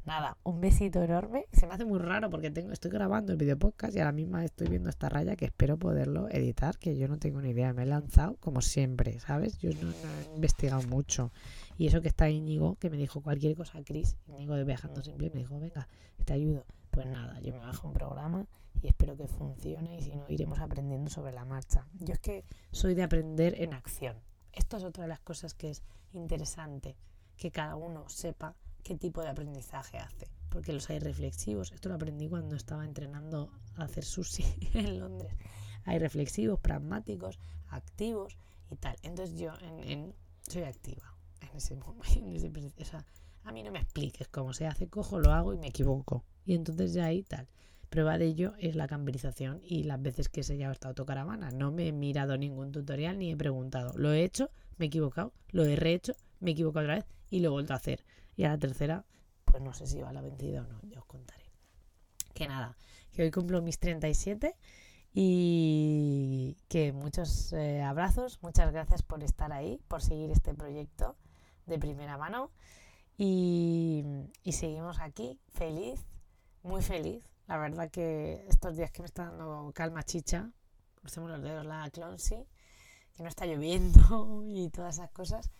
Nada, 0.07 0.37
un 0.43 0.61
besito 0.61 1.03
enorme. 1.03 1.47
Se 1.53 1.67
me 1.67 1.73
hace 1.73 1.87
muy 1.87 1.99
raro 1.99 2.29
porque 2.29 2.51
tengo, 2.51 2.73
estoy 2.73 2.91
grabando 2.91 3.33
el 3.33 3.39
video 3.39 3.59
podcast 3.59 3.97
y 3.97 4.01
ahora 4.01 4.13
mismo 4.13 4.39
estoy 4.39 4.69
viendo 4.69 4.91
esta 4.91 5.09
raya 5.09 5.35
que 5.35 5.47
espero 5.47 5.79
poderlo 5.79 6.29
editar, 6.29 6.79
que 6.79 6.99
yo 6.99 7.09
no 7.09 7.19
tengo 7.19 7.41
ni 7.41 7.51
idea. 7.51 7.73
Me 7.73 7.85
he 7.85 7.87
lanzado 7.87 8.37
como 8.37 8.61
siempre, 8.61 9.19
¿sabes? 9.21 9.57
Yo 9.59 9.71
no, 9.71 9.91
he 9.91 10.35
investigado 10.35 10.83
mucho. 10.89 11.33
Y 11.79 11.87
eso 11.87 12.03
que 12.03 12.09
está 12.09 12.29
Íñigo, 12.29 12.77
que 12.77 12.91
me 12.91 12.99
dijo 12.99 13.23
cualquier 13.23 13.57
cosa, 13.57 13.83
Chris, 13.83 14.19
Íñigo 14.29 14.55
de 14.57 14.65
Viajando 14.65 15.03
Simple, 15.03 15.31
me 15.33 15.41
dijo, 15.41 15.59
venga, 15.59 15.89
te 16.27 16.35
ayudo. 16.35 16.67
Pues 16.91 17.07
nada, 17.07 17.41
yo 17.41 17.55
me 17.55 17.61
bajo 17.61 17.89
un 17.89 17.95
programa 17.95 18.47
y 18.83 18.89
espero 18.89 19.17
que 19.17 19.27
funcione 19.27 19.97
y 19.97 20.03
si 20.03 20.15
no 20.15 20.27
iremos 20.29 20.61
aprendiendo 20.61 21.11
sobre 21.11 21.33
la 21.33 21.47
marcha. 21.47 21.87
Yo 21.95 22.13
es 22.13 22.21
que 22.21 22.45
soy 22.73 22.95
de 22.95 23.05
aprender 23.05 23.55
en 23.59 23.73
acción. 23.73 24.19
Esto 24.53 24.77
es 24.77 24.85
otra 24.85 25.05
de 25.05 25.09
las 25.09 25.21
cosas 25.21 25.55
que 25.55 25.71
es 25.71 25.83
interesante, 26.13 26.95
que 27.39 27.51
cada 27.51 27.75
uno 27.77 28.07
sepa 28.11 28.55
qué 28.85 28.95
tipo 28.95 29.22
de 29.22 29.30
aprendizaje 29.30 29.99
hace, 29.99 30.28
porque 30.51 30.72
los 30.72 30.89
hay 30.91 31.01
reflexivos. 31.01 31.72
Esto 31.72 31.89
lo 31.89 31.97
aprendí 31.97 32.28
cuando 32.28 32.55
estaba 32.55 32.85
entrenando 32.85 33.51
a 33.76 33.85
hacer 33.85 34.05
sushi 34.05 34.45
en 34.74 35.01
Londres. 35.01 35.32
Hay 35.85 35.99
reflexivos, 35.99 36.61
pragmáticos, 36.61 37.39
activos 37.68 38.37
y 38.70 38.76
tal. 38.76 38.97
Entonces 39.03 39.39
yo 39.39 39.53
en, 39.61 40.14
soy 40.47 40.62
activa 40.62 41.16
en 41.41 41.57
ese 41.57 41.74
momento. 41.76 42.61
o 42.80 42.85
sea, 42.85 43.05
a 43.43 43.53
mí 43.53 43.62
no 43.62 43.72
me 43.72 43.80
expliques 43.80 44.28
cómo 44.28 44.53
se 44.53 44.66
hace, 44.66 44.89
cojo, 44.89 45.18
lo 45.18 45.32
hago 45.32 45.55
y 45.55 45.59
me 45.59 45.68
equivoco. 45.68 46.24
Y 46.45 46.55
entonces 46.55 46.93
ya 46.93 47.07
ahí 47.07 47.22
tal. 47.22 47.49
Prueba 47.89 48.18
de 48.18 48.26
ello 48.26 48.55
es 48.59 48.74
la 48.74 48.89
camberización 48.89 49.61
y 49.62 49.85
las 49.85 50.03
veces 50.03 50.28
que 50.28 50.43
se 50.43 50.57
lleva 50.57 50.72
esta 50.72 50.89
autocaravana. 50.89 51.51
No 51.51 51.70
me 51.70 51.89
he 51.89 51.93
mirado 51.93 52.37
ningún 52.37 52.72
tutorial 52.72 53.18
ni 53.18 53.30
he 53.30 53.37
preguntado. 53.37 53.97
Lo 53.97 54.12
he 54.12 54.24
hecho, 54.24 54.51
me 54.78 54.87
he 54.87 54.89
equivocado, 54.89 55.32
lo 55.53 55.64
he 55.64 55.76
rehecho, 55.76 56.14
me 56.41 56.51
he 56.51 56.53
equivocado 56.55 56.85
otra 56.85 56.97
vez 56.97 57.05
y 57.30 57.41
lo 57.41 57.49
he 57.49 57.53
vuelto 57.53 57.72
a 57.72 57.76
hacer. 57.76 58.05
Y 58.37 58.45
a 58.45 58.49
la 58.49 58.59
tercera, 58.59 59.05
pues 59.45 59.62
no 59.62 59.72
sé 59.74 59.87
si 59.87 60.01
va 60.01 60.11
a 60.11 60.12
la 60.12 60.20
vencida 60.20 60.62
o 60.62 60.66
no, 60.66 60.80
ya 60.82 60.99
os 60.99 61.07
contaré. 61.07 61.45
Que 62.35 62.49
nada, 62.49 62.76
que 63.12 63.22
hoy 63.22 63.30
cumplo 63.30 63.62
mis 63.62 63.78
37 63.78 64.57
y 65.12 66.57
que 66.68 66.93
muchos 66.93 67.53
eh, 67.53 67.82
abrazos, 67.82 68.43
muchas 68.43 68.72
gracias 68.72 69.03
por 69.03 69.22
estar 69.22 69.53
ahí, 69.53 69.80
por 69.87 70.03
seguir 70.03 70.30
este 70.30 70.55
proyecto 70.55 71.16
de 71.66 71.78
primera 71.78 72.18
mano 72.18 72.51
y, 73.16 74.05
y 74.43 74.53
seguimos 74.53 74.99
aquí, 75.01 75.39
feliz, 75.53 76.05
muy 76.62 76.82
feliz 76.82 77.22
la 77.47 77.59
verdad 77.59 77.91
que 77.91 78.45
estos 78.49 78.76
días 78.76 78.91
que 78.91 79.03
me 79.03 79.07
está 79.07 79.26
dando 79.26 79.70
calma 79.74 80.03
chicha, 80.03 80.51
crucemos 80.95 81.30
los 81.30 81.43
dedos, 81.43 81.66
la 81.66 81.91
Clonsy, 81.91 82.47
que 83.14 83.22
no 83.22 83.28
está 83.28 83.45
lloviendo 83.45 84.43
y 84.49 84.70
todas 84.70 84.97
esas 84.97 85.11
cosas, 85.11 85.51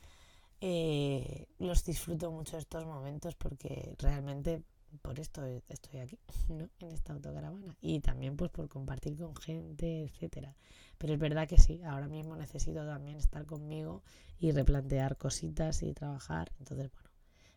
eh, 0.67 1.47
los 1.59 1.85
disfruto 1.85 2.33
mucho 2.33 2.57
estos 2.57 2.87
momentos 2.87 3.35
porque 3.35 3.95
realmente 3.99 4.63
por 5.03 5.21
esto 5.21 5.45
estoy 5.69 5.99
aquí, 5.99 6.19
¿no? 6.49 6.71
En 6.81 6.91
esta 6.91 7.13
autocaravana. 7.13 7.77
Y 7.83 8.01
también 8.01 8.35
pues 8.35 8.51
por 8.51 8.71
compartir 8.71 9.15
con 9.19 9.37
gente, 9.37 10.05
etcétera. 10.05 10.57
Pero 10.97 11.13
es 11.13 11.19
verdad 11.19 11.47
que 11.47 11.59
sí, 11.59 11.83
ahora 11.83 12.09
mismo 12.09 12.35
necesito 12.35 12.87
también 12.87 13.19
estar 13.19 13.45
conmigo 13.45 14.03
y 14.39 14.53
replantear 14.53 15.19
cositas 15.19 15.83
y 15.83 15.93
trabajar. 15.93 16.51
Entonces, 16.59 16.91
bueno, 16.93 17.11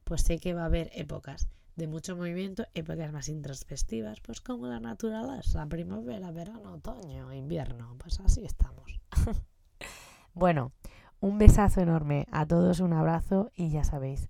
pues 0.04 0.24
sé 0.24 0.38
que 0.38 0.54
va 0.54 0.64
a 0.64 0.66
haber 0.66 0.92
épocas 0.94 1.48
de 1.78 1.88
mucho 1.88 2.18
movimiento, 2.18 2.66
épocas 2.74 3.14
más 3.14 3.30
introspectivas, 3.30 4.20
pues 4.20 4.42
como 4.42 4.68
la 4.68 4.82
naturaleza, 4.82 5.66
primavera, 5.68 6.32
verano, 6.32 6.74
otoño, 6.74 7.32
invierno, 7.32 7.96
pues 8.00 8.20
así 8.20 8.44
estamos. 8.44 9.00
bueno, 10.34 10.74
un 11.20 11.38
besazo 11.38 11.82
enorme 11.82 12.28
a 12.32 12.46
todos, 12.46 12.80
un 12.80 12.94
abrazo 12.94 13.50
y 13.56 13.70
ya 13.70 13.84
sabéis 13.84 14.30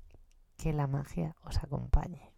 que 0.57 0.73
la 0.73 0.87
magia 0.87 1.35
os 1.43 1.57
acompañe. 1.63 2.36